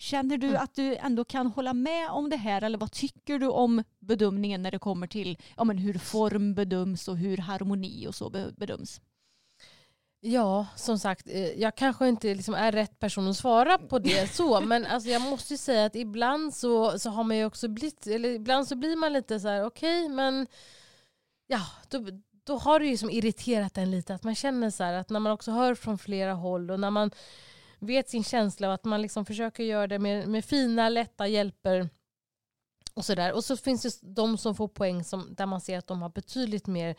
[0.03, 3.47] Känner du att du ändå kan hålla med om det här eller vad tycker du
[3.47, 8.15] om bedömningen när det kommer till ja, men hur form bedöms och hur harmoni och
[8.15, 9.01] så be- bedöms?
[10.19, 14.33] Ja, som sagt, eh, jag kanske inte liksom är rätt person att svara på det
[14.35, 17.67] så, men alltså jag måste ju säga att ibland så, så har man ju också
[17.67, 20.47] blivit, eller ibland så blir man lite så här, okej, men
[21.47, 22.05] ja, då,
[22.43, 25.19] då har det ju som irriterat en lite att man känner så här att när
[25.19, 27.11] man också hör från flera håll och när man
[27.85, 31.89] vet sin känsla och att man liksom försöker göra det med, med fina, lätta hjälper
[32.93, 33.33] och så där.
[33.33, 36.09] Och så finns det de som får poäng som, där man ser att de har
[36.09, 36.95] betydligt mer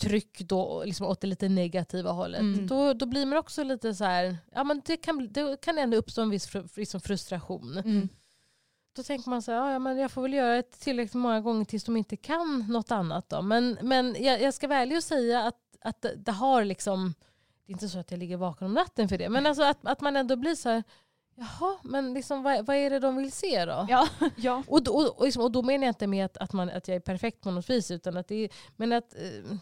[0.00, 2.40] tryck då, liksom åt det lite negativa hållet.
[2.40, 2.66] Mm.
[2.66, 5.96] Då, då blir man också lite så här, ja men det kan, det kan ändå
[5.96, 7.78] uppstå en viss fru, liksom frustration.
[7.78, 8.08] Mm.
[8.96, 11.64] Då tänker man så här, ja, men jag får väl göra det tillräckligt många gånger
[11.64, 13.28] tills de inte kan något annat.
[13.28, 13.42] Då.
[13.42, 17.14] Men, men jag, jag ska ärlig och säga att, att det, det har liksom,
[17.66, 19.78] det är inte så att jag ligger vaken om natten för det, men alltså att,
[19.86, 20.82] att man ändå blir så här,
[21.36, 23.86] jaha, men liksom, vad, vad är det de vill se då?
[23.88, 24.08] Ja.
[24.36, 24.62] Ja.
[24.66, 26.88] Och, då- och, och, liksom, och då menar jag inte med att, att, man, att
[26.88, 29.56] jag är perfekt på något vis, utan att det är, men att eh,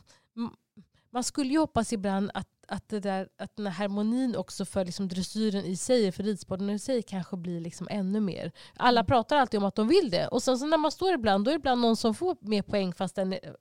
[1.11, 4.85] man skulle ju hoppas ibland att, att, det där, att den här harmonin också för
[4.85, 8.53] liksom dressyren i sig, för ridsporten i sig, kanske blir liksom ännu mer.
[8.77, 11.45] Alla pratar alltid om att de vill det, och sen så när man står ibland,
[11.45, 13.57] då är det ibland någon som får mer poäng fast den är,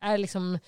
[0.00, 0.58] är liksom...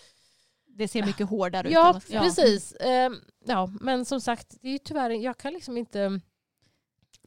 [0.75, 1.75] Det ser mycket hårdare ut.
[1.75, 2.75] Ja, vad- precis.
[2.81, 3.17] Ehm,
[3.47, 6.21] ja, men som sagt, det är ju tyvärr, jag kan liksom inte...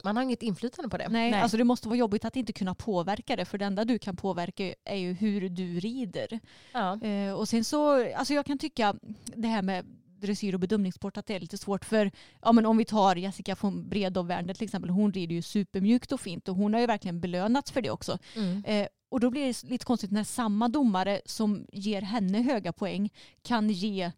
[0.04, 1.08] Man har inget inflytande på det.
[1.08, 1.40] Nej, Nej.
[1.40, 4.16] Alltså det måste vara jobbigt att inte kunna påverka det för det enda du kan
[4.16, 6.40] påverka är ju hur du rider.
[6.72, 7.00] Ja.
[7.02, 8.94] Eh, och sen så, alltså jag kan tycka
[9.24, 9.84] det här med
[10.18, 12.10] dressyr och bedömningssport att det är lite svårt för
[12.42, 16.12] ja, men om vi tar Jessica von Bredow Werner till exempel, hon rider ju supermjukt
[16.12, 18.18] och fint och hon har ju verkligen belönats för det också.
[18.36, 18.64] Mm.
[18.66, 23.10] Eh, och då blir det lite konstigt när samma domare som ger henne höga poäng
[23.42, 24.10] kan ge eh,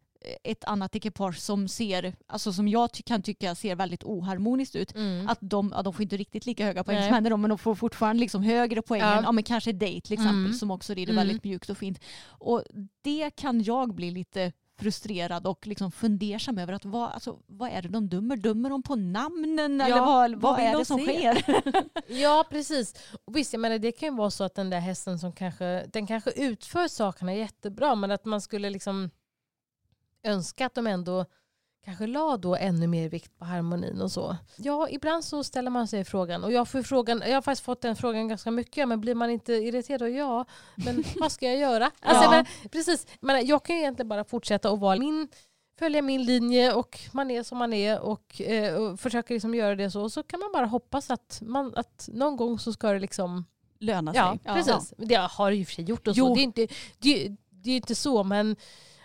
[0.44, 4.94] ett annat ekipage som ser, alltså som jag ty- kan tycka ser väldigt oharmoniskt ut.
[4.94, 5.28] Mm.
[5.28, 7.06] Att de, ja, de får inte riktigt lika höga poäng Nej.
[7.08, 9.16] som henne men de får fortfarande liksom högre poäng Ja.
[9.18, 10.52] än ja, men kanske Date till exempel Mm.
[10.54, 11.26] som också rider Mm.
[11.26, 12.00] väldigt mjukt och fint.
[12.28, 12.62] Och
[13.02, 17.82] det kan jag bli lite frustrerad och liksom fundersam över att vad, alltså, vad är
[17.82, 18.36] det de dömer?
[18.36, 21.34] Dömer de på namnen eller vad, vad, vad är de det som se?
[21.34, 21.64] sker?
[22.20, 22.94] Ja precis.
[23.24, 25.86] Och visst, jag menar, det kan ju vara så att den där hästen som kanske,
[25.92, 29.10] den kanske utför sakerna jättebra men att man skulle liksom
[30.22, 31.24] önska att de ändå
[31.88, 34.36] kanske la då ännu mer vikt på harmonin och så.
[34.56, 37.80] Ja, ibland så ställer man sig frågan och jag, får frågan, jag har faktiskt fått
[37.80, 40.02] den frågan ganska mycket, men blir man inte irriterad?
[40.02, 40.44] Och ja,
[40.76, 41.90] men vad ska jag göra?
[42.00, 42.30] Alltså, Ja.
[42.30, 45.28] menar, precis, men jag kan ju egentligen bara fortsätta att vara min
[45.78, 49.74] följa min linje och man är som man är och, eh, och försöker liksom göra
[49.74, 50.02] det så.
[50.02, 53.44] Och så kan man bara hoppas att, man, att någon gång så ska det liksom...
[53.80, 54.18] Löna sig.
[54.20, 54.54] Ja, Ja.
[54.54, 54.94] precis.
[54.96, 56.26] Det har det ju för sig gjort och Jo.
[56.26, 56.34] så.
[56.34, 56.66] Det är, inte,
[56.98, 58.56] det, det är inte så men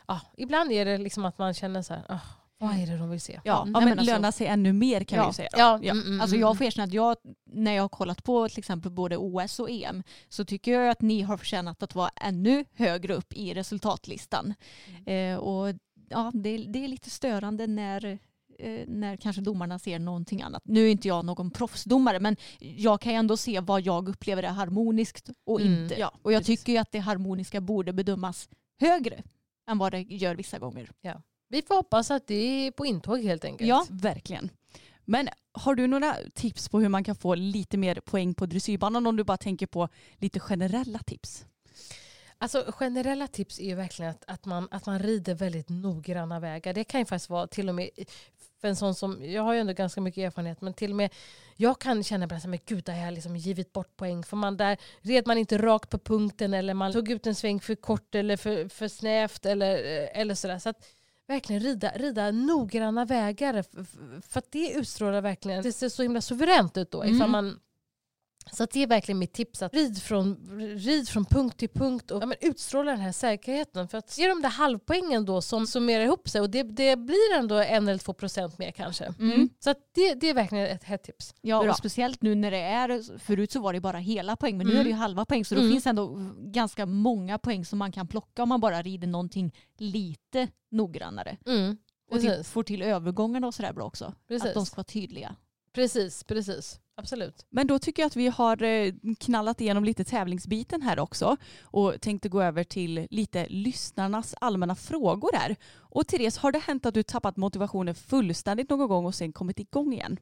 [0.07, 2.19] ja, ibland är det liksom att man känner så här, ah,
[2.63, 3.33] vad är det de vill se?
[3.33, 5.23] Ja, Ja, ja, men men alltså- löna sig ännu mer kan Ja.
[5.23, 5.49] vi ju säga.
[5.51, 5.91] Ja, Ja.
[5.91, 6.41] mm, mm, Alltså mm.
[6.47, 9.69] jag får erkänna att jag, när jag har kollat på till exempel både OS och
[9.69, 14.53] EM så tycker jag att ni har förtjänat att vara ännu högre upp i resultatlistan.
[15.05, 15.75] Eh, och
[16.09, 18.05] ja, det, det är lite störande när
[18.59, 20.61] eh, när kanske domarna ser någonting annat.
[20.65, 24.43] Nu är inte jag någon proffsdomare men jag kan ju ändå se vad jag upplever
[24.43, 25.95] är harmoniskt och Mm, inte.
[25.99, 26.59] ja, och jag precis.
[26.59, 28.49] tycker ju att det harmoniska borde bedömas
[28.81, 29.23] högre
[29.69, 30.89] än vad det gör vissa gånger.
[31.53, 33.67] Vi får hoppas att det är på intåg helt enkelt.
[33.67, 33.85] Ja.
[33.89, 34.49] Verkligen.
[35.05, 39.07] Men har du några tips på hur man kan få lite mer poäng på dressyrbanan
[39.07, 41.45] om du bara tänker på lite generella tips?
[42.37, 46.73] Alltså generella tips är ju verkligen att, att, man, att man rider väldigt noggranna vägar.
[46.73, 47.89] Det kan ju faktiskt vara till och med
[48.61, 51.13] för en sån som, jag har ju ändå ganska mycket erfarenhet, men till och med
[51.55, 54.23] jag kan känna att men gud, där har jag liksom givit bort poäng.
[54.23, 57.59] För man där red man inte rakt på punkten eller man tog ut en sväng
[57.59, 59.75] för kort eller för, för snävt eller,
[60.13, 60.59] eller sådär.
[60.59, 60.85] Så att
[61.27, 63.63] verkligen rida, rida noggranna vägar.
[64.21, 67.03] För att det utstrålar verkligen, det ser så himla suveränt ut då.
[67.03, 67.15] Mm.
[67.15, 67.59] Ifall man
[68.51, 69.61] så det är verkligen mitt tips.
[69.61, 70.37] att Rid från,
[70.77, 73.87] rid från punkt till punkt och ja, men utstråla den här säkerheten.
[73.87, 77.37] För att ge de där halvpoängen då som summerar ihop sig och det, det blir
[77.37, 79.13] ändå en eller två procent mer kanske.
[79.19, 79.49] Mm.
[79.59, 81.35] Så det, det är verkligen ett hett tips.
[81.41, 81.73] Ja och Bra.
[81.73, 84.77] speciellt nu när det är, förut så var det bara hela poäng men nu är
[84.77, 84.99] det ju mm.
[84.99, 85.73] halva poäng så då mm.
[85.73, 90.47] finns ändå ganska många poäng som man kan plocka om man bara rider någonting lite
[90.71, 91.37] noggrannare.
[91.45, 91.77] Mm.
[92.11, 94.13] Och till, får till övergångarna och sådär bra också.
[94.27, 94.47] Precis.
[94.47, 95.35] Att de ska vara tydliga.
[95.73, 96.79] Precis, precis.
[96.95, 97.45] Absolut.
[97.49, 102.01] Men då tycker jag att vi har eh, knallat igenom lite tävlingsbiten här också och
[102.01, 105.55] tänkte gå över till lite lyssnarnas allmänna frågor här.
[105.75, 109.59] Och Therese, har det hänt att du tappat motivationen fullständigt någon gång och sen kommit
[109.59, 110.19] igång igen?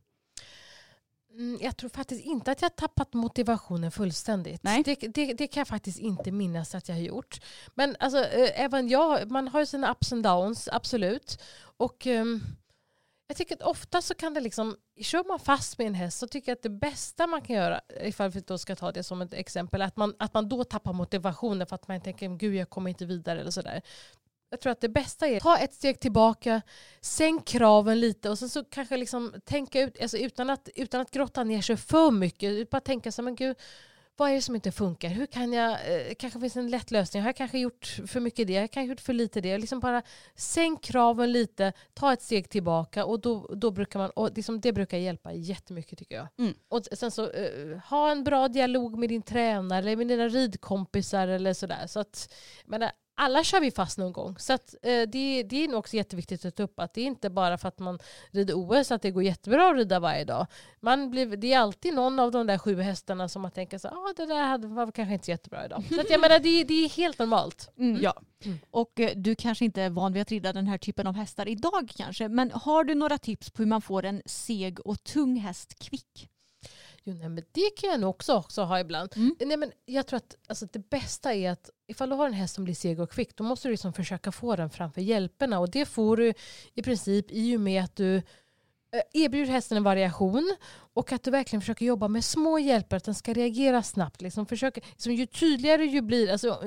[1.34, 4.64] Mm, jag tror faktiskt inte att jag tappat motivationen fullständigt.
[4.64, 4.84] Nej.
[4.84, 7.42] Det, det, det, kan jag faktiskt inte minnas att jag har gjort.
[7.76, 11.42] Men alltså, eh, även jag, man har ju sina ups and downs, absolut.
[11.78, 12.44] Och um,
[13.32, 16.28] jag tycker att ofta så kan det liksom, kör man fast med en häst så
[16.28, 19.22] tycker jag att det bästa man kan göra, ifall vi då ska ta det som
[19.22, 22.70] ett exempel, att man, att man då tappar motivationen för att man tänker gud jag
[22.70, 23.82] kommer inte vidare eller sådär.
[24.50, 26.62] Jag tror att det bästa är att ta ett steg tillbaka,
[27.02, 31.12] sänk kraven lite och sen så kanske liksom tänka ut, alltså utan, att, utan att
[31.12, 33.58] grotta ner sig för mycket, bara tänka så men gud
[34.22, 35.10] vad är det som inte funkar?
[35.10, 37.24] Hur kan jag, eh, kanske finns en lätt lösning.
[37.24, 38.54] Har jag kanske gjort för mycket det?
[38.54, 39.58] Jag kanske gjort för lite det.
[39.58, 40.02] Liksom bara
[40.36, 44.74] sänk kraven lite, ta ett steg tillbaka och då, då brukar man, och liksom det
[44.74, 46.28] brukar hjälpa jättemycket tycker jag.
[46.40, 46.54] Mm.
[46.68, 51.28] Och sen så uh, ha en bra dialog med din tränare eller med dina ridkompisar
[51.28, 51.88] eller sådär.
[51.88, 52.34] Så att,
[52.66, 52.84] men,
[53.22, 54.36] alla kör vi fast någon gång.
[54.40, 57.30] Så att, eh, det, det är också jätteviktigt att ta upp att det är inte
[57.30, 58.00] bara för att man
[58.32, 60.48] rider OS att det går jättebra att rida varje dag.
[60.80, 63.88] Man blir, det är alltid någon av de där sju hästarna som man tänker så
[63.88, 65.84] ah, det där var kanske inte så jättebra idag.
[65.90, 67.72] Så att jag menar, det, det är helt normalt.
[67.78, 68.02] Mm.
[68.02, 68.14] Ja.
[68.44, 68.60] Mm.
[68.72, 71.48] Och eh, du kanske inte är van vid att rida den här typen av hästar
[71.48, 75.36] idag kanske, men har du några tips på hur man får en seg och tung
[75.36, 76.31] häst kvick?
[77.04, 79.14] Jo, nej, men det kan jag nog också, också ha ibland.
[79.16, 79.36] Mm.
[79.40, 82.56] Nej, men jag tror att alltså, det bästa är att ifall du har en häst
[82.56, 85.60] som blir seg och kvick då måste du liksom försöka få den framför hjälperna.
[85.60, 86.34] Och det får du
[86.74, 88.22] i princip i och med att du eh,
[89.14, 90.56] erbjuder hästen en variation
[90.94, 94.22] och att du verkligen försöker jobba med små hjälper, att den ska reagera snabbt.
[94.22, 96.62] Liksom försöker, liksom ju tydligare du blir, alltså,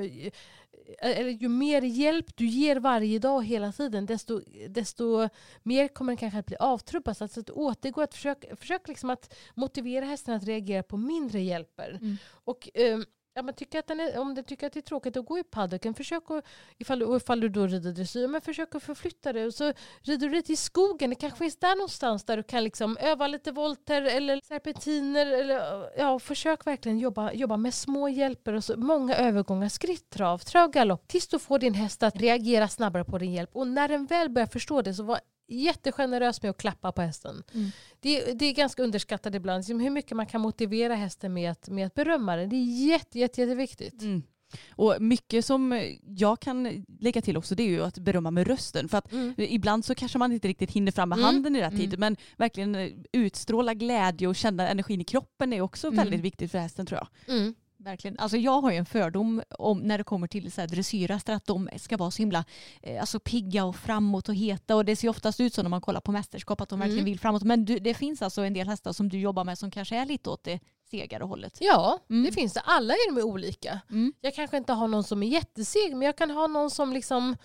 [0.99, 5.29] eller ju mer hjälp du ger varje dag hela tiden desto, desto
[5.63, 7.17] mer kommer den kanske att bli avtrubbad.
[7.17, 11.89] Så att återgå att försöka försök liksom att motivera hästen att reagera på mindre hjälper.
[11.89, 12.17] Mm.
[12.29, 13.05] Och, um,
[13.37, 15.39] Ja, men tycker att den är, om du tycker att det är tråkigt att gå
[15.39, 16.45] i paddocken, försök att,
[16.77, 19.45] ifall, ifall du då rider dressyr, men försök att förflytta dig.
[19.45, 22.63] Och så rider du lite i skogen, det kanske finns där någonstans där du kan
[22.63, 25.25] liksom öva lite volter eller serpentiner.
[25.25, 30.37] Eller, ja, försök verkligen jobba, jobba med små hjälper och så många övergångar, skritt, trav,
[30.37, 33.49] trav, galopp, tills du får din häst att reagera snabbare på din hjälp.
[33.53, 37.43] Och när den väl börjar förstå det, så var jättegenerös med att klappa på hästen.
[37.53, 37.69] Mm.
[37.99, 41.69] Det, det, är ganska underskattat ibland, liksom hur mycket man kan motivera hästen med att,
[41.69, 42.49] med att berömma den.
[42.49, 44.01] Det är jätte, jätte, jätteviktigt.
[44.01, 44.23] Mm.
[44.69, 48.89] Och mycket som jag kan lägga till också det är ju att berömma med rösten.
[48.89, 49.33] För att mm.
[49.37, 51.25] ibland så kanske man inte riktigt hinner fram med mm.
[51.25, 51.93] handen i rätt tid.
[51.93, 51.99] Mm.
[51.99, 55.97] Men verkligen utstråla glädje och känna energin i kroppen är också mm.
[55.97, 57.35] väldigt viktigt för hästen tror jag.
[57.85, 58.19] Verkligen.
[58.19, 61.45] Alltså jag har ju en fördom om när det kommer till så här dressyrhästar att
[61.45, 62.45] de ska vara så himla
[62.81, 65.81] eh, alltså pigga och framåt och heta och det ser oftast ut så när man
[65.81, 67.11] kollar på mästerskap att de verkligen mm.
[67.11, 67.43] vill framåt.
[67.43, 70.05] Men du, det finns alltså en del hästar som du jobbar med som kanske är
[70.05, 70.59] lite åt det
[70.89, 71.57] segare hållet.
[71.61, 72.23] Ja, mm.
[72.23, 72.59] det finns det.
[72.59, 73.81] Alla är de olika.
[73.89, 74.13] Mm.
[74.21, 77.35] Jag kanske inte har någon som är jätteseg men jag kan ha någon som liksom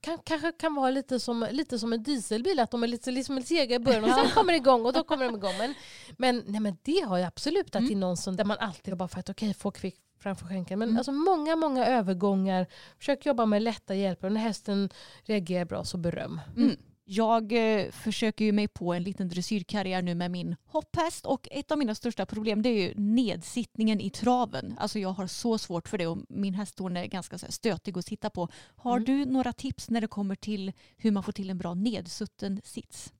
[0.00, 3.42] kan, kanske kan vara lite som, lite som en dieselbil, att de är lite liksom
[3.42, 5.54] sega i början och sen kommer det igång och då kommer de igång.
[5.58, 5.74] Men,
[6.18, 7.88] men, nej, men det har jag absolut, att mm.
[7.88, 10.46] det är någon som, där man alltid jobbar för att okej, okay, få kvick framför
[10.46, 10.78] skänken.
[10.78, 10.98] Men mm.
[10.98, 12.66] alltså många, många övergångar.
[12.98, 14.90] Försök jobba med lätta hjälper och när hästen
[15.24, 16.40] reagerar bra så beröm.
[16.56, 16.76] Mm.
[17.14, 21.70] Jag eh, försöker ju mig på en liten dressyrkarriär nu med min hopphäst och ett
[21.70, 24.74] av mina största problem det är ju nedsittningen i traven.
[24.78, 28.30] Alltså jag har så svårt för det och min häst är ganska stötig att sitta
[28.30, 28.48] på.
[28.76, 29.04] Har mm.
[29.04, 33.12] du några tips när det kommer till hur man får till en bra nedsutten sits?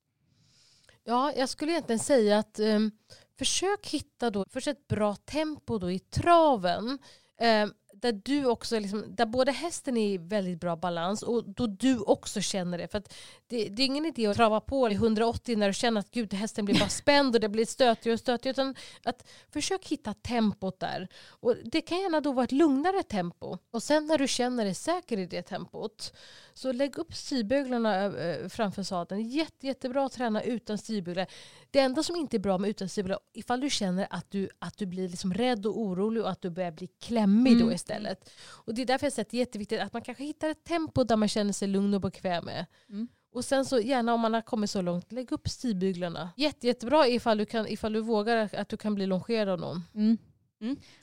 [1.05, 2.90] Ja, jag skulle egentligen säga att um,
[3.39, 6.98] försök hitta då först ett bra tempo då i traven.
[7.40, 11.66] Um, där du också liksom, där både hästen är i väldigt bra balans och då
[11.66, 12.89] du också känner det.
[12.89, 13.03] För
[13.49, 16.35] det, det är ingen idé att trava på i 180 när du känner att gud,
[16.35, 18.53] hästen blir bara spänd och det blir stötigare och stötigare.
[18.53, 18.74] Utan
[19.05, 21.09] att försök hitta tempot där.
[21.27, 23.59] Och det kan gärna då vara ett lugnare tempo.
[23.70, 26.12] Och sen när du känner dig säker i det tempot
[26.55, 29.29] så lägg upp stigböglarna eh, framför sadeln.
[29.29, 31.27] Jätte, jättebra att träna utan stigböglar.
[31.70, 34.79] Det enda som inte är bra med utan stigböglar ifall du känner att du, att
[34.79, 37.66] du blir liksom rädd och orolig och att du börjar bli klämmig Mm.
[37.66, 38.31] då istället.
[38.45, 40.65] Och det är därför jag säger att det är jätteviktigt att man kanske hittar ett
[40.65, 42.66] tempo där man känner sig lugn och bekväm med.
[42.89, 43.09] Mm.
[43.35, 46.31] Och sen så gärna om man har kommit så långt, lägg upp stigbyglarna.
[46.37, 49.83] Jätte, jättebra ifall du, kan, ifall du vågar att du kan bli longerad av någon.
[49.95, 50.19] Mm.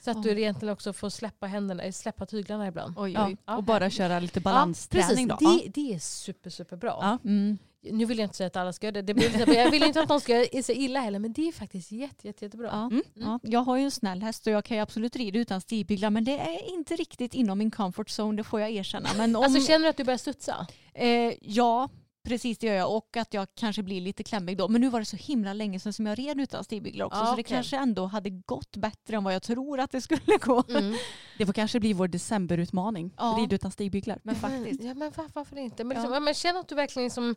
[0.00, 0.22] Så att Ja.
[0.22, 2.94] du egentligen också får släppa händerna, eh, släppa tyglarna ibland.
[2.98, 3.36] Oj, Ja, oj.
[3.56, 5.46] och bara köra lite balansträning ja, då.
[5.46, 5.62] precis.
[5.74, 6.94] Det, det är super, superbra.
[7.00, 7.18] Ja.
[7.24, 7.58] Mm.
[7.82, 9.02] Nu vill jag inte säga att alla ska göra det.
[9.02, 11.48] det blir, lite- jag vill inte att någon ska göra sig illa heller, men det
[11.48, 12.68] är faktiskt jätte, jätte, jättebra.
[12.72, 12.86] Ja.
[12.86, 13.02] Mm.
[13.14, 16.10] Ja, jag har ju en snäll häst och jag kan ju absolut rida utan stigbyglar
[16.10, 19.08] men det är inte riktigt inom min comfort zone, det får jag erkänna.
[19.16, 20.66] Men om, Alltså känner du att du börjar studsa?
[20.94, 21.88] eh, ja,
[22.22, 24.68] precis det gör jag och att jag kanske blir lite klämmig då.
[24.68, 27.26] Men nu var det så himla länge sedan som jag red utan stigbyglar också Ja,
[27.26, 30.64] så det kanske ändå hade gått bättre än vad jag tror att det skulle gå.
[30.68, 30.94] Mm.
[31.38, 33.14] Det får kanske bli vår decemberutmaning.
[33.16, 33.36] Ja.
[33.40, 34.20] Rid utan stigbyglar.
[34.22, 34.82] Men faktiskt.
[34.82, 35.84] Ja, men var, varför inte?
[35.84, 36.20] Men, liksom, ja.
[36.20, 37.34] men känn att du verkligen liksom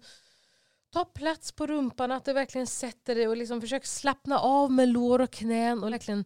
[0.94, 4.90] tar plats på rumpan, att du verkligen sätter dig och liksom försöker slappna av med
[4.90, 6.26] lår och knän och verkligen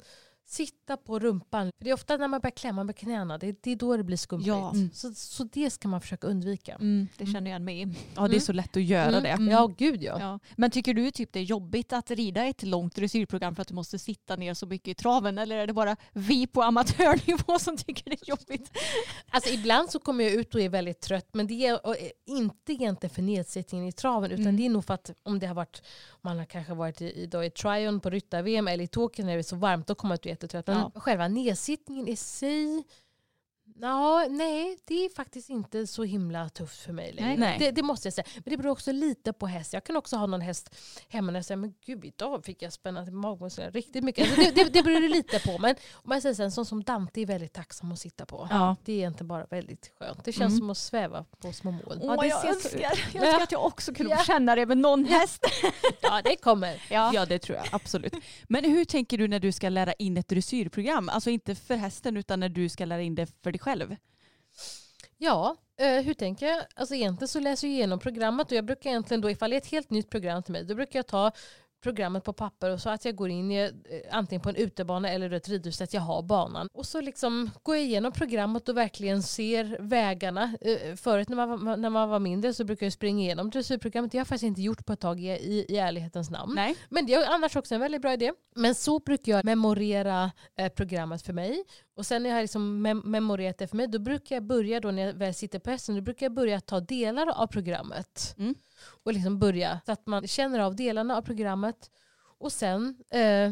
[0.50, 1.72] sitta på rumpan.
[1.78, 4.04] För det är ofta när man börjar klämma med knäna, det, det är då det
[4.04, 4.48] blir skumpigt.
[4.48, 4.72] Ja.
[4.74, 4.90] Mm.
[4.94, 6.76] Så, så det ska man försöka undvika.
[6.76, 7.88] Mm, det känner jag mig.
[8.16, 9.24] Ja, det är så lätt att göra Mm.
[9.24, 9.30] det.
[9.30, 9.48] Mm.
[9.48, 10.18] Ja, gud ja.
[10.20, 10.40] Ja.
[10.56, 13.74] Men tycker du typ det är jobbigt att rida ett långt dressyrprogram för att du
[13.74, 17.78] måste sitta ner så mycket i traven eller är det bara vi på amatörnivå som
[17.78, 18.78] tycker det är jobbigt?
[19.30, 22.74] Alltså, ibland så kommer jag ut och är väldigt trött men det är eh, inte
[22.74, 24.58] egentligen för nedsättningen i traven utan Mm.
[24.58, 25.82] det är nog för att om det har varit,
[26.22, 29.34] man har kanske varit i, i, då i Tryon på ryttar-VM eller i Tokyo när
[29.34, 30.68] det är så varmt då kommer man är jättetrött.
[30.68, 31.00] Men Ja.
[31.00, 32.84] själva nedsittningen i sig
[33.82, 37.36] Ja, nej, det är faktiskt inte så himla tufft för mig längre.
[37.38, 37.56] Nej.
[37.60, 38.26] Det, det måste jag säga.
[38.36, 39.74] Men det beror också lite på häst.
[39.74, 40.76] Jag kan också ha någon häst
[41.10, 44.28] hemma när jag säger men gud idag fick jag spänna till magmusklerna riktigt mycket.
[44.28, 45.58] Alltså det, det, det beror det lite på.
[45.58, 48.48] Men om jag säger så, en sån som Dante är väldigt tacksam att sitta på.
[48.52, 48.76] Ja.
[48.86, 50.24] Det är egentligen bara väldigt skönt.
[50.26, 50.58] Det känns Mm.
[50.60, 52.00] som att sväva på små moln.
[52.02, 52.80] Åh, det jag, önskar,
[53.14, 55.46] jag önskar att jag också kunde få känna det med någon häst.
[56.02, 56.84] Ja, det kommer.
[56.90, 57.12] Ja.
[57.14, 58.14] Ja det tror jag absolut.
[58.50, 61.10] Men hur tänker du när du ska lära in ett dressyrprogram?
[61.10, 63.67] Alltså inte för hästen utan när du ska lära in det för dig själv.
[65.18, 66.64] Ja, eh, hur tänker jag?
[66.76, 69.62] Alltså egentligen så läser jag igenom programmet och jag brukar egentligen då ifall det är
[69.62, 71.32] ett helt nytt program till mig då brukar jag ta
[71.84, 73.72] programmet på papper och så att jag går in i, eh,
[74.12, 76.68] antingen på en utebana eller ett ridhus att jag har banan.
[76.74, 80.58] Och så liksom går jag igenom programmet och verkligen ser vägarna.
[80.62, 84.12] Eh, Förut när man, när man var mindre så brukade jag springa igenom dressyrprogrammet.
[84.12, 86.56] Det har jag faktiskt inte gjort på ett tag i, i, i ärlighetens namn.
[86.56, 86.76] Nej.
[86.90, 88.32] Men det är annars också en väldigt bra idé.
[88.58, 91.64] Men så brukar jag memorera eh, programmet för mig.
[91.96, 94.80] Och sen när jag har liksom mem- memorerat det för mig, då brukar jag börja
[94.80, 98.36] då när jag väl sitter på hästen, då brukar jag börja ta delar av programmet.
[98.38, 98.56] Mm.
[99.04, 101.92] Och liksom börja så att man känner av delarna av programmet.
[102.40, 103.52] Och sen eh,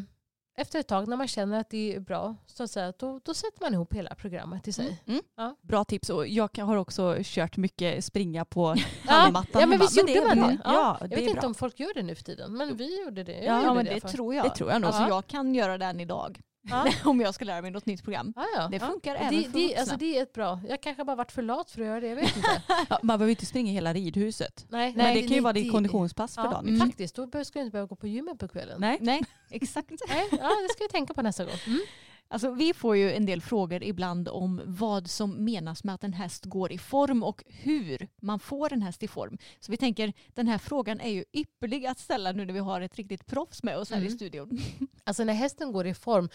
[0.58, 3.34] efter ett tag när man känner att det är bra, så att säga, då, då
[3.34, 5.02] sätter man ihop hela programmet i sig.
[5.08, 5.22] Mm.
[5.38, 5.56] Ja.
[5.62, 6.10] Bra tips.
[6.10, 8.76] Och jag har också kört mycket springa på
[9.06, 10.58] hallmattan ja men visst gjorde man det?
[10.64, 11.48] Ja, Ja, jag det vet är inte bra.
[11.48, 13.32] om folk gör det nu för tiden, men vi gjorde det.
[13.44, 14.46] Jag Ja, gjorde men det det tror jag.
[14.46, 14.92] Det tror jag nog.
[14.94, 15.08] Ja.
[15.10, 16.40] jag kan göra den idag.
[16.70, 16.94] Ja.
[17.10, 18.34] Om jag ska lära mig något nytt program.
[18.36, 18.68] Ja, ja.
[18.72, 20.60] Det funkar Det, även för det, alltså det är ett bra.
[20.70, 22.08] Jag kanske bara varit för lat för att göra det.
[22.08, 22.62] Jag vet inte.
[23.02, 24.66] Man behöver inte springa hela ridhuset.
[24.70, 26.68] Nej, Men det kan ju nej, vara ditt konditionspass för dagen.
[26.68, 26.80] mm.
[26.80, 27.16] faktiskt.
[27.16, 28.82] Då ska du inte behöva gå på gymmet på kvällen.
[28.82, 28.98] Nej.
[29.02, 29.90] Nej, exakt.
[30.10, 31.56] Nej, ja, det ska vi tänka på nästa gång.
[31.68, 31.80] Mm.
[32.28, 36.14] Alltså, vi får ju en del frågor ibland om vad som menas med att en
[36.14, 39.38] häst går i form och hur man får en häst i form.
[39.60, 42.82] Så vi tänker den här frågan är ju ypperlig att ställa nu när vi har
[42.82, 44.12] ett riktigt proffs med oss här i Mm.
[44.18, 44.60] studion.
[45.08, 46.30] Alltså när hästen går i form,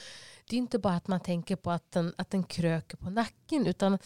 [0.48, 3.66] det är inte bara att man tänker på att den, att den kröker på nacken,
[3.66, 3.98] utan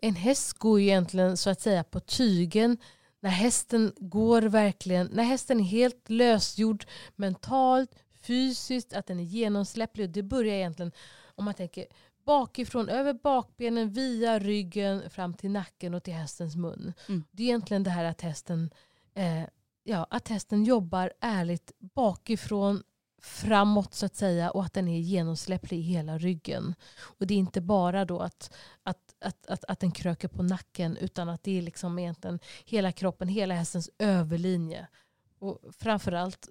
[0.00, 2.76] en häst går ju egentligen så att säga på tygen
[3.20, 6.84] när hästen går verkligen, när hästen är helt lösgjord
[7.16, 7.90] mentalt,
[8.22, 10.10] fysiskt, att den är genomsläpplig.
[10.10, 10.92] Det börjar egentligen,
[11.34, 11.86] om man tänker
[12.24, 16.92] bakifrån, över bakbenen, via ryggen, fram till nacken och till hästens mun.
[17.08, 17.24] Mm.
[17.30, 18.70] Det är egentligen det här att hästen,
[19.14, 19.42] eh,
[19.84, 22.82] ja, att hästen jobbar ärligt bakifrån
[23.22, 26.74] framåt så att säga och att den är genomsläpplig i hela ryggen.
[27.00, 30.96] Och det är inte bara då att, att, att, att, att den kröker på nacken
[30.96, 34.86] utan att det är liksom egentligen hela kroppen, hela hästens överlinje.
[35.38, 36.48] Och framförallt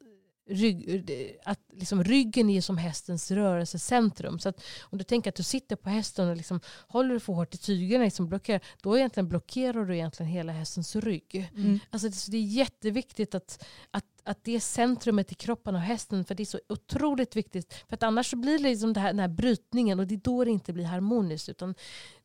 [0.49, 4.39] rygg, att liksom ryggen är som hästens rörelsecentrum.
[4.39, 7.55] Så att om du tänker att du sitter på hästen och liksom håller för hårt
[7.55, 11.51] i tygerna, liksom blockerar, då egentligen blockerar du egentligen hela hästens rygg.
[11.55, 11.80] Mm.
[11.89, 16.26] Alltså det, det är jätteviktigt att, att, att det är centrumet i kroppen av hästen.
[16.26, 17.73] För det är så otroligt viktigt.
[17.73, 20.22] För att annars så blir det liksom det här, den här brytningen och det är
[20.23, 21.49] då det inte blir harmoniskt.
[21.49, 21.76] Utan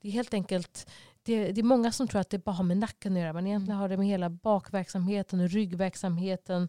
[0.00, 0.86] det är helt enkelt
[1.22, 3.32] det, det är många som tror att det bara har med nacken att göra.
[3.32, 6.68] Men egentligen har det med hela bakverksamheten och ryggverksamheten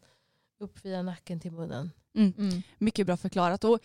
[0.60, 1.92] upp via nacken till munnen.
[2.16, 2.34] Mm.
[2.38, 2.62] Mm.
[2.78, 3.64] Mycket bra förklarat.
[3.64, 3.80] Och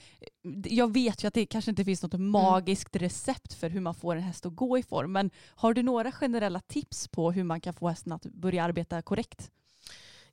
[0.64, 4.16] jag vet ju att det kanske inte finns något magiskt recept för hur man får
[4.16, 5.12] en häst att gå i form.
[5.12, 9.02] Men har du några generella tips på hur man kan få hästen att börja arbeta
[9.02, 9.50] korrekt?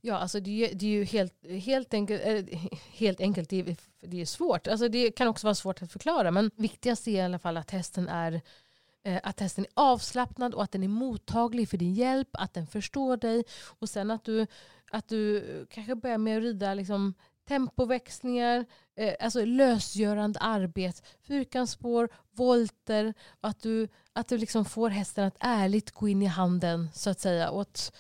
[0.01, 1.33] Ja, alltså det, är, ju- det är ju helt,
[1.63, 2.59] helt enkelt, eh,
[2.93, 4.67] helt enkelt det, är, det är svårt.
[4.67, 6.31] Alltså det kan också vara svårt att förklara.
[6.31, 8.41] Men viktigast är i alla fall att hästen är eh,
[9.03, 12.67] Eh, att hästen är avslappnad och att den är mottaglig för din hjälp, att den
[12.67, 13.43] förstår dig.
[13.79, 14.47] Och sen att du,
[14.91, 17.13] att du kanske börjar med att rida liksom,
[17.47, 18.65] tempoväxlingar,
[18.95, 23.13] eh, alltså lösgörande arbete, fyrkantsspår, volter.
[23.41, 27.09] Och att du, att du liksom får hästen att ärligt gå in i handen så
[27.09, 27.49] att säga.
[27.49, 27.95] Och att,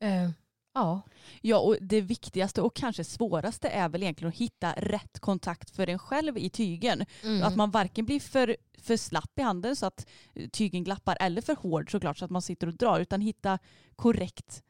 [0.00, 0.30] eh,
[0.74, 1.02] ja.
[1.40, 5.88] Ja, och det viktigaste och kanske svåraste är väl egentligen att hitta rätt kontakt för
[5.88, 7.04] en själv i tygen.
[7.22, 7.42] Mm.
[7.42, 10.06] Att man varken blir för, för slapp i handen så att
[10.52, 13.58] tygen glappar eller för hård såklart så att man sitter och drar utan hitta
[13.96, 14.62] korrekt,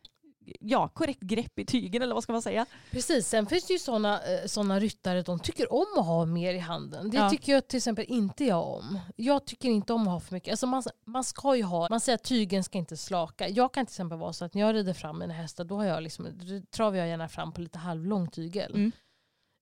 [0.61, 2.67] ja, korrekt grepp i tygen eller vad ska man säga?
[2.91, 6.59] Precis, sen finns det ju sådana såna ryttare de tycker om att ha mer i
[6.59, 7.11] handen.
[7.11, 7.31] Det Ja.
[7.31, 8.99] tycker jag till exempel inte jag om.
[9.17, 10.51] Jag tycker inte om att ha för mycket.
[10.53, 13.49] Alltså man, man ska ju ha, man säger att tygen ska inte slaka.
[13.49, 15.85] Jag kan till exempel vara så att när jag rider fram mina hästar då har
[15.85, 18.75] jag liksom, då travar jag gärna fram på lite halvlång tygel.
[18.75, 18.93] Mm.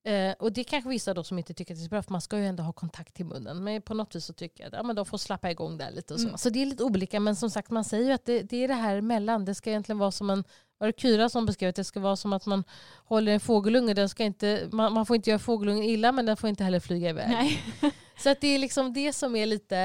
[0.05, 2.13] Eh, och det kanske vissa då som inte tycker att det är så bra för
[2.13, 3.65] man ska ju ändå ha kontakt till munnen.
[3.65, 5.91] Men på något vis så tycker jag att ja, men de får slappa igång där
[5.91, 6.27] lite och så.
[6.27, 6.39] Mm.
[6.39, 8.69] Så det är lite olika men som sagt man säger ju att det, det är
[8.69, 9.45] det här emellan.
[9.45, 10.45] Det ska egentligen vara som en,
[10.83, 12.65] var det Kyra som beskrev att det ska vara som att man
[13.05, 13.95] håller en fågelunge.
[13.95, 16.81] Den ska inte, man, man får inte göra fågelungen illa men den får inte heller
[16.81, 17.29] flyga iväg.
[17.31, 17.61] Nej.
[18.19, 19.79] Så att det är liksom det som är lite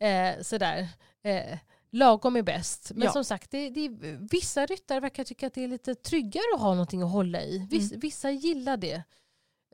[0.00, 0.88] eh, sådär.
[1.24, 1.58] Eh,
[1.92, 2.92] lagom är bäst.
[2.94, 3.12] Men Ja.
[3.12, 3.88] som sagt, det, det
[4.30, 7.66] vissa ryttare verkar tycka att det är lite tryggare att ha någonting att hålla i.
[7.70, 8.00] Viss, Mm.
[8.00, 9.02] Vissa gillar det.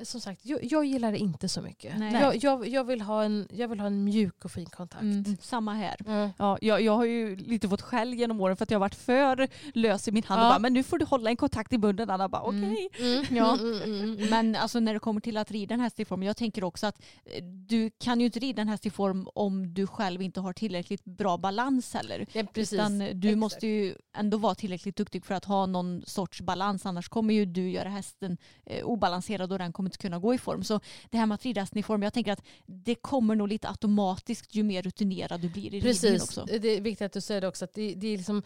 [0.02, 1.98] Som sagt, jag, jag gillar det inte så mycket.
[1.98, 2.12] Nej.
[2.22, 5.02] Jag, jag, jag, vill ha en, jag vill ha en mjuk och fin kontakt.
[5.02, 5.36] Mm.
[5.40, 5.96] Samma här.
[6.06, 6.30] Mm.
[6.38, 8.94] Ja, jag, jag har ju lite fått skäll genom åren för att jag har varit
[8.94, 10.50] för lös i min hand och Ja.
[10.50, 12.10] bara, men nu får du hålla en kontakt i munnen.
[12.10, 12.72] Anna bara, Mm.
[12.72, 12.88] okej.
[13.00, 13.36] Mm.
[13.36, 13.52] Ja.
[13.58, 14.30] Mm, mm, mm, mm.
[14.30, 16.86] Men alltså när det kommer till att rida en häst i form, jag tänker också
[16.86, 20.40] att eh, du kan ju inte rida en häst i form om du själv inte
[20.40, 22.26] har tillräckligt bra balans heller.
[22.32, 22.72] Ja, precis.
[22.72, 23.36] Utan du Exakt.
[23.38, 27.44] måste ju ändå vara tillräckligt duktig för att ha någon sorts balans annars kommer ju
[27.46, 28.36] du göra hästen
[28.66, 30.64] eh, obalanserad och den kommer inte kunna gå i form.
[30.64, 30.80] Så
[31.10, 34.54] det här med att rida i form, jag tänker att det kommer nog lite automatiskt
[34.54, 36.46] ju mer rutinerad du blir i ridningen Precis, också.
[36.60, 37.64] det är viktigt att du säger det också.
[37.64, 38.42] Att det, det är liksom,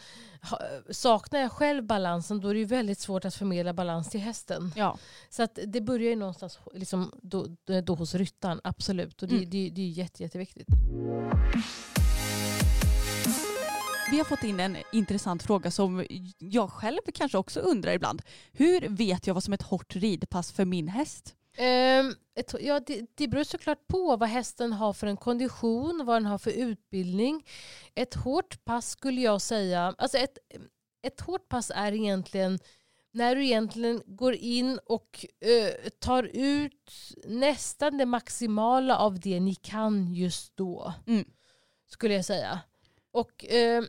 [0.90, 4.72] saknar jag själv balansen då är det ju väldigt svårt att förmedla balans till hästen.
[4.76, 4.98] Ja.
[5.30, 7.46] Så att det börjar ju någonstans liksom då,
[7.84, 9.22] då hos ryttaren, absolut.
[9.22, 9.50] Och det, Mm.
[9.50, 10.68] det, det är jätte, jätteviktigt.
[14.14, 16.06] Vi har fått in en intressant fråga som
[16.38, 18.22] jag själv kanske också undrar ibland.
[18.52, 21.34] Hur vet jag vad som är ett hårt ridpass för min häst?
[21.56, 26.16] Ehm, ett, ja, det, det beror såklart på vad hästen har för en kondition, vad
[26.16, 27.46] den har för utbildning.
[27.94, 30.38] Ett hårt pass skulle jag säga, alltså ett,
[31.02, 32.58] ett hårt pass är egentligen
[33.12, 36.92] när du egentligen går in och eh, tar ut
[37.26, 40.92] nästan det maximala av det ni kan just då.
[41.06, 41.24] Mm.
[41.88, 42.60] Skulle jag säga.
[43.14, 43.84] Och eh,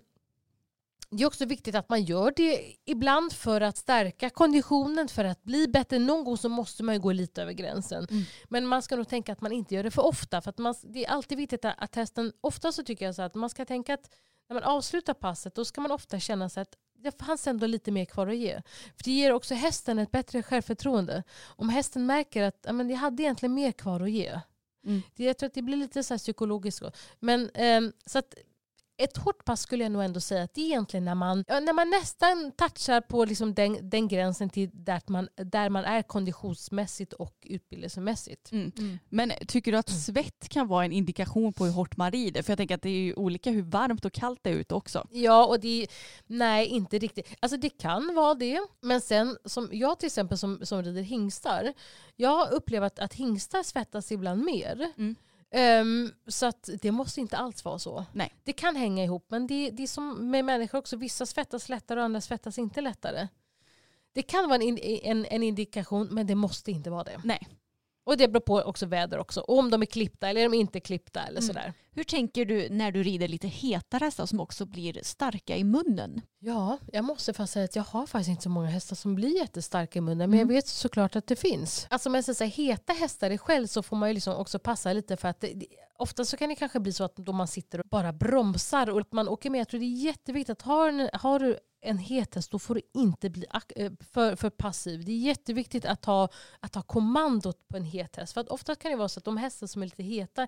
[1.09, 5.43] det är också viktigt att man gör det ibland för att stärka konditionen, för att
[5.43, 5.99] bli bättre.
[5.99, 8.07] Någon gång så måste man ju gå lite över gränsen.
[8.11, 8.23] Mm.
[8.49, 10.41] Men man ska nog tänka att man inte gör det för ofta.
[10.41, 13.21] För att man, det är alltid viktigt att, att hästen, ofta så tycker jag så
[13.21, 14.09] att man ska tänka att
[14.49, 17.91] när man avslutar passet då ska man ofta känna sig att det fanns ändå lite
[17.91, 18.61] mer kvar att ge.
[18.97, 21.23] För det ger också hästen ett bättre självförtroende.
[21.45, 24.39] Om hästen märker att men jag hade egentligen mer kvar att ge.
[24.85, 25.01] Mm.
[25.15, 26.83] Det, jag tror att det blir lite så psykologiskt.
[27.19, 28.35] Men, ehm, så att
[28.97, 31.73] ett hårt pass skulle jag nog ändå säga att det är egentligen när man, när
[31.73, 37.13] man nästan touchar på liksom den, den gränsen till där man, där man är konditionsmässigt
[37.13, 38.51] och utbildningsmässigt.
[38.51, 38.71] Mm.
[38.77, 38.99] Mm.
[39.09, 42.41] Men tycker du att svett kan vara en indikation på hur hårt man rider?
[42.41, 44.75] För jag tänker att det är ju olika hur varmt och kallt det är ute
[44.75, 45.07] också.
[45.11, 45.87] Ja, och det
[46.25, 47.35] nej inte riktigt.
[47.39, 48.59] Alltså det kan vara det.
[48.81, 51.73] Men sen som jag till exempel som, som rider hingstar.
[52.15, 54.91] Jag har upplevt att hingstar svettas ibland mer.
[54.97, 55.15] Mm.
[55.51, 58.05] Ehm, så att det måste inte alls vara så.
[58.13, 58.33] Nej.
[58.43, 60.97] Det kan hänga ihop men det, det är som med människor också.
[60.97, 63.27] Vissa svettas lättare och andra svettas inte lättare.
[64.13, 67.21] Det kan vara en, en, en indikation men det måste inte vara det.
[67.23, 67.47] Nej.
[68.05, 69.41] Och det beror på också väder också.
[69.41, 71.47] Och om de är klippta eller är de inte klippta eller Mm.
[71.47, 71.73] sådär.
[71.91, 76.21] Hur tänker du när du rider lite hetare hästar som också blir starka i munnen?
[76.39, 79.37] Ja, jag måste faktiskt säga att jag har faktiskt inte så många hästar som blir
[79.37, 80.29] jättestarka i munnen.
[80.29, 81.87] Men jag vet såklart att det finns.
[81.89, 84.59] Alltså om jag säger så heta hästar i själv så får man ju liksom också
[84.59, 85.53] passa lite för att det,
[85.97, 89.01] ofta så kan det kanske bli så att då man sitter och bara bromsar och
[89.01, 89.59] att man åker med.
[89.59, 92.75] Jag tror det är jätteviktigt att har, en, har du en het häst då får
[92.75, 93.45] du inte bli
[93.75, 95.05] eh, för, för passiv.
[95.05, 98.33] Det är jätteviktigt att ha, att ha kommandot på en het häst.
[98.33, 100.47] För att ofta kan det vara så att de hästar som är lite heta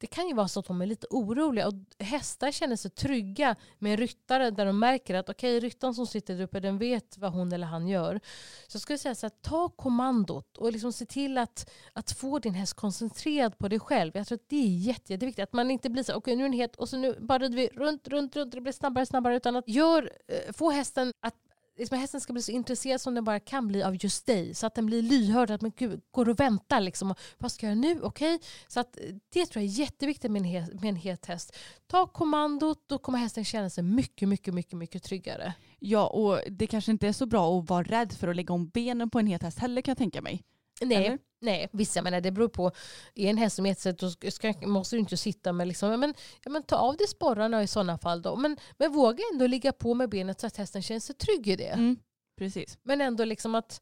[0.00, 3.56] det kan ju vara så att de är lite oroliga och hästar känner sig trygga
[3.78, 7.18] med en ryttare där de märker att okej, ryttaren som sitter där uppe den vet
[7.18, 8.20] vad hon eller han gör.
[8.66, 12.38] Så jag skulle säga så här, ta kommandot och liksom se till att, att få
[12.38, 14.12] din häst koncentrerad på dig själv.
[14.14, 15.42] Jag tror att det är jätte, jätteviktigt.
[15.42, 17.56] Att man inte blir så okej nu är den het och så nu bara rider
[17.56, 19.36] vi runt, runt, runt, det blir snabbare, snabbare.
[19.36, 21.34] Utan att gör, eh, få hästen att
[21.78, 24.54] liksom hästen ska bli så intresserad som den bara kan bli av just dig.
[24.54, 25.50] Så att den blir lyhörd.
[25.50, 26.80] Att man gud, går och väntar.
[26.80, 27.14] Liksom.
[27.38, 28.00] Vad ska jag göra nu?
[28.02, 28.38] Okej.
[28.68, 29.02] Så att eh,
[29.32, 31.56] det tror jag är jätteviktigt med en, het, med en het häst.
[31.86, 35.54] Ta kommandot, då kommer hästen känna sig mycket, mycket, mycket, mycket tryggare.
[35.78, 38.68] Ja, och det kanske inte är så bra att vara rädd för att lägga om
[38.68, 40.44] benen på en het häst heller kan jag tänka mig.
[40.80, 41.18] Nej, Eller?
[41.40, 41.68] nej.
[41.72, 42.70] visst jag menar det beror på.
[43.14, 46.14] Är en häst som ska, ska, måste du inte sitta med liksom, men,
[46.44, 48.36] ja, men ta av dig sporrarna i sådana fall då.
[48.36, 51.56] Men, men våga ändå ligga på med benet så att hästen känner sig trygg i
[51.56, 51.68] det.
[51.68, 51.96] Mm,
[52.38, 52.78] precis.
[52.82, 53.80] Men ändå liksom att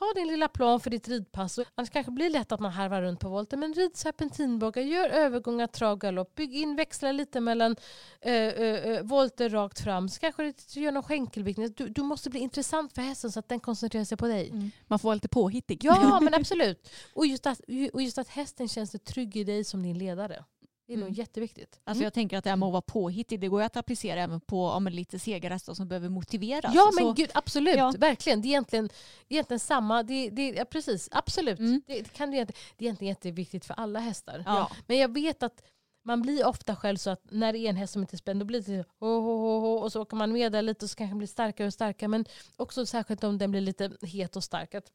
[0.00, 1.58] ha din lilla plan för ditt ridpass.
[1.74, 3.60] Annars kanske det blir lätt att man harvar runt på volten.
[3.60, 6.34] Men rid serpentinbågar, gör övergångar, trav, galopp.
[6.34, 7.76] Bygg in, växla lite mellan
[8.20, 10.08] äh, äh, volter rakt fram.
[10.08, 11.72] Så kanske du gör någon skänkelviktning.
[11.76, 14.72] Du, du måste bli intressant för hästen så att den koncentrerar sig på dig.
[14.86, 15.84] Man får vara lite påhittig.
[15.84, 16.90] Ja, men absolut.
[17.12, 17.60] Och just, att,
[17.92, 20.44] och just att hästen känns trygg i dig som din ledare.
[20.86, 21.08] Det är Mm.
[21.08, 21.80] nog jätteviktigt.
[21.84, 24.20] Alltså jag tänker att det här med att vara påhittig, det går ju att applicera
[24.22, 26.74] även på men lite sega hästar som behöver motiveras.
[26.74, 27.94] Ja men Så- gud absolut, Ja.
[27.98, 28.42] verkligen.
[28.42, 28.88] Det är egentligen,
[29.28, 30.02] egentligen samma.
[30.02, 31.58] Det, det, ja, precis, absolut.
[31.58, 31.82] Mm.
[31.86, 32.48] Det, det, kan, det, är-
[32.78, 34.42] egentligen jätteviktigt för alla hästar.
[34.46, 34.70] Ja.
[34.86, 35.62] Men jag vet att
[36.06, 38.40] man blir ofta själv så att när det är en häst som inte är spänd
[38.40, 40.84] då blir det lite ho, ho, ho, ho, och så åker man med där lite
[40.84, 42.08] och så kanske den blir starkare och starkare.
[42.08, 42.24] Men
[42.56, 44.74] också särskilt om den blir lite het och stark.
[44.74, 44.90] Att,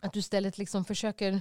[0.00, 1.40] att du istället liksom försöker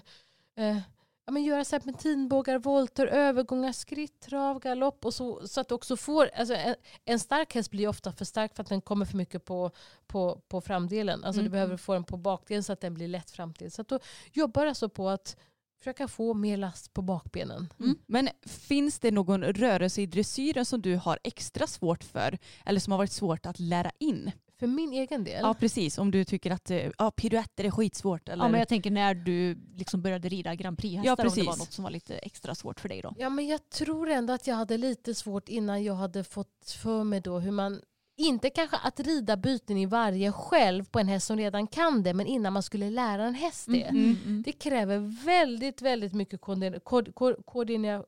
[0.57, 0.77] eh,
[1.25, 5.05] ja, men göra serpentinbågar, volter, övergångar, skritt, trav, galopp.
[5.05, 6.75] Och så, så att du också får, alltså, en,
[7.05, 9.71] en stark häst blir ofta för stark för att den kommer för mycket på,
[10.07, 11.23] på, på framdelen.
[11.23, 11.45] Alltså Mm.
[11.45, 13.71] du behöver få den på bakdelen så att den blir lätt framdel.
[13.71, 13.99] Så att då
[14.33, 15.35] jobbar alltså på att
[15.79, 17.73] försöka få mer last på bakbenen.
[17.79, 17.97] Mm.
[18.05, 22.91] Men finns det någon rörelse i dressyren som du har extra svårt för eller som
[22.91, 24.31] har varit svårt att lära in?
[24.59, 25.39] För min egen del.
[25.41, 28.29] Ja precis, om du tycker att eh, ja, piruetter är skitsvårt.
[28.29, 28.43] Eller...
[28.43, 31.57] Ja, men jag tänker när du liksom började rida Grand Prix-hästar, Ja, om det var
[31.57, 33.13] något som var lite extra svårt för dig då.
[33.17, 37.03] Ja, men jag tror ändå att jag hade lite svårt innan jag hade fått för
[37.03, 37.81] mig då hur man
[38.17, 42.13] inte kanske att rida byten i varje själv på en häst som redan kan det,
[42.13, 43.83] men innan man skulle lära en häst det.
[43.83, 44.43] Mm.
[44.45, 47.43] Det kräver väldigt, väldigt mycket koordina- koordina-?
[47.45, 48.03] Koordination.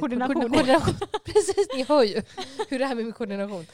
[0.00, 0.94] Koord- koordination.
[1.24, 2.22] Precis, ni hör ju
[2.68, 3.64] hur det här med koordination.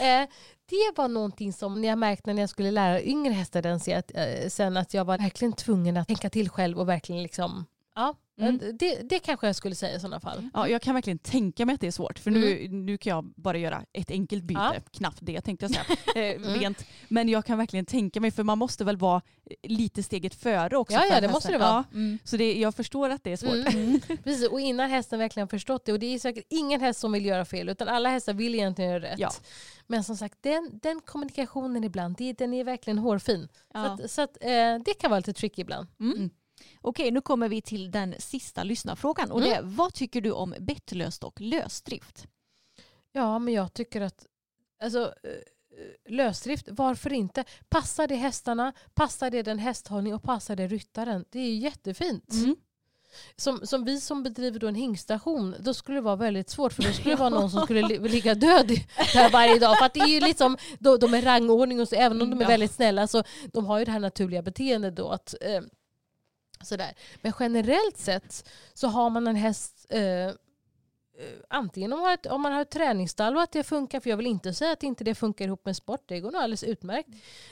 [0.00, 0.28] Eh,
[0.70, 4.48] det var någonting som jag märkte när jag skulle lära yngre hästar den att, eh,
[4.48, 8.14] sen att jag var verkligen tvungen att tänka till själv och verkligen liksom, ja,
[8.48, 8.76] Mm.
[8.78, 10.48] det, det kanske jag skulle säga i sådana fall.
[10.54, 12.18] Ja, jag kan verkligen tänka mig att det är svårt.
[12.18, 14.60] För nu, nu kan jag bara göra ett enkelt byte.
[14.60, 14.72] Mm.
[14.74, 14.80] Ja.
[14.90, 15.84] Knappt det tänkte jag säga.
[16.22, 16.54] Eh, Mm.
[16.60, 16.84] rent.
[17.08, 19.22] Men jag kan verkligen tänka mig, för man måste väl vara
[19.62, 20.94] lite steget före också.
[20.96, 21.84] Ja, ja, det måste det vara.
[21.92, 23.74] Ja, så det, jag förstår att det är svårt.
[23.74, 24.00] Mm.
[24.24, 25.92] Precis, och innan hästen verkligen förstått det.
[25.92, 28.90] Och det är säkert ingen häst som vill göra fel utan alla hästar vill egentligen
[28.90, 29.18] göra rätt.
[29.18, 29.30] Ja.
[29.86, 33.48] Men som sagt, den, den kommunikationen ibland, det, den är verkligen hårfin.
[33.52, 33.80] Så, Ja.
[33.86, 34.50] att, så att, eh,
[34.84, 35.88] det kan vara lite tricky ibland.
[36.00, 36.30] Mm.
[36.80, 39.30] Okej, nu kommer vi till den sista lyssnarfrågan.
[39.30, 42.26] Och det är, vad tycker du om bettlöst och lösdrift?
[43.12, 44.26] Ja, men jag tycker att
[44.82, 47.44] alltså, eh, lösdrift, varför inte?
[47.68, 51.24] Passar det hästarna, passar det den hästhållning och passar det ryttaren?
[51.30, 52.32] Det är ju jättefint.
[52.32, 52.56] Mm.
[53.36, 56.82] Som, som vi som bedriver då en hingstation, då skulle det vara väldigt svårt för
[56.82, 58.68] då skulle det vara någon som skulle li- ligga död
[59.14, 59.78] där varje dag.
[59.78, 62.42] För att det är ju liksom, de, de är rangordning och så, även om de
[62.42, 63.22] är väldigt snälla så
[63.52, 65.08] de har ju det här naturliga beteendet då.
[65.08, 65.60] Att, eh,
[66.64, 66.94] sådär.
[67.22, 70.32] Men generellt sett så har man en häst eh, eh,
[71.48, 74.10] Antingen om man, har ett, om man har ett träningsstall och att det funkar, för
[74.10, 76.64] jag vill inte säga att inte det funkar ihop med sport, det går nog alldeles
[76.64, 77.08] utmärkt.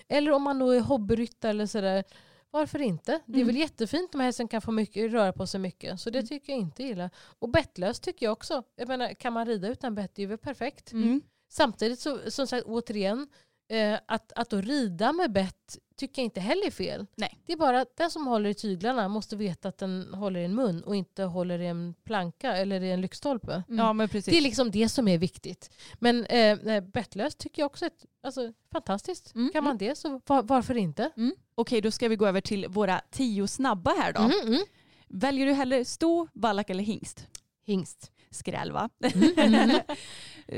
[0.08, 2.04] Eller om man då är hobbyryttare eller sådär,
[2.50, 3.20] varför inte?
[3.26, 6.00] Det är väl jättefint om hästen kan få mycket, röra på sig mycket.
[6.00, 7.10] Så det tycker jag inte illa.
[7.38, 8.62] Och bettlöst tycker jag också.
[8.76, 10.92] Jag menar, kan man rida utan bett, det är väl perfekt.
[10.92, 11.22] Mm.
[11.48, 13.28] Samtidigt så, som sagt, återigen,
[13.68, 17.06] eh, att, att då rida med bett tycker jag inte heller är fel.
[17.14, 17.38] Nej.
[17.46, 20.44] Det är bara att den som håller i tyglarna måste veta att den håller i
[20.44, 23.62] en mun och inte håller i en planka eller i en lyktstolpe.
[23.68, 24.32] Ja, men precis.
[24.32, 25.70] Det är liksom det som är viktigt.
[25.98, 27.90] Men eh, eh, bettlöst tycker jag också är
[28.22, 29.34] alltså, fantastiskt.
[29.34, 31.10] Mm, Kan man det så var, varför inte?
[31.54, 34.20] Okej, då ska vi gå över till våra tio snabba här då.
[34.20, 34.60] Mm, mm.
[35.08, 37.26] Väljer du hellre sto, vallack eller hingst?
[37.64, 38.12] Hingst.
[38.30, 38.90] Skräll va?
[39.36, 39.80] Mm.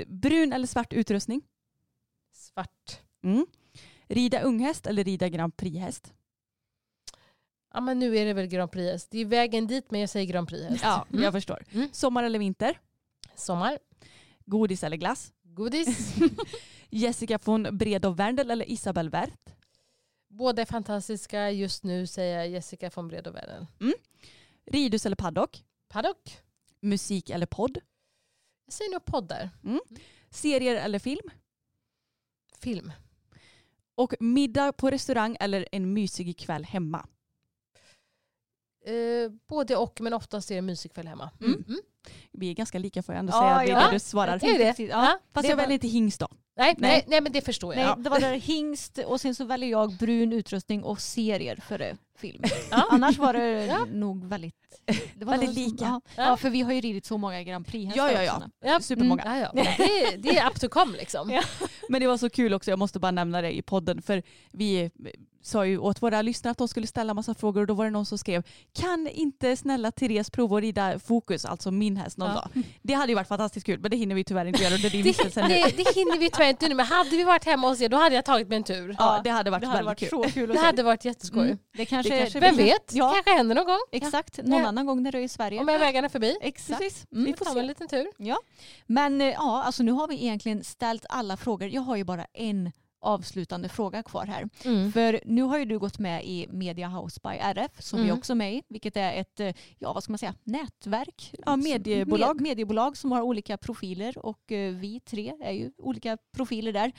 [0.20, 1.43] Brun eller svart utrustning?
[2.32, 3.01] Svart.
[3.24, 3.47] Mm.
[4.13, 6.13] Rida unghäst eller rida Grand Prix-häst?
[7.75, 9.07] Ja men nu är det väl Grand Prix.
[9.11, 10.81] Det är vägen dit men jag säger Grand Prix.
[10.83, 11.23] Ja, Mm.
[11.23, 11.65] jag förstår.
[11.73, 11.89] Mm.
[11.93, 12.79] Sommar eller vinter?
[13.35, 13.79] Sommar.
[14.47, 15.33] Godis eller glass?
[15.43, 16.15] Godis.
[16.91, 19.37] Jessica von Bredow Werndl eller Isabel Werth?
[20.29, 21.51] Båda är fantastiska.
[21.51, 23.67] Just nu säger jag Jessica von Bredow-Werner.
[24.67, 25.65] Ridhus eller paddock?
[25.89, 26.39] Paddock.
[26.81, 27.79] Musik eller podd?
[28.67, 29.51] Jag säger nog poddar.
[30.31, 31.31] Serier eller film?
[32.61, 32.93] Film.
[33.94, 37.06] Och middag på restaurang eller en mysig kväll hemma?
[38.86, 41.31] Eh, både och men oftast är det musikväl hemma.
[41.40, 41.64] Mm.
[42.32, 43.59] Vi är ganska lika får jag ändå Ja, säga.
[43.66, 43.86] Det är ja.
[43.90, 44.35] det du svarar.
[44.44, 44.78] Är det?
[44.78, 45.19] Ja, Ja.
[45.32, 46.28] Fast det jag var- väljer inte hingst då.
[46.56, 47.05] Nej, Nej.
[47.06, 47.20] nej.
[47.20, 47.81] Men det förstår jag.
[47.81, 48.02] Nej, Ja.
[48.02, 52.43] det var där hingst och sen så väljer jag brun utrustning och serier före film.
[52.71, 52.87] Ja.
[52.91, 53.85] Annars var det Ja.
[53.85, 54.55] nog väldigt...
[55.15, 55.85] Det var Väldigt lika.
[55.85, 56.01] Ja.
[56.17, 56.37] Ja.
[56.37, 58.81] för vi har ju ridit så många Grand Prix-hästar Ja, ja, ja.
[58.81, 59.23] Supermånga.
[59.23, 61.31] Mm, ja, det, det är up to come liksom.
[61.31, 61.43] Ja.
[61.89, 64.03] Men det var så kul också, jag måste bara nämna det i podden.
[64.03, 64.23] För
[64.53, 64.91] vi
[65.45, 67.91] sa ju åt våra lyssnare att de skulle ställa massa frågor och då var det
[67.91, 72.29] någon som skrev kan inte snälla Therese prova att rida Fokus, alltså min häst någon
[72.29, 72.35] Ja.
[72.35, 72.63] dag.
[72.83, 75.03] Det hade ju varit fantastiskt kul men det hinner vi tyvärr inte göra under din
[75.03, 75.49] Det, vistelse nu.
[75.49, 77.97] det, det hinner vi tyvärr inte nu men hade vi varit hemma hos er då
[77.97, 78.97] hade jag tagit mig en tur.
[78.99, 80.33] Ja, det hade varit Det hade väldigt varit kul.
[80.47, 81.45] kul Det hade varit jätteskoj.
[81.47, 81.59] Mm.
[81.77, 83.12] Det kanske, kanske Vem vet, Ja.
[83.15, 83.81] kanske händer någon gång.
[83.93, 84.66] Exakt, någon Ja.
[84.69, 85.61] annan gång när du är i Sverige.
[85.61, 86.37] Om jag vägarna förbi.
[86.41, 86.81] Exakt.
[86.81, 87.07] Precis.
[87.12, 87.24] Mm.
[87.24, 88.07] Vi får Ta en liten tur.
[88.16, 88.39] Ja.
[88.87, 91.69] Men eh, ja, alltså nu har vi egentligen ställt alla frågor.
[91.69, 92.73] Jag har ju bara en
[93.03, 94.49] avslutande fråga kvar här.
[94.65, 94.93] Mm.
[94.93, 98.19] För nu har ju du gått med i Media House by RF som vi Mm.
[98.19, 101.35] också är med i, vilket är ett, eh, ja vad ska man säga, nätverk.
[101.47, 102.37] Ja, mediebolag.
[102.37, 106.93] Med, mediebolag som har olika profiler och eh, vi tre är ju olika profiler där.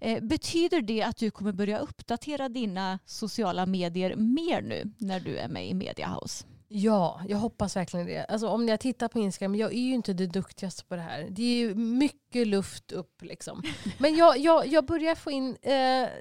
[0.00, 5.36] Eh, betyder det att du kommer börja uppdatera dina sociala medier mer nu när du
[5.36, 6.44] är med i Media House?
[6.70, 8.24] Ja, jag hoppas verkligen det.
[8.24, 11.26] Alltså, om jag tittar på Instagram, jag är ju inte det duktigaste på det här.
[11.30, 13.62] Det är ju mycket luft upp liksom.
[13.98, 15.72] Men jag, jag, jag börjar få in, eh,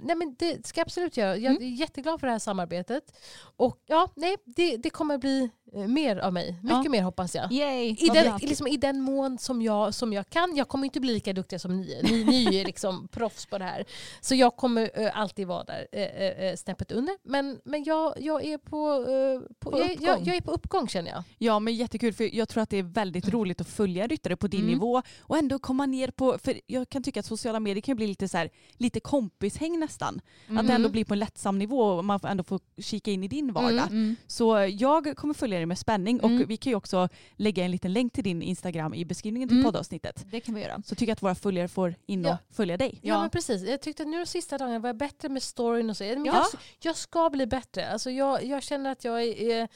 [0.02, 1.38] nej men det ska jag absolut göra.
[1.38, 3.18] Jag är jätteglad för det här samarbetet.
[3.58, 6.52] Och ja, nej, det, det kommer bli mer av mig.
[6.64, 6.90] Mycket Ja.
[6.90, 7.52] mer hoppas jag.
[7.52, 7.96] Yay!
[8.00, 10.56] I den, liksom, I den mån som jag, som jag kan.
[10.56, 12.04] Jag kommer inte bli lika duktig som ni är.
[12.04, 13.86] Ni, ni är liksom proffs på det här.
[14.22, 16.02] Så jag kommer eh, alltid vara där eh,
[16.48, 17.18] eh, snäppet under.
[17.24, 20.88] Men, men jag, jag, är på, eh, på, På jag, jag, jag är på uppgång
[20.88, 21.24] känner jag.
[21.38, 24.48] Ja men jättekul för jag tror att det är väldigt roligt att följa ryttare på
[24.48, 24.72] din Mm.
[24.74, 28.08] nivå och ändå komma ner på, för jag kan tycka att sociala medier kan bli
[28.08, 30.22] lite så här, lite kompishäng nästan.
[30.50, 33.24] Att det ändå blir på en lättsam nivå och man får ändå få kika in
[33.24, 33.88] i din vardag.
[33.88, 34.16] Mm.
[34.28, 36.42] Så jag kommer följa dig med spänning Mm.
[36.42, 39.58] och vi kan ju också lägga en liten länk till din Instagram i beskrivningen till
[39.58, 39.66] Mm.
[39.66, 40.24] poddavsnittet.
[40.32, 40.82] Det kan vi göra.
[40.86, 42.38] Så tycker jag att våra följare får in och Ja.
[42.50, 43.00] följa dig.
[43.02, 43.14] Ja.
[43.14, 43.22] Ja.
[43.22, 43.62] men precis.
[43.62, 46.04] Jag tyckte att nu de sista dagarna var jag bättre med storyn och så.
[46.04, 46.34] Men Ja.
[46.36, 47.90] jag, jag ska bli bättre.
[47.92, 49.68] Alltså jag, jag känner att jag är...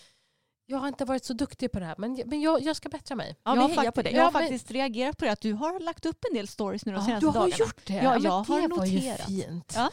[0.66, 2.90] Jag har inte varit så duktig på det här men, jag- men jag, jag ska
[2.90, 3.36] bättra mig.
[3.44, 4.14] Ja, jag har på dig.
[4.14, 6.48] Jag har Ja, men- faktiskt reagerat på det att du har lagt upp en del
[6.48, 7.56] stories nu de Ja, senaste Du har dagarna.
[7.60, 7.94] gjort det?
[7.94, 9.28] Ja, men jag har det var ju noterat.
[9.28, 9.74] fint.
[9.76, 9.90] Ja.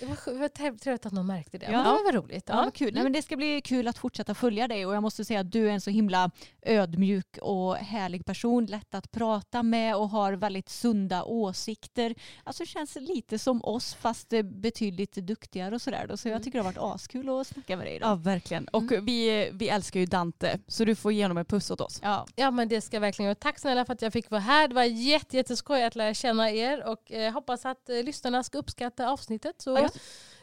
[0.00, 1.66] Det var, var trevligt att någon märkte det.
[1.66, 1.82] Ja.
[1.82, 2.44] Men det var roligt.
[2.48, 2.94] Ja, vad kul.
[2.94, 5.52] Nej, men det ska bli kul att fortsätta följa dig och jag måste säga att
[5.52, 6.30] du är en så himla
[6.62, 12.14] ödmjuk och härlig person, lätt att prata med och har väldigt sunda åsikter.
[12.44, 16.16] Alltså känns lite som oss fast betydligt duktigare och sådär.
[16.16, 18.16] Så jag tycker det har varit askul att snacka med dig Ja idag.
[18.24, 18.68] verkligen.
[18.68, 22.00] Och vi, vi älskar ju Dante så du får ge honom en puss åt oss.
[22.02, 22.26] Ja.
[22.36, 23.34] Ja men det ska jag verkligen göra.
[23.34, 24.68] Tack snälla för att jag fick vara här.
[24.68, 28.58] Det var jätte, jätteskoj att lära känna er och eh, hoppas att eh, lyssnarna ska
[28.58, 29.62] uppskatta avsnittet.
[29.62, 29.90] Så Ja.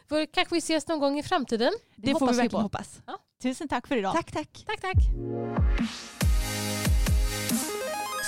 [0.10, 1.74] får, kanske vi ses någon gång i framtiden.
[1.95, 2.57] Det, får vi verkligen på.
[2.57, 3.02] hoppas.
[3.44, 4.14] Tusen tack för idag.
[4.14, 4.66] Tack tack.
[4.68, 4.98] Tack tack.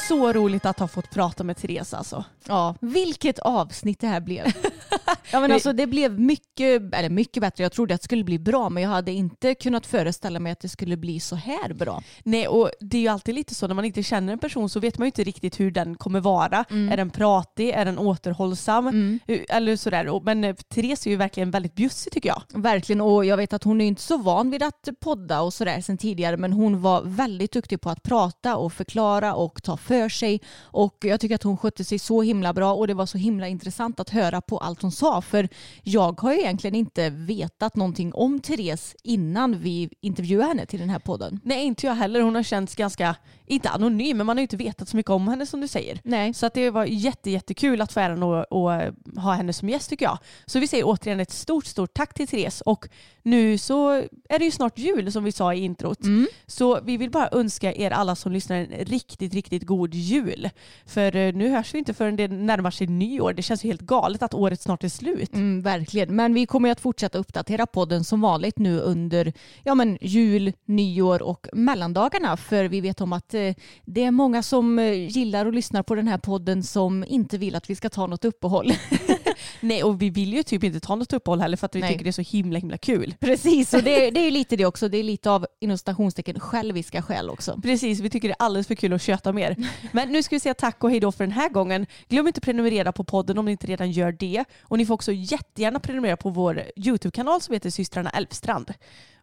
[0.08, 2.24] Så roligt att ha fått prata med Therese alltså.
[2.48, 4.46] Ja, vilket avsnitt det här blev.
[5.32, 7.64] ja, men alltså, det blev mycket, eller mycket bättre.
[7.64, 10.60] Jag trodde att det skulle bli bra men jag hade inte kunnat föreställa mig att
[10.60, 12.04] det skulle bli så här bra.
[12.24, 14.80] Nej och det är ju alltid lite så när man inte känner en person så
[14.80, 16.66] vet man ju inte riktigt hur den kommer vara.
[16.70, 17.70] Är den pratig?
[17.70, 19.20] Är den återhållsam?
[19.28, 20.22] Hur- Eller sådär.
[20.24, 22.42] Men eh, Therese är ju verkligen väldigt bjussig tycker jag.
[22.54, 25.82] Verkligen och jag vet att hon är inte så van vid att podda och sådär
[25.82, 29.97] sen tidigare men hon var väldigt duktig på att prata och förklara och ta för
[30.10, 33.18] sig och jag tycker att hon skötte sig så himla bra och det var så
[33.18, 35.50] himla intressant att höra på allt hon sa för
[35.84, 40.90] jag har ju egentligen inte vetat någonting om Therese innan vi intervjuade henne till den
[40.90, 41.40] här podden.
[41.44, 42.22] Nej inte jag heller.
[42.22, 43.16] Hon har känts ganska,
[43.46, 46.00] inte anonym men man har ju inte vetat så mycket om henne som du säger.
[46.04, 46.34] Nej.
[46.34, 48.94] Så att det var jätte, jättekul att få äran att, att
[49.24, 50.18] ha henne som gäst tycker jag.
[50.46, 52.62] Så vi säger återigen ett stort, stort tack till Therese.
[52.62, 52.90] Och
[53.24, 53.90] nu så
[54.30, 56.00] är det ju snart jul som vi sa i introt.
[56.48, 60.50] Så vi vill bara önska er alla som lyssnar en riktigt, riktigt god jul.
[60.86, 63.34] För eh, nu hörs vi inte förrän det närmar sig nyår.
[63.34, 65.34] Det känns ju helt galet att året snart är slut.
[65.34, 69.34] Mm, verkligen, men vi kommer ju att fortsätta uppdatera podden som vanligt nu under
[69.64, 72.38] ja, men jul, nyår och mellandagarna.
[72.38, 73.54] För vi vet om att eh,
[73.86, 77.56] det är många som eh, gillar och lyssnar på den här podden som inte vill
[77.56, 78.72] att vi ska ta något uppehåll.
[79.62, 81.92] Nej, och vi vill ju typ inte ta något uppehåll heller för att vi Nej.
[81.92, 83.16] tycker det är så himla himla kul.
[83.20, 84.90] Precis, och det, det är ju lite det också.
[84.90, 87.60] Det är lite av inom stationstecken själviska skäl också.
[87.64, 89.56] Precis, vi tycker det är alldeles för kul att köta mer.
[89.92, 91.86] Men nu ska vi säga tack och hej då för den här gången.
[92.08, 94.46] Glöm inte att prenumerera på podden om ni inte redan gör det.
[94.62, 98.74] Och ni får också jättegärna prenumerera på vår YouTube-kanal som heter systrarna Elfstrand.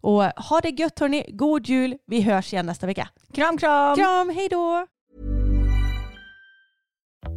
[0.00, 3.08] Och ha det gött hörni, god jul, vi hörs igen nästa vecka.
[3.34, 3.96] Kram, kram!
[3.96, 4.86] Kram, hej då!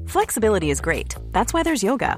[0.08, 1.16] Flexibility is great.
[1.34, 2.18] That's why there's yoga.